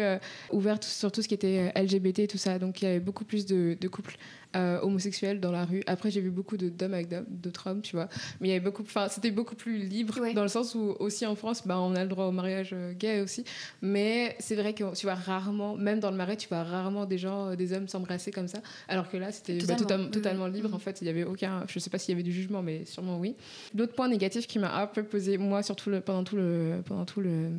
ouverts 0.54 0.82
sur 0.84 1.12
tout 1.12 1.22
ce 1.22 1.28
qui 1.28 1.34
était 1.34 1.49
euh, 1.58 1.82
LGBT 1.82 2.20
et 2.20 2.28
tout 2.28 2.38
ça. 2.38 2.60
Donc 2.60 2.82
il 2.82 2.86
y 2.86 2.88
avait 2.88 3.00
beaucoup 3.00 3.26
plus 3.26 3.46
de, 3.46 3.76
de 3.80 3.88
couples 3.88 4.16
euh, 4.56 4.80
homosexuels 4.82 5.40
dans 5.40 5.52
la 5.52 5.66
rue. 5.66 5.84
Après 5.88 6.12
j'ai 6.12 6.22
vu 6.22 6.32
beaucoup 6.32 6.58
d'hommes 6.58 6.94
avec 6.94 7.08
d'autres 7.30 7.68
hommes, 7.70 7.82
tu 7.82 7.96
vois. 7.96 8.08
Mais 8.42 8.48
il 8.48 8.52
y 8.52 8.54
avait 8.56 8.64
beaucoup, 8.64 8.82
enfin 8.84 9.08
c'était 9.10 9.32
beaucoup 9.32 9.56
plus 9.56 9.78
libre 9.78 10.20
Ouais. 10.20 10.34
dans 10.34 10.42
le 10.44 10.48
sens 10.50 10.76
où 10.76 10.96
aussi 11.00 11.26
en 11.26 11.36
France, 11.36 11.64
bah, 11.66 11.80
on 11.80 11.96
a 11.96 12.04
le 12.04 12.10
droit 12.10 12.26
au 12.26 12.32
mariage 12.32 12.72
euh, 12.74 12.94
gay 12.94 13.22
aussi. 13.22 13.44
Mais 13.82 14.36
c'est 14.40 14.56
vrai 14.56 14.74
que 14.74 14.96
tu 14.96 15.06
vois 15.06 15.16
rarement, 15.16 15.76
même 15.78 16.00
dans 16.00 16.12
le 16.12 16.18
marais, 16.18 16.36
tu 16.36 16.48
vois 16.50 16.64
rarement 16.64 17.06
des 17.06 17.18
gens, 17.18 17.50
euh, 17.52 17.56
des 17.56 17.74
hommes 17.74 17.88
s'embrasser 17.88 18.32
comme 18.32 18.48
ça. 18.48 18.60
Alors 18.88 19.10
que 19.10 19.18
là 19.18 19.32
c'était 19.32 19.60
bah, 19.66 19.76
Totalement. 20.12 20.48
libre. 20.48 20.74
En 20.74 20.80
fait, 20.80 21.00
il 21.02 21.06
y 21.06 21.10
avait 21.10 21.24
aucun, 21.24 21.64
je 21.68 21.78
sais 21.80 21.90
pas 21.90 21.98
s'il 22.00 22.14
y 22.14 22.16
avait 22.16 22.24
du 22.24 22.32
jugement, 22.32 22.62
mais 22.64 22.86
sûrement 22.86 23.20
oui. 23.20 23.36
L'autre 23.76 23.94
point 23.94 24.08
négatif 24.08 24.48
qui 24.48 24.58
m'a 24.60 24.82
un 24.82 24.88
peu 24.88 25.04
posé 25.04 25.38
moi 25.38 25.62
surtout 25.64 25.90
le, 25.90 26.02
pendant 26.02 26.24
tout 26.24 26.36
le 26.36 26.82
pendant 26.86 27.06
tout 27.06 27.22
le 27.22 27.50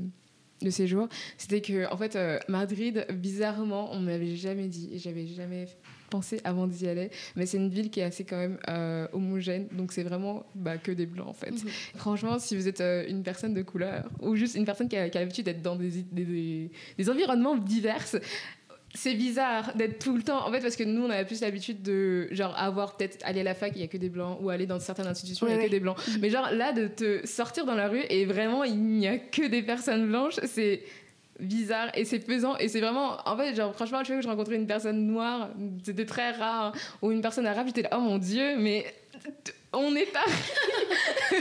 le 0.62 0.70
séjour, 0.70 1.08
c'était 1.38 1.60
que 1.60 1.90
en 1.92 1.96
fait 1.96 2.16
euh, 2.16 2.38
Madrid, 2.48 3.06
bizarrement, 3.12 3.92
on 3.92 4.00
m'avait 4.00 4.36
jamais 4.36 4.68
dit 4.68 4.90
et 4.92 4.98
j'avais 4.98 5.26
jamais 5.26 5.66
pensé 6.10 6.40
avant 6.44 6.66
d'y 6.66 6.88
aller, 6.88 7.10
mais 7.36 7.46
c'est 7.46 7.56
une 7.56 7.68
ville 7.70 7.88
qui 7.88 8.00
est 8.00 8.02
assez 8.02 8.24
quand 8.24 8.36
même 8.36 8.58
euh, 8.68 9.06
homogène, 9.12 9.68
donc 9.72 9.92
c'est 9.92 10.02
vraiment 10.02 10.44
bah, 10.56 10.76
que 10.76 10.90
des 10.90 11.06
blancs 11.06 11.28
en 11.28 11.32
fait. 11.32 11.52
Mhm. 11.52 11.68
Franchement, 11.96 12.38
si 12.40 12.56
vous 12.56 12.66
êtes 12.66 12.80
euh, 12.80 13.04
une 13.08 13.22
personne 13.22 13.54
de 13.54 13.62
couleur 13.62 14.08
ou 14.20 14.34
juste 14.34 14.56
une 14.56 14.64
personne 14.64 14.88
qui 14.88 14.96
a, 14.96 15.06
l'habitude 15.08 15.44
d'être 15.44 15.62
dans 15.62 15.76
des, 15.76 15.90
des, 16.10 16.24
des- 16.24 16.70
des 16.98 17.10
environnements 17.10 17.56
divers, 17.56 18.04
c'est 18.94 19.14
bizarre 19.14 19.74
d'être 19.76 19.98
tout 20.02 20.16
le 20.16 20.22
temps. 20.22 20.46
En 20.46 20.50
fait, 20.50 20.60
parce 20.60 20.76
que 20.76 20.82
nous, 20.84 21.04
on 21.04 21.10
a 21.10 21.24
plus 21.24 21.40
l'habitude 21.40 21.82
de 21.82 22.28
genre 22.32 22.54
avoir 22.58 22.96
peut-être 22.96 23.18
aller 23.24 23.40
à 23.40 23.44
la 23.44 23.54
fac, 23.54 23.72
il 23.76 23.80
y 23.80 23.84
a 23.84 23.88
que 23.88 23.96
des 23.96 24.08
blancs, 24.08 24.38
ou 24.40 24.50
aller 24.50 24.66
dans 24.66 24.80
certaines 24.80 25.06
institutions, 25.06 25.46
il 25.46 25.50
y 25.50 25.52
a 25.52 25.56
Ouais, 25.56 25.62
que 25.62 25.66
ouais. 25.66 25.70
des 25.70 25.80
blancs. 25.80 25.96
Mais 26.20 26.28
genre 26.30 26.50
là, 26.52 26.72
de 26.72 26.88
te 26.88 27.26
sortir 27.26 27.64
dans 27.64 27.74
la 27.76 27.88
rue 27.88 28.02
et 28.10 28.24
vraiment 28.26 28.64
il 28.64 28.76
n'y 28.78 29.06
a 29.06 29.18
que 29.18 29.46
des 29.46 29.62
personnes 29.62 30.08
blanches, 30.08 30.40
c'est 30.44 30.82
bizarre 31.38 31.88
et 31.94 32.04
c'est 32.04 32.18
pesant 32.18 32.56
et 32.58 32.68
c'est 32.68 32.80
vraiment 32.80 33.16
en 33.26 33.34
fait 33.34 33.54
genre 33.54 33.72
franchement 33.74 33.98
chaque 34.00 34.08
fois 34.08 34.16
que 34.16 34.22
je 34.22 34.28
rencontrais 34.28 34.56
une 34.56 34.66
personne 34.66 35.06
noire 35.06 35.48
c'était 35.82 36.04
très 36.04 36.32
rare 36.32 36.74
ou 37.00 37.12
une 37.12 37.22
personne 37.22 37.46
arabe 37.46 37.66
j'étais 37.68 37.80
là 37.80 37.88
oh 37.94 38.00
mon 38.00 38.18
dieu 38.18 38.58
mais 38.58 38.84
on 39.72 39.96
est 39.96 40.12
pas 40.12 40.26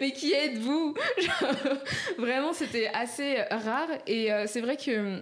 mais 0.00 0.12
qui 0.12 0.32
êtes-vous? 0.32 0.94
Genre, 1.18 1.50
Vraiment, 2.18 2.52
c'était 2.52 2.86
assez 2.88 3.36
rare. 3.50 3.88
Et 4.06 4.32
euh, 4.32 4.44
c'est 4.46 4.60
vrai 4.60 4.76
que. 4.76 5.20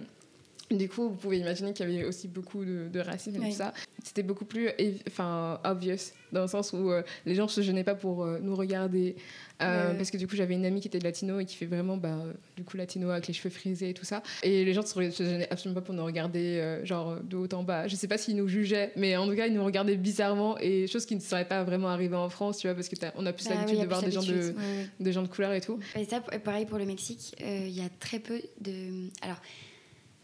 Du 0.77 0.89
coup, 0.89 1.09
vous 1.09 1.15
pouvez 1.15 1.37
imaginer 1.37 1.73
qu'il 1.73 1.89
y 1.89 1.97
avait 1.97 2.05
aussi 2.05 2.27
beaucoup 2.27 2.65
de, 2.65 2.87
de 2.91 2.99
racisme 2.99 3.41
et 3.43 3.49
tout 3.49 3.55
ça. 3.55 3.73
C'était 4.03 4.23
beaucoup 4.23 4.45
plus 4.45 4.69
enfin, 5.07 5.59
obvious, 5.63 6.11
dans 6.31 6.41
le 6.41 6.47
sens 6.47 6.73
où 6.73 6.91
euh, 6.91 7.03
les 7.25 7.35
gens 7.35 7.47
se 7.47 7.61
gênaient 7.61 7.83
pas 7.83 7.95
pour 7.95 8.23
euh, 8.23 8.39
nous 8.41 8.55
regarder. 8.55 9.15
Euh, 9.15 9.91
Ouais. 9.91 9.95
Parce 9.95 10.11
que 10.11 10.17
du 10.17 10.27
coup, 10.27 10.35
j'avais 10.35 10.55
une 10.55 10.65
amie 10.65 10.81
qui 10.81 10.89
était 10.89 10.99
latino 10.99 11.39
et 11.39 11.45
qui 11.45 11.55
fait 11.55 11.67
vraiment, 11.67 11.95
bah, 11.95 12.17
du 12.57 12.65
coup, 12.65 12.75
latino 12.75 13.11
avec 13.11 13.27
les 13.27 13.33
cheveux 13.33 13.49
frisés 13.49 13.89
et 13.89 13.93
tout 13.93 14.03
ça. 14.03 14.21
Et 14.41 14.65
les 14.65 14.73
gens 14.73 14.81
se, 14.81 15.09
se 15.11 15.23
gênaient 15.23 15.47
absolument 15.49 15.79
pas 15.79 15.85
pour 15.85 15.95
nous 15.95 16.03
regarder, 16.03 16.81
genre, 16.83 17.17
de 17.23 17.37
haut 17.37 17.47
en 17.53 17.63
bas. 17.63 17.87
Je 17.87 17.95
sais 17.95 18.09
pas 18.09 18.17
s'ils 18.17 18.35
nous 18.35 18.49
jugeaient, 18.49 18.91
mais 18.97 19.15
en 19.15 19.25
tout 19.25 19.35
cas, 19.35 19.47
ils 19.47 19.53
nous 19.53 19.63
regardaient 19.63 19.95
bizarrement 19.95 20.57
et 20.59 20.87
chose 20.87 21.05
qui 21.05 21.15
ne 21.15 21.21
serait 21.21 21.47
pas 21.47 21.63
vraiment 21.63 21.87
arrivée 21.87 22.17
en 22.17 22.27
France, 22.29 22.57
tu 22.57 22.67
vois, 22.67 22.75
parce 22.75 22.89
qu'on 22.89 23.25
a 23.25 23.31
plus 23.31 23.45
Ah 23.47 23.53
l'habitude 23.53 23.77
oui, 23.77 23.83
de 23.83 23.87
voir 23.87 24.03
des 24.03 24.11
gens 24.11 24.23
de, 24.23 24.33
ouais, 24.33 24.87
des 24.99 25.13
gens 25.13 25.21
de 25.21 25.29
couleur 25.29 25.53
et 25.53 25.61
tout. 25.61 25.79
Et 25.95 26.03
ça, 26.03 26.19
pareil 26.19 26.65
pour 26.65 26.77
le 26.77 26.85
Mexique, 26.85 27.33
il 27.39 27.69
y 27.69 27.81
a 27.81 27.89
très 27.99 28.19
peu 28.19 28.41
de. 28.59 29.07
Alors, 29.21 29.37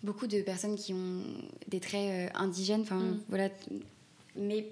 beaucoup 0.04 0.28
de 0.28 0.42
personnes 0.42 0.76
qui 0.76 0.94
ont 0.94 1.24
des 1.68 1.80
traits 1.80 2.32
euh, 2.32 2.40
indigènes, 2.40 2.82
enfin 2.82 3.00
Mm. 3.00 3.22
voilà. 3.30 3.50
Mais 4.36 4.68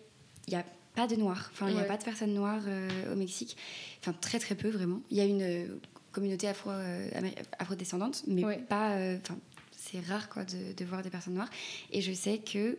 il 0.47 0.51
n'y 0.53 0.55
a 0.59 0.65
pas 0.95 1.07
de 1.07 1.15
noirs, 1.15 1.49
enfin, 1.53 1.67
il 1.69 1.73
n'y 1.73 1.79
a 1.79 1.83
Ouais. 1.83 1.87
pas 1.87 1.97
de 1.97 2.03
personnes 2.03 2.33
noires 2.33 2.63
euh, 2.67 3.13
au 3.13 3.15
Mexique. 3.15 3.55
Enfin, 3.99 4.13
très 4.13 4.39
très 4.39 4.55
peu 4.55 4.69
vraiment. 4.69 5.01
Il 5.11 5.17
y 5.17 5.21
a 5.21 5.25
une 5.25 5.41
euh, 5.41 5.67
communauté 6.11 6.47
afro, 6.47 6.71
euh, 6.71 7.09
afrodescendante, 7.59 8.23
mais 8.27 8.43
Ouais. 8.45 8.57
pas. 8.57 8.97
Enfin, 9.17 9.37
c'est 9.75 9.99
rare 9.99 10.27
quoi 10.29 10.43
de, 10.43 10.73
de 10.73 10.85
voir 10.85 11.01
des 11.03 11.09
personnes 11.09 11.35
noires. 11.35 11.49
Et 11.91 12.01
je 12.01 12.11
sais 12.11 12.39
que 12.39 12.77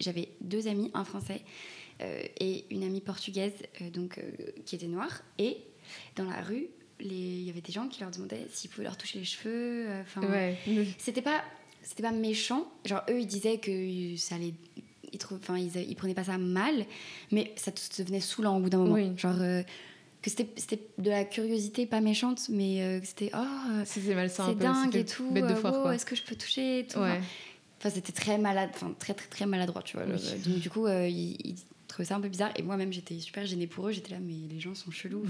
j'avais 0.00 0.28
deux 0.40 0.66
amis, 0.68 0.90
un 0.94 1.04
français 1.04 1.42
et 2.00 2.64
une 2.70 2.82
amie 2.84 3.00
portugaise, 3.02 3.52
donc 3.92 4.18
qui 4.64 4.76
était 4.76 4.86
noire. 4.86 5.22
Et 5.38 5.58
dans 6.16 6.24
la 6.24 6.40
rue, 6.40 6.68
il 7.00 7.42
y 7.42 7.50
avait 7.50 7.60
des 7.60 7.72
gens 7.72 7.86
qui 7.88 8.00
leur 8.00 8.10
demandaient 8.10 8.46
s'ils 8.52 8.70
pouvaient 8.70 8.84
leur 8.84 8.96
toucher 8.96 9.18
les 9.18 9.24
cheveux. 9.24 9.86
euh, 9.88 10.02
Enfin, 10.02 10.20
Ouais. 10.22 10.56
c'était 10.98 11.22
pas 11.22 11.42
c'était 11.82 12.02
pas 12.02 12.12
méchant 12.12 12.66
genre 12.84 13.02
eux 13.08 13.20
ils 13.20 13.26
disaient 13.26 13.58
que 13.58 14.16
ça 14.16 14.34
allait 14.34 14.54
ils 15.12 15.18
enfin 15.32 15.56
ils, 15.56 15.74
ils 15.88 15.94
prenaient 15.96 16.12
pas 16.14 16.24
ça 16.24 16.36
mal 16.38 16.84
mais 17.30 17.52
ça 17.56 17.70
devenait 17.98 18.20
saoulant 18.20 18.56
au 18.58 18.60
bout 18.60 18.68
d'un 18.68 18.78
moment 18.78 18.94
Oui. 18.94 19.10
genre 19.16 19.40
euh, 19.40 19.62
que 20.20 20.28
c'était 20.30 20.80
de 20.98 21.08
la 21.10 21.24
curiosité 21.24 21.86
pas 21.86 22.00
méchante 22.00 22.48
mais 22.50 22.82
euh, 22.82 23.00
que 23.00 23.06
c'était 23.06 23.30
oh 23.34 23.82
C'était 23.84 24.14
malsain 24.14 24.46
c'est 24.48 24.58
dingue 24.58 24.96
et 24.96 25.04
tout 25.04 25.30
Bête 25.30 25.46
de 25.46 25.54
foire, 25.54 25.74
wow, 25.74 25.82
quoi. 25.82 25.94
est-ce 25.94 26.04
que 26.04 26.16
je 26.16 26.22
peux 26.24 26.34
toucher 26.34 26.80
et 26.80 26.86
tout 26.86 26.98
Ouais. 26.98 27.20
Enfin, 27.80 27.90
c'était 27.90 28.10
très 28.12 28.38
malade, 28.38 28.70
enfin 28.74 28.92
très 28.98 29.14
très 29.14 29.28
très 29.28 29.46
maladroit, 29.46 29.82
tu 29.82 29.96
vois. 29.96 30.04
Oui. 30.04 30.12
Le- 30.20 30.50
Donc 30.50 30.58
du 30.60 30.68
coup, 30.68 30.86
euh, 30.86 31.06
ils, 31.06 31.54
trouvaient 31.98 32.08
ça 32.08 32.16
un 32.16 32.20
peu 32.20 32.28
bizarre. 32.28 32.52
Et 32.56 32.62
moi-même, 32.62 32.92
j'étais 32.92 33.18
super 33.18 33.44
gênée 33.44 33.66
pour 33.66 33.88
eux. 33.88 33.92
J'étais 33.92 34.12
là, 34.12 34.20
mais 34.20 34.34
les 34.48 34.60
gens 34.60 34.74
sont 34.74 34.92
chelous. 34.92 35.24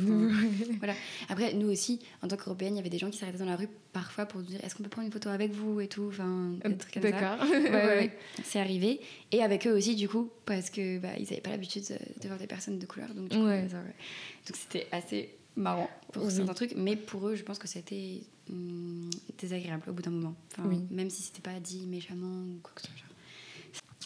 Voilà. 0.79 0.95
Après, 1.31 1.55
nous 1.55 1.69
aussi, 1.71 2.01
en 2.23 2.29
tant 2.29 2.37
qu'Européennes, 2.37 2.75
il 2.75 2.77
y 2.77 2.81
avait 2.81 2.91
des 2.91 2.99
gens 2.99 3.11
qui 3.11 3.17
s'arrêtaient 3.17 3.39
dans 3.39 3.47
la 3.47 3.57
rue 3.57 3.69
parfois 3.95 4.27
pour 4.27 4.41
nous 4.41 4.47
dire 4.47 4.61
est-ce 4.63 4.75
qu'on 4.75 4.83
peut 4.83 4.91
prendre 4.91 5.07
une 5.07 5.13
photo 5.13 5.31
avec 5.31 5.53
vous 5.53 5.81
et 5.81 5.89
tout. 5.89 6.09
Enfin, 6.09 6.53
des 6.65 6.77
trucs 6.77 6.95
comme 6.95 7.03
ça. 7.03 7.11
D'accord. 7.11 7.47
Ouais, 7.49 7.71
ouais. 7.73 8.19
C'est 8.45 8.61
arrivé. 8.61 9.01
Et 9.33 9.43
avec 9.43 9.67
eux 9.67 9.73
aussi, 9.73 9.97
du 9.97 10.09
coup, 10.09 10.31
parce 10.45 10.69
que 10.71 10.99
bah, 10.99 11.09
ils 11.19 11.25
n'avaient 11.25 11.41
pas 11.41 11.51
l'habitude 11.51 11.85
de, 12.21 12.29
voir 12.29 12.39
des 12.39 12.47
personnes 12.47 12.79
de 12.79 12.87
couleur. 12.87 13.15
Donc, 13.15 13.31
coup, 13.31 13.45
Ouais. 13.45 13.67
ça, 13.71 13.79
donc 13.79 14.57
c'était 14.57 14.87
assez 14.93 15.31
marrant 15.57 15.89
pour 16.13 16.25
Oui. 16.25 16.33
certains 16.33 16.55
trucs. 16.55 16.75
Mais 16.77 16.97
pour 16.97 17.29
eux, 17.29 17.35
je 17.35 17.45
pense 17.45 17.59
que 17.59 17.67
c'était 17.69 18.21
hum, 18.51 19.09
désagréable 19.39 19.85
au 19.89 19.93
bout 19.93 20.03
d'un 20.03 20.11
moment. 20.11 20.35
Enfin, 20.53 20.69
Oui. 20.69 20.81
Même 20.91 21.09
si 21.09 21.23
c'était 21.23 21.41
pas 21.41 21.59
dit 21.61 21.87
méchamment 21.87 22.43
ou 22.43 22.59
quoi 22.63 22.73
que 22.75 22.83
ce 22.83 22.89
soit. 22.89 23.08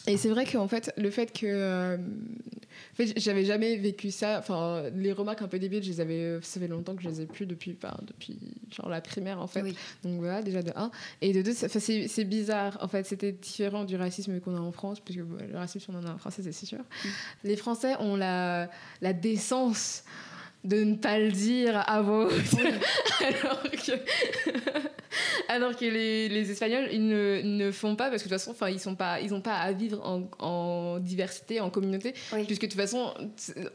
Et 0.07 0.17
c'est 0.17 0.29
vrai 0.29 0.45
qu'en 0.45 0.67
fait, 0.67 0.91
le 0.97 1.09
fait 1.09 1.31
que. 1.31 1.45
euh, 1.45 1.97
en 1.97 2.95
fait, 2.95 3.13
j'avais 3.17 3.45
jamais 3.45 3.75
vécu 3.77 4.11
ça. 4.11 4.37
Enfin, 4.37 4.83
les 4.95 5.13
remarques 5.13 5.41
un 5.41 5.47
peu 5.47 5.57
débiles, 5.57 5.83
je 5.83 5.89
les 5.89 6.01
avais, 6.01 6.19
euh, 6.19 6.41
ça 6.41 6.59
fait 6.59 6.67
longtemps 6.67 6.95
que 6.95 7.01
je 7.01 7.09
les 7.09 7.21
ai 7.21 7.25
plus 7.25 7.45
depuis, 7.45 7.75
enfin, 7.81 7.95
depuis 8.05 8.37
genre 8.71 8.89
la 8.89 9.01
primaire 9.01 9.39
en 9.39 9.47
fait. 9.47 9.61
Oui. 9.61 9.75
Donc 10.03 10.19
voilà, 10.19 10.41
déjà 10.41 10.61
de 10.61 10.71
1. 10.75 10.91
Et 11.21 11.33
de 11.33 11.41
2, 11.41 11.53
c'est 11.53 12.07
c'est 12.07 12.23
bizarre. 12.25 12.77
En 12.81 12.87
fait, 12.87 13.05
c'était 13.05 13.31
différent 13.31 13.83
du 13.85 13.95
racisme 13.95 14.39
qu'on 14.41 14.55
a 14.55 14.59
en 14.59 14.71
France, 14.71 14.99
puisque 14.99 15.21
bon, 15.21 15.37
le 15.49 15.57
racisme, 15.57 15.93
on 15.95 15.99
en 15.99 16.05
a 16.05 16.13
en 16.13 16.17
français, 16.17 16.41
c'est 16.43 16.65
sûr. 16.65 16.83
Les 17.43 17.55
Français 17.55 17.95
ont 17.99 18.15
la, 18.15 18.69
la 19.01 19.13
décence 19.13 20.03
de 20.63 20.83
ne 20.83 20.95
pas 20.95 21.19
le 21.19 21.31
dire 21.31 21.83
à 21.87 22.01
voix 22.01 22.25
haute. 22.27 22.33
alors 23.25 23.63
que. 23.63 23.91
Alors 25.47 25.75
que 25.75 25.85
les, 25.85 26.29
les 26.29 26.51
Espagnols, 26.51 26.89
ils 26.91 27.05
ne, 27.07 27.41
ne 27.43 27.71
font 27.71 27.95
pas 27.95 28.09
parce 28.09 28.23
que 28.23 28.29
de 28.29 28.33
toute 28.33 28.39
façon, 28.39 28.51
enfin, 28.51 28.69
ils 28.69 28.79
sont 28.79 28.95
pas, 28.95 29.19
ils 29.21 29.29
pas 29.41 29.55
à 29.55 29.71
vivre 29.71 30.01
en, 30.05 30.29
en 30.39 30.99
diversité, 30.99 31.59
en 31.59 31.69
communauté, 31.69 32.13
Oui. 32.33 32.45
puisque 32.45 32.63
de 32.63 32.67
toute 32.67 32.79
façon, 32.79 33.13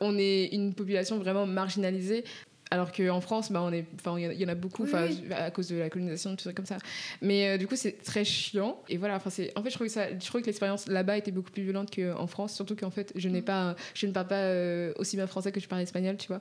on 0.00 0.16
est 0.18 0.46
une 0.46 0.74
population 0.74 1.18
vraiment 1.18 1.46
marginalisée. 1.46 2.24
Alors 2.70 2.92
qu'en 2.92 3.20
France, 3.20 3.50
bah, 3.50 3.62
on 3.62 3.72
est, 3.72 3.84
enfin, 3.94 4.18
il 4.18 4.40
y, 4.40 4.44
en 4.44 4.48
a 4.48 4.54
beaucoup, 4.54 4.84
Oui, 4.84 5.24
à 5.34 5.50
cause 5.50 5.68
de 5.68 5.76
la 5.76 5.88
colonisation, 5.90 6.36
tout 6.36 6.44
ça 6.44 6.52
comme 6.52 6.66
ça. 6.66 6.76
Mais 7.22 7.48
euh, 7.48 7.58
du 7.58 7.66
coup, 7.66 7.76
c'est 7.76 8.02
très 8.02 8.24
chiant. 8.24 8.78
Et 8.88 8.96
voilà, 8.96 9.16
enfin, 9.16 9.30
c'est, 9.30 9.52
en 9.56 9.62
fait, 9.62 9.70
je 9.70 9.74
trouvais 9.74 9.88
ça, 9.88 10.08
je 10.10 10.24
trouvais 10.26 10.42
que 10.42 10.46
l'expérience 10.48 10.86
là-bas 10.88 11.16
était 11.16 11.30
beaucoup 11.30 11.50
plus 11.50 11.62
violente 11.62 11.94
qu'en 11.94 12.26
France, 12.26 12.54
surtout 12.54 12.76
qu'en 12.76 12.90
fait, 12.90 13.12
je 13.16 13.28
n'ai 13.28 13.40
Mm. 13.40 13.44
pas, 13.44 13.76
je 13.94 14.06
ne 14.06 14.12
parle 14.12 14.26
pas 14.26 14.34
euh, 14.36 14.92
aussi 14.96 15.16
bien 15.16 15.26
français 15.26 15.50
que 15.52 15.60
je 15.60 15.68
parle 15.68 15.82
espagnol, 15.82 16.16
tu 16.18 16.28
vois. 16.28 16.40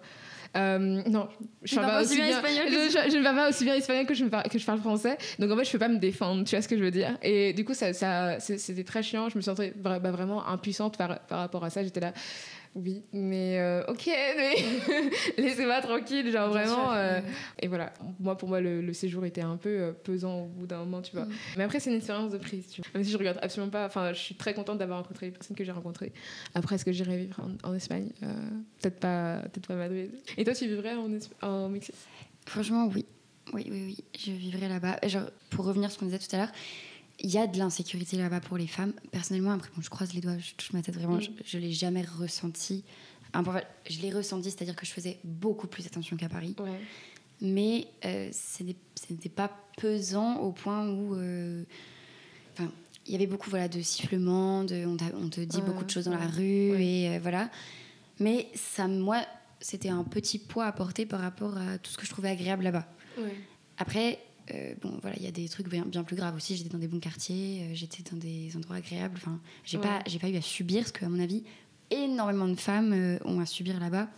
Euh, 0.56 0.78
non, 1.08 1.28
je 1.64 1.76
parle 1.76 1.88
pas 1.88 2.02
aussi 2.02 2.16
bien. 2.16 2.28
espagnol 2.28 2.66
que 2.66 2.72
je, 2.72 2.90
je- 2.90 3.12
je 3.12 3.18
ne 3.18 3.24
parle 3.24 3.36
pas 3.36 3.50
aussi 3.50 3.64
bien 3.64 3.76
espagnol 3.76 4.06
que 4.06 4.14
je, 4.14 4.24
me 4.24 4.30
parle, 4.30 4.50
que 4.50 4.58
je 4.60 4.66
parle 4.66 4.80
français. 4.80 5.18
Donc 5.40 5.52
en 5.52 5.58
fait, 5.58 5.66
je 5.66 5.72
peux 5.72 5.80
pas 5.80 5.88
me 5.90 6.00
défendre, 6.00 6.44
tu 6.46 6.56
vois 6.56 6.62
ce 6.62 6.68
que 6.68 6.78
je 6.78 6.84
veux 6.84 6.92
dire. 6.92 7.18
Et 7.22 7.54
du 7.54 7.64
coup, 7.66 7.74
ça, 7.74 7.94
ça, 7.94 8.40
c'est- 8.40 8.58
c'était 8.58 8.84
très 8.84 9.04
chiant. 9.04 9.30
Je 9.30 9.36
me 9.38 9.42
sentais 9.42 9.74
bah, 9.76 10.00
vraiment 10.00 10.48
impuissante 10.48 10.98
par, 10.98 11.20
par 11.22 11.40
rapport 11.40 11.64
à 11.64 11.70
ça. 11.70 11.84
J'étais 11.84 12.00
là. 12.00 12.14
Oui, 12.80 13.02
mais 13.12 13.58
euh, 13.60 13.84
ok, 13.88 14.06
mais 14.06 14.54
laissez-moi 15.40 15.82
tranquille, 15.82 16.32
genre 16.32 16.52
Bien 16.54 16.62
vraiment. 16.66 16.92
sûr, 16.92 16.94
euh, 16.96 17.22
et 17.60 17.68
voilà, 17.68 17.92
moi 18.20 18.38
pour 18.38 18.48
moi 18.50 18.62
le, 18.62 18.82
le 18.82 18.94
séjour 18.94 19.26
était 19.26 19.42
un 19.42 19.58
peu 19.58 19.70
euh, 19.70 19.92
pesant 19.94 20.42
au 20.42 20.46
bout 20.46 20.68
d'un 20.68 20.78
moment, 20.80 21.02
tu 21.02 21.16
vois. 21.16 21.26
Mm. 21.26 21.32
Mais 21.58 21.64
après 21.64 21.80
c'est 21.80 21.90
une 21.90 21.96
expérience 21.96 22.32
de 22.32 22.38
prise, 22.38 22.68
tu 22.68 22.82
vois. 22.82 22.92
Même 22.94 23.04
si 23.04 23.10
je 23.10 23.18
regarde 23.18 23.40
absolument 23.42 23.72
pas, 23.72 23.88
enfin 23.88 24.14
je 24.14 24.20
suis 24.20 24.36
très 24.36 24.54
contente 24.54 24.78
d'avoir 24.78 25.00
rencontré 25.00 25.26
les 25.26 25.32
personnes 25.32 25.58
que 25.58 25.64
j'ai 25.64 25.72
rencontrées. 25.72 26.14
Après 26.54 26.76
est-ce 26.76 26.86
que 26.86 26.92
j'irai 26.92 27.18
vivre 27.18 27.40
en, 27.64 27.70
en 27.70 27.74
Espagne? 27.74 28.12
Euh, 28.22 28.28
Peut-être 28.80 29.00
pas, 29.00 29.40
peut-être 29.52 29.68
pas 29.68 29.76
Madrid. 29.76 30.12
Et 30.38 30.44
toi 30.44 30.54
tu 30.54 30.68
vivrais 30.68 30.94
en, 30.94 31.10
en 31.42 31.70
Mexique? 31.70 31.96
Franchement, 32.46 32.88
oui. 32.94 33.06
Oui, 33.54 33.66
oui, 33.72 33.84
oui. 33.88 34.04
Je 34.20 34.32
vivrai 34.34 34.68
là-bas. 34.68 35.00
Genre, 35.08 35.24
pour 35.50 35.66
revenir 35.66 35.88
à 35.88 35.90
ce 35.90 35.98
qu'on 35.98 36.06
disait 36.06 36.20
tout 36.20 36.28
à 36.36 36.38
l'heure, 36.38 36.52
il 37.20 37.30
y 37.32 37.38
a 37.38 37.48
de 37.48 37.58
l'insécurité 37.58 38.18
là-bas 38.18 38.40
pour 38.42 38.58
les 38.58 38.68
femmes. 38.68 38.94
Personnellement, 39.12 39.52
après, 39.52 39.70
bon, 39.76 39.82
je 39.82 39.90
croise 39.90 40.14
les 40.14 40.22
doigts, 40.22 40.38
je 40.38 40.54
touche 40.56 40.72
ma 40.74 40.82
tête 40.82 40.96
vraiment, 40.96 41.18
Mm. 41.18 41.22
je, 41.22 41.30
je 41.46 41.58
l'ai 41.58 41.72
jamais 41.74 42.04
ressenti. 42.04 42.84
Je 43.90 44.02
l'ai 44.02 44.12
ressenti, 44.12 44.50
c'est-à-dire 44.52 44.76
que 44.76 44.86
je 44.86 44.92
faisais 44.92 45.18
beaucoup 45.24 45.68
plus 45.68 45.86
attention 45.86 46.16
qu'à 46.18 46.30
Paris. 46.30 46.56
Ouais. 46.60 46.80
Mais 47.42 47.88
euh, 48.06 48.30
ce 48.32 48.64
n'était 48.64 49.30
pas 49.30 49.52
pesant 49.78 50.38
au 50.38 50.52
point 50.52 50.90
où. 50.90 51.16
euh, 51.16 51.64
Enfin, 52.54 52.72
il 53.06 53.12
y 53.12 53.16
avait 53.16 53.28
beaucoup 53.28 53.50
voilà, 53.52 53.68
de 53.68 53.82
sifflements, 53.82 54.64
de, 54.64 54.86
on, 54.86 54.98
on 55.24 55.30
te 55.30 55.42
dit 55.42 55.58
Ouais, 55.58 55.64
beaucoup 55.64 55.84
de 55.86 55.90
choses 55.92 56.06
dans 56.06 56.18
la 56.18 56.26
rue, 56.28 56.82
et 56.82 57.10
euh, 57.10 57.20
voilà. 57.22 57.52
Mais 58.20 58.48
ça, 58.56 58.88
moi, 58.88 59.22
c'était 59.62 59.90
un 59.90 60.04
petit 60.04 60.40
poids 60.40 60.66
à 60.66 60.72
porter 60.72 61.06
par 61.06 61.20
rapport 61.22 61.56
à 61.58 61.78
tout 61.78 61.92
ce 61.92 61.98
que 61.98 62.06
je 62.06 62.10
trouvais 62.10 62.30
agréable 62.30 62.64
là-bas. 62.64 62.88
Après, 63.78 64.20
euh, 64.54 64.74
bon, 64.82 64.98
voilà, 65.02 65.16
il 65.18 65.24
y 65.24 65.28
a 65.28 65.32
des 65.32 65.48
trucs 65.50 65.68
bien, 65.70 65.84
bien 65.86 66.04
plus 66.04 66.16
graves 66.16 66.36
aussi. 66.36 66.56
J'étais 66.56 66.70
dans 66.70 66.78
des 66.78 66.88
bons 66.88 67.00
quartiers, 67.00 67.64
euh, 67.64 67.76
j'étais 67.76 68.04
dans 68.10 68.18
des 68.18 68.56
endroits 68.56 68.78
agréables. 68.78 69.16
Enfin, 69.18 69.40
j'ai 69.64 69.78
Ouais. 69.78 69.84
pas, 69.84 70.02
j'ai 70.08 70.20
pas 70.20 70.30
eu 70.30 70.36
à 70.36 70.42
subir, 70.42 70.80
parce 70.82 70.92
qu'à 70.92 71.10
mon 71.10 71.20
avis, 71.20 71.44
énormément 71.92 72.48
de 72.48 72.56
femmes 72.60 72.94
euh, 72.94 73.18
ont 73.26 73.40
à 73.40 73.46
subir 73.46 73.80
là-bas, 73.80 74.10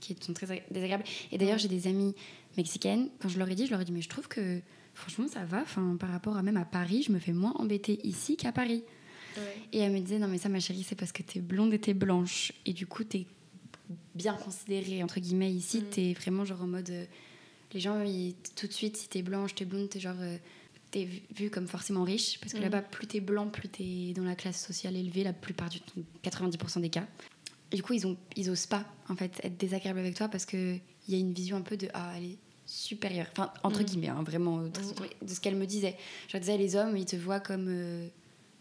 qui 0.00 0.16
sont 0.20 0.32
très 0.32 0.46
agré- 0.46 0.62
désagréables. 0.70 1.04
Et 1.32 1.38
d'ailleurs, 1.38 1.58
j'ai 1.58 1.68
des 1.68 1.86
amies 1.86 2.14
mexicaines. 2.56 3.08
Quand 3.20 3.28
je 3.28 3.38
leur 3.38 3.48
ai 3.48 3.54
dit, 3.54 3.66
je 3.66 3.70
leur 3.70 3.80
ai 3.80 3.84
dit, 3.84 3.92
mais 3.92 4.02
je 4.02 4.08
trouve 4.08 4.28
que 4.28 4.60
franchement, 4.94 5.26
ça 5.28 5.44
va. 5.44 5.62
Enfin, 5.62 5.96
par 5.98 6.10
rapport 6.10 6.36
à 6.36 6.42
même 6.42 6.56
à 6.56 6.64
Paris, 6.64 7.02
je 7.06 7.12
me 7.12 7.18
fais 7.18 7.32
moins 7.32 7.52
embêter 7.58 8.00
ici 8.06 8.36
qu'à 8.36 8.52
Paris. 8.52 8.82
Ouais. 9.36 9.56
Et 9.72 9.78
elle 9.78 9.92
me 9.92 10.00
disait, 10.00 10.18
non, 10.18 10.26
mais 10.28 10.38
ça, 10.38 10.48
ma 10.48 10.58
chérie, 10.60 10.82
c'est 10.86 10.96
parce 10.96 11.12
que 11.12 11.22
t'es 11.22 11.40
blonde 11.40 11.72
et 11.72 11.78
t'es 11.78 11.94
blanche. 11.94 12.52
Et 12.66 12.72
du 12.72 12.86
coup, 12.86 13.04
t'es 13.04 13.26
bien 14.14 14.34
considérée, 14.34 15.02
entre 15.02 15.20
guillemets, 15.20 15.52
ici. 15.52 15.78
Mm. 15.80 15.84
T'es 15.90 16.12
vraiment 16.14 16.44
genre 16.44 16.62
en 16.62 16.66
mode. 16.66 16.90
Les 17.72 17.80
gens, 17.80 18.02
ils- 18.02 18.34
tout 18.56 18.66
de 18.66 18.72
suite, 18.72 18.96
si 18.96 19.08
t'es 19.08 19.22
blanche, 19.22 19.54
t'es 19.54 19.64
blonde, 19.64 19.88
t'es 19.88 20.00
genre. 20.00 20.16
euh, 20.20 20.36
t'es 20.90 21.06
vu- 21.36 21.50
comme 21.50 21.68
forcément 21.68 22.02
riche. 22.02 22.40
Parce 22.40 22.52
que 22.52 22.58
Mm. 22.58 22.62
là-bas, 22.62 22.82
plus 22.82 23.06
t'es 23.06 23.20
blanc, 23.20 23.48
plus 23.48 23.68
t'es 23.68 24.12
dans 24.14 24.24
la 24.24 24.34
classe 24.34 24.64
sociale 24.64 24.96
élevée, 24.96 25.22
la 25.22 25.32
plupart 25.32 25.68
du 25.68 25.80
temps, 25.80 26.00
90% 26.22 26.80
des 26.80 26.90
cas. 26.90 27.06
Et 27.70 27.76
du 27.76 27.82
coup, 27.84 27.92
ils, 27.92 28.06
ont, 28.08 28.16
ils 28.34 28.50
osent 28.50 28.66
pas, 28.66 28.84
en 29.08 29.14
fait, 29.14 29.38
être 29.44 29.56
désagréables 29.56 30.00
avec 30.00 30.16
toi 30.16 30.26
parce 30.28 30.44
qu'il 30.46 30.80
y 31.08 31.14
a 31.14 31.18
une 31.18 31.32
vision 31.32 31.56
un 31.56 31.62
peu 31.62 31.76
de. 31.76 31.88
Ah, 31.94 32.12
elle 32.16 32.24
est 32.24 32.38
supérieure. 32.66 33.28
Enfin, 33.30 33.52
entre 33.62 33.82
Mm. 33.82 33.84
guillemets, 33.84 34.08
hein, 34.08 34.22
vraiment, 34.24 34.56
Mm. 34.58 34.70
de 35.22 35.32
ce 35.32 35.38
qu'elle 35.40 35.54
me 35.56 35.66
disait. 35.66 35.96
Je 36.28 36.36
disais, 36.38 36.58
les 36.58 36.74
hommes, 36.74 36.96
ils 36.96 37.04
te 37.06 37.14
voient 37.16 37.38
comme. 37.40 37.66
euh, 37.68 38.08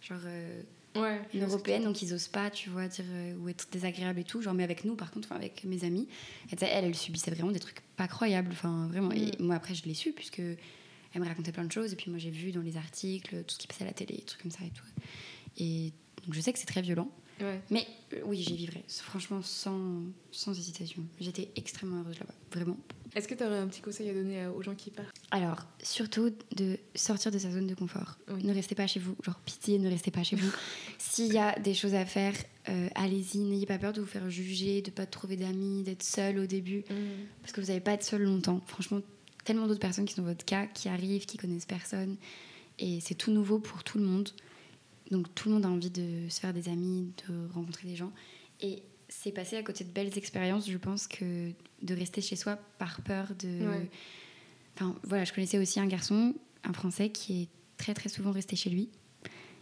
genre. 0.01 0.19
euh, 0.25 0.61
Ouais. 1.01 1.21
une 1.33 1.43
européenne, 1.43 1.83
donc 1.83 2.01
ils 2.01 2.13
osent 2.13 2.27
pas, 2.27 2.49
tu 2.49 2.69
vois, 2.69 2.87
dire 2.87 3.05
euh, 3.09 3.35
ou 3.37 3.49
être 3.49 3.67
désagréable 3.71 4.19
et 4.19 4.23
tout. 4.23 4.41
Genre, 4.41 4.53
mais 4.53 4.63
avec 4.63 4.83
nous, 4.85 4.95
par 4.95 5.11
contre, 5.11 5.31
avec 5.31 5.63
mes 5.63 5.83
amis, 5.83 6.07
elle, 6.51 6.57
elle, 6.61 6.85
elle 6.85 6.95
subissait 6.95 7.31
vraiment 7.31 7.51
des 7.51 7.59
trucs 7.59 7.81
pas 7.97 8.07
croyables, 8.07 8.49
enfin, 8.51 8.87
vraiment. 8.87 9.11
Et 9.11 9.31
Mm. 9.39 9.45
moi, 9.45 9.55
après, 9.55 9.75
je 9.75 9.83
l'ai 9.85 9.93
su, 9.93 10.11
puisque 10.11 10.39
elle 10.39 11.21
me 11.21 11.25
racontait 11.27 11.51
plein 11.51 11.63
de 11.65 11.71
choses, 11.71 11.93
et 11.93 11.95
puis 11.95 12.09
moi, 12.11 12.19
j'ai 12.19 12.29
vu 12.31 12.51
dans 12.51 12.61
les 12.61 12.77
articles 12.77 13.43
tout 13.45 13.53
ce 13.55 13.59
qui 13.59 13.67
passait 13.67 13.83
à 13.83 13.87
la 13.87 13.93
télé, 13.93 14.15
des 14.15 14.21
trucs 14.23 14.41
comme 14.41 14.51
ça 14.51 14.63
et 14.65 14.69
tout. 14.69 14.83
Et 15.57 15.91
donc, 16.25 16.33
je 16.33 16.41
sais 16.41 16.53
que 16.53 16.59
c'est 16.59 16.65
très 16.67 16.81
violent, 16.81 17.09
Ouais. 17.39 17.61
mais 17.69 17.87
euh, 18.13 18.21
oui, 18.25 18.41
j'y 18.41 18.55
vivrai, 18.55 18.83
franchement, 18.87 19.41
sans, 19.41 20.01
sans 20.31 20.57
hésitation. 20.57 21.03
J'étais 21.19 21.49
extrêmement 21.55 22.01
heureuse 22.01 22.19
là-bas, 22.19 22.33
vraiment. 22.53 22.77
Est-ce 23.15 23.27
que 23.27 23.33
tu 23.33 23.43
aurais 23.43 23.57
un 23.57 23.67
petit 23.67 23.81
conseil 23.81 24.09
à 24.09 24.13
donner 24.13 24.43
à- 24.43 24.51
aux 24.51 24.61
gens 24.61 24.75
qui 24.75 24.91
partent? 24.91 25.15
Alors, 25.31 25.65
surtout 25.81 26.31
de 26.55 26.77
sortir 26.93 27.31
de 27.31 27.39
sa 27.39 27.49
zone 27.49 27.65
de 27.65 27.73
confort. 27.73 28.17
Oui. 28.31 28.43
Ne 28.43 28.53
restez 28.53 28.75
pas 28.75 28.85
chez 28.87 28.99
vous. 28.99 29.15
Genre, 29.23 29.39
pitié, 29.45 29.79
ne 29.79 29.89
restez 29.89 30.11
pas 30.11 30.23
chez 30.23 30.35
vous. 30.35 30.51
S'il 30.99 31.33
y 31.33 31.37
a 31.39 31.57
des 31.59 31.73
choses 31.73 31.95
à 31.95 32.05
faire, 32.05 32.35
euh, 32.69 32.87
allez-y. 32.95 33.39
N'ayez 33.39 33.65
pas 33.65 33.79
peur 33.79 33.93
de 33.93 34.01
vous 34.01 34.07
faire 34.07 34.29
juger, 34.29 34.81
de 34.83 34.91
pas 34.91 35.07
trouver 35.07 35.37
d'amis, 35.37 35.81
d'être 35.83 36.03
seul 36.03 36.37
au 36.37 36.45
début. 36.45 36.83
Parce 37.41 37.51
que 37.51 37.61
vous 37.61 37.67
n'allez 37.67 37.79
pas 37.79 37.93
être 37.93 38.03
seul 38.03 38.21
longtemps. 38.21 38.61
Franchement, 38.67 39.01
tellement 39.43 39.65
d'autres 39.65 39.79
personnes 39.79 40.05
qui 40.05 40.13
sont 40.13 40.21
dans 40.21 40.27
votre 40.27 40.45
cas, 40.45 40.67
qui 40.67 40.87
arrivent, 40.87 41.25
qui 41.25 41.37
connaissent 41.37 41.65
personne. 41.65 42.15
Et 42.77 42.99
c'est 43.01 43.15
tout 43.15 43.31
nouveau 43.31 43.57
pour 43.57 43.83
tout 43.83 43.97
le 43.97 44.03
monde. 44.05 44.29
Donc, 45.11 45.33
tout 45.35 45.49
le 45.49 45.55
monde 45.55 45.65
a 45.65 45.69
envie 45.69 45.89
de 45.89 46.29
se 46.29 46.39
faire 46.39 46.53
des 46.53 46.69
amis, 46.69 47.11
de 47.27 47.53
rencontrer 47.53 47.87
des 47.87 47.95
gens. 47.95 48.11
Et 48.61 48.83
c'est 49.07 49.31
passé 49.31 49.57
à 49.57 49.63
côté 49.63 49.83
de 49.83 49.89
belles 49.89 50.17
expériences, 50.17 50.69
je 50.69 50.77
pense, 50.77 51.07
que 51.07 51.51
de 51.81 51.93
rester 51.93 52.21
chez 52.21 52.35
soi 52.35 52.57
par 52.77 53.01
peur 53.01 53.27
de. 53.39 53.67
Ouais. 53.67 53.89
Enfin, 54.75 54.95
voilà, 55.03 55.25
je 55.25 55.33
connaissais 55.33 55.57
aussi 55.57 55.79
un 55.79 55.87
garçon, 55.87 56.33
un 56.63 56.73
Français, 56.73 57.09
qui 57.09 57.43
est 57.43 57.47
très 57.77 57.93
très 57.93 58.09
souvent 58.09 58.31
resté 58.31 58.55
chez 58.55 58.69
lui. 58.69 58.89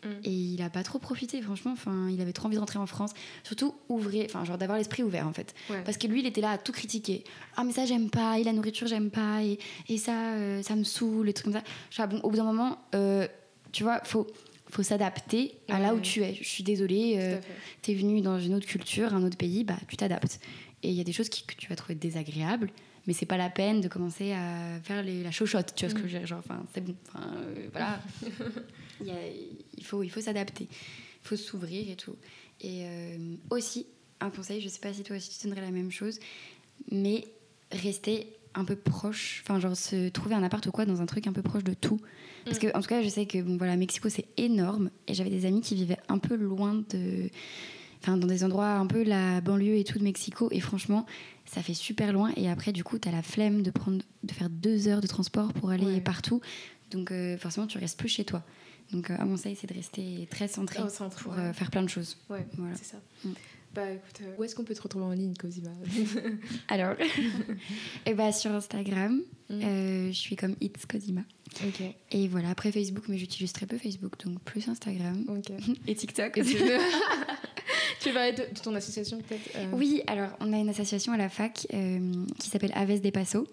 Mm. 0.04 0.10
Et 0.24 0.32
il 0.32 0.62
a 0.62 0.70
pas 0.70 0.84
trop 0.84 1.00
profité, 1.00 1.42
franchement. 1.42 1.72
Enfin, 1.72 2.10
il 2.10 2.22
avait 2.22 2.34
trop 2.34 2.48
envie 2.48 2.56
de 2.56 2.60
rentrer 2.60 2.80
en 2.80 2.86
France. 2.86 3.12
Surtout 3.44 3.74
ouvrir, 3.90 4.26
enfin, 4.26 4.44
genre 4.46 4.58
d'avoir 4.58 4.78
l'esprit 4.78 5.04
ouvert 5.04 5.28
en 5.28 5.34
fait. 5.34 5.56
Ouais. 5.70 5.82
Parce 5.84 5.98
que 5.98 6.08
lui, 6.08 6.20
il 6.20 6.26
était 6.26 6.42
là 6.42 6.52
à 6.52 6.58
tout 6.58 6.72
critiquer. 6.72 7.24
Ah, 7.56 7.64
mais 7.64 7.72
ça, 7.72 7.86
j'aime 7.86 8.10
pas. 8.10 8.40
Et 8.40 8.44
la 8.44 8.54
nourriture, 8.54 8.88
j'aime 8.88 9.10
pas. 9.10 9.44
Et, 9.44 9.60
et 9.90 9.98
ça, 9.98 10.34
euh, 10.34 10.62
ça 10.62 10.76
me 10.76 10.84
saoule. 10.84 11.30
Et 11.30 11.34
trucs 11.34 11.52
comme 11.52 11.62
ça. 11.62 11.64
Je 11.90 12.04
bon, 12.06 12.20
au 12.22 12.30
bout 12.30 12.38
d'un 12.38 12.44
moment, 12.44 12.78
euh, 12.96 13.28
tu 13.72 13.84
vois, 13.84 14.02
faut, 14.04 14.28
faut 14.70 14.84
s'adapter 14.84 15.56
à 15.70 15.80
là 15.80 15.94
où 15.96 16.00
tu 16.00 16.22
es. 16.24 16.34
Je 16.36 16.44
suis 16.44 16.64
désolée. 16.64 17.16
Euh, 17.18 17.42
fait. 17.42 17.48
t'es 17.82 17.94
venu 17.94 18.22
dans 18.22 18.40
une 18.40 18.54
autre 18.54 18.66
culture, 18.68 19.14
un 19.14 19.24
autre 19.24 19.38
pays, 19.38 19.64
bah, 19.64 19.78
tu 19.88 19.96
t'adaptes. 19.98 20.40
Et 20.84 20.90
il 20.90 20.96
y 20.96 21.02
a 21.02 21.04
des 21.04 21.14
choses 21.14 21.30
qui- 21.30 21.44
que 21.46 21.56
tu 21.56 21.68
vas 21.70 21.76
trouver 21.76 21.96
désagréables, 21.96 22.70
mais 23.08 23.14
c'est 23.14 23.26
pas 23.26 23.38
la 23.38 23.50
peine 23.50 23.82
de 23.82 23.88
commencer 23.88 24.34
à 24.34 24.80
faire 24.84 25.02
les- 25.04 25.24
la 25.24 25.32
chochotte, 25.32 25.74
tu 25.76 25.86
vois 25.86 25.90
ce 25.90 25.96
que 25.96 26.08
je 26.08 26.14
veux 26.14 26.20
dire 26.20 26.28
Genre, 26.28 26.40
enfin, 26.40 26.64
c'est 26.74 26.82
bon. 26.84 26.96
Enfin, 27.08 27.32
euh, 27.36 27.68
voilà. 27.72 28.02
Il 29.02 29.08
y 29.08 29.12
a- 29.12 29.16
il 29.78 29.84
faut, 29.84 30.02
il 30.04 30.10
faut 30.10 30.22
s'adapter. 30.22 30.68
Il 30.70 31.28
faut 31.28 31.36
s'ouvrir 31.36 31.90
et 31.90 31.96
tout. 31.96 32.16
Et 32.62 32.84
euh, 32.86 33.36
aussi, 33.52 33.86
un 34.20 34.30
conseil, 34.32 34.60
je 34.62 34.68
sais 34.70 34.80
pas 34.80 34.92
si 34.94 35.04
toi 35.04 35.16
aussi 35.18 35.30
tu 35.40 35.48
donnerais 35.48 35.62
la 35.62 35.72
même 35.72 35.92
chose, 35.92 36.20
mais 36.92 37.26
rester 37.72 38.34
un 38.58 38.66
peu 38.66 38.76
proche, 38.76 39.42
enfin 39.44 39.60
genre 39.60 39.76
se 39.78 40.10
trouver 40.10 40.36
un 40.36 40.44
appart 40.44 40.66
ou 40.66 40.72
quoi 40.72 40.86
dans 40.86 41.02
un 41.02 41.06
truc 41.06 41.28
un 41.28 41.34
peu 41.34 41.42
proche 41.44 41.64
de 41.64 41.74
tout. 41.74 42.00
Parce 42.46 42.58
Mm. 42.58 42.62
que 42.62 42.78
en 42.78 42.82
tout 42.82 42.88
cas, 42.88 43.02
je 43.02 43.10
sais 43.10 43.26
que 43.26 43.42
bon 43.42 43.58
voilà, 43.58 43.76
Mexico 43.78 44.10
c'est 44.10 44.26
énorme 44.38 44.90
et 45.08 45.14
j'avais 45.14 45.30
des 45.30 45.46
amis 45.46 45.62
qui 45.62 45.76
vivaient 45.76 46.00
un 46.10 46.18
peu 46.18 46.36
loin 46.36 46.84
de 46.90 47.30
enfin 48.02 48.18
dans 48.18 48.28
des 48.28 48.44
endroits 48.44 48.74
un 48.74 48.88
peu 48.88 49.04
la 49.04 49.42
banlieue 49.42 49.76
et 49.78 49.84
tout 49.84 49.98
de 50.00 50.04
Mexico 50.04 50.50
et 50.52 50.60
franchement, 50.60 51.06
ça 51.46 51.62
fait 51.62 51.74
super 51.74 52.14
loin 52.14 52.32
et 52.36 52.50
après 52.50 52.72
du 52.74 52.84
coup, 52.84 52.98
tu 53.00 53.08
as 53.08 53.12
la 53.12 53.22
flemme 53.24 53.62
de 53.64 53.72
prendre 53.72 54.02
de 54.24 54.32
faire 54.34 54.50
deux 54.50 54.88
heures 54.88 55.02
de 55.02 55.08
transport 55.08 55.54
pour 55.54 55.70
aller 55.72 55.86
Ouais. 55.86 56.02
partout. 56.02 56.42
Donc 56.92 57.12
euh, 57.12 57.38
forcément, 57.38 57.68
tu 57.68 57.78
restes 57.78 57.98
plus 58.00 58.10
chez 58.10 58.24
toi. 58.26 58.44
Donc 58.92 59.10
euh, 59.12 59.16
à 59.20 59.26
mon 59.26 59.32
conseil, 59.32 59.56
c'est 59.60 59.68
de 59.68 59.74
rester 59.74 60.28
très 60.32 60.48
centré 60.48 60.80
centre, 60.90 61.18
pour 61.24 61.34
ouais. 61.34 61.40
euh, 61.40 61.54
faire 61.54 61.70
plein 61.70 61.84
de 61.84 61.90
choses. 61.90 62.18
Ouais, 62.30 62.46
Voilà. 62.58 62.76
c'est 62.76 62.86
ça. 62.86 62.98
Mm. 63.26 63.30
Bah 63.78 63.92
écoute, 63.92 64.22
euh, 64.24 64.34
où 64.40 64.44
est-ce 64.44 64.56
qu'on 64.56 64.64
peut 64.64 64.74
te 64.74 64.82
retrouver 64.82 65.06
en 65.06 65.12
ligne, 65.12 65.36
Cosima 65.36 65.70
Alors, 66.68 66.96
et 68.08 68.14
bah 68.16 68.32
sur 68.32 68.52
Instagram, 68.52 69.22
Mm. 69.50 69.62
euh, 69.64 70.08
je 70.08 70.18
suis 70.18 70.36
comme 70.36 70.56
It's 70.60 70.86
Cosima. 70.86 71.22
Ok. 71.66 71.82
Et 72.12 72.28
voilà, 72.28 72.50
après 72.50 72.70
Facebook, 72.74 73.06
mais 73.08 73.18
j'utilise 73.18 73.54
très 73.54 73.66
peu 73.66 73.78
Facebook, 73.78 74.14
donc 74.26 74.42
plus 74.42 74.68
Instagram 74.68 75.24
Ok. 75.30 75.52
et 75.88 75.96
TikTok. 75.96 76.38
Et 76.38 76.44
tu, 76.44 76.56
tu 78.02 78.10
veux 78.10 78.14
parler 78.14 78.34
de, 78.34 78.54
de 78.54 78.60
ton 78.62 78.76
association 78.76 79.20
peut-être 79.20 79.50
euh, 79.56 79.70
Oui, 79.72 80.02
alors 80.08 80.32
on 80.42 80.52
a 80.52 80.58
une 80.58 80.68
association 80.70 81.14
à 81.14 81.18
la 81.18 81.30
fac 81.30 81.66
qui 82.40 82.50
s'appelle 82.50 82.74
Aves 82.76 83.00
des 83.00 83.12
Passo. 83.12 83.48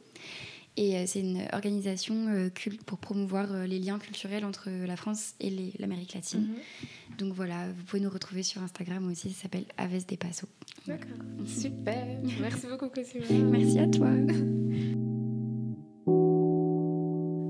Et 0.76 0.96
euh, 0.96 1.04
c'est 1.06 1.20
une 1.20 1.42
organisation 1.52 2.14
euh, 2.28 2.48
cul- 2.48 2.78
pour 2.84 2.98
promouvoir 2.98 3.46
euh, 3.52 3.64
les 3.66 3.78
liens 3.78 3.98
culturels 4.00 4.44
entre 4.44 4.68
la 4.86 4.96
France 4.96 5.34
et 5.40 5.50
l'Amérique 5.78 6.14
latine. 6.14 6.40
Mhm. 6.40 7.16
Donc 7.18 7.32
voilà, 7.32 7.68
vous 7.68 7.84
pouvez 7.84 8.02
nous 8.02 8.10
retrouver 8.10 8.42
sur 8.42 8.60
Instagram 8.60 9.08
aussi, 9.08 9.30
ça 9.30 9.42
s'appelle 9.42 9.66
Aves 9.76 10.04
des 10.06 10.16
Passo. 10.16 10.48
D'accord. 10.88 11.06
Super. 11.46 12.04
Merci 12.40 12.66
beaucoup, 12.68 12.88
Cosima. 12.88 13.24
Merci 13.52 13.78
à 13.78 13.86
toi. 13.86 14.08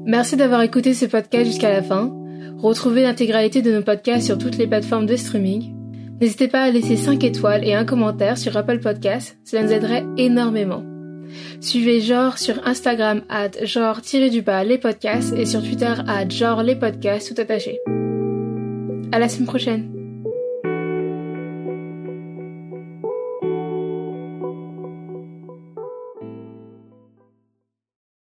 Merci 0.07 0.37
d'avoir 0.37 0.61
écouté 0.61 0.93
ce 0.93 1.07
podcast 1.07 1.47
jusqu'à 1.47 1.71
la 1.73 1.83
fin. 1.83 2.15
Retrouvez 2.59 3.03
l'intégralité 3.03 3.63
de 3.63 3.73
nos 3.73 3.83
podcasts 3.83 4.27
sur 4.27 4.37
toutes 4.39 4.59
les 4.59 4.67
plateformes 4.67 5.07
de 5.07 5.17
streaming. 5.17 5.75
N'hésitez 6.21 6.49
pas 6.49 6.63
à 6.65 6.71
laisser 6.71 6.97
5 6.97 7.25
étoiles 7.25 7.65
et 7.65 7.73
un 7.75 7.85
commentaire 7.87 8.37
sur 8.39 8.55
Apple 8.57 8.81
Podcasts, 8.81 9.39
cela 9.45 9.63
nous 9.63 9.73
aiderait 9.73 10.05
énormément. 10.19 10.85
Suivez 11.61 12.01
Genre 12.01 12.39
sur 12.39 12.67
Instagram 12.67 13.23
at 13.29 13.65
genre-du-bas 13.65 14.65
les 14.65 14.79
podcasts 14.79 15.33
et 15.35 15.47
sur 15.47 15.63
Twitter 15.63 15.95
at 16.07 16.29
genre 16.29 16.63
les 16.63 16.77
podcasts 16.77 17.35
tout 17.35 17.41
attaché. 17.41 17.79
À 19.13 19.19
la 19.19 19.29
semaine 19.29 19.47
prochaine. 19.47 19.94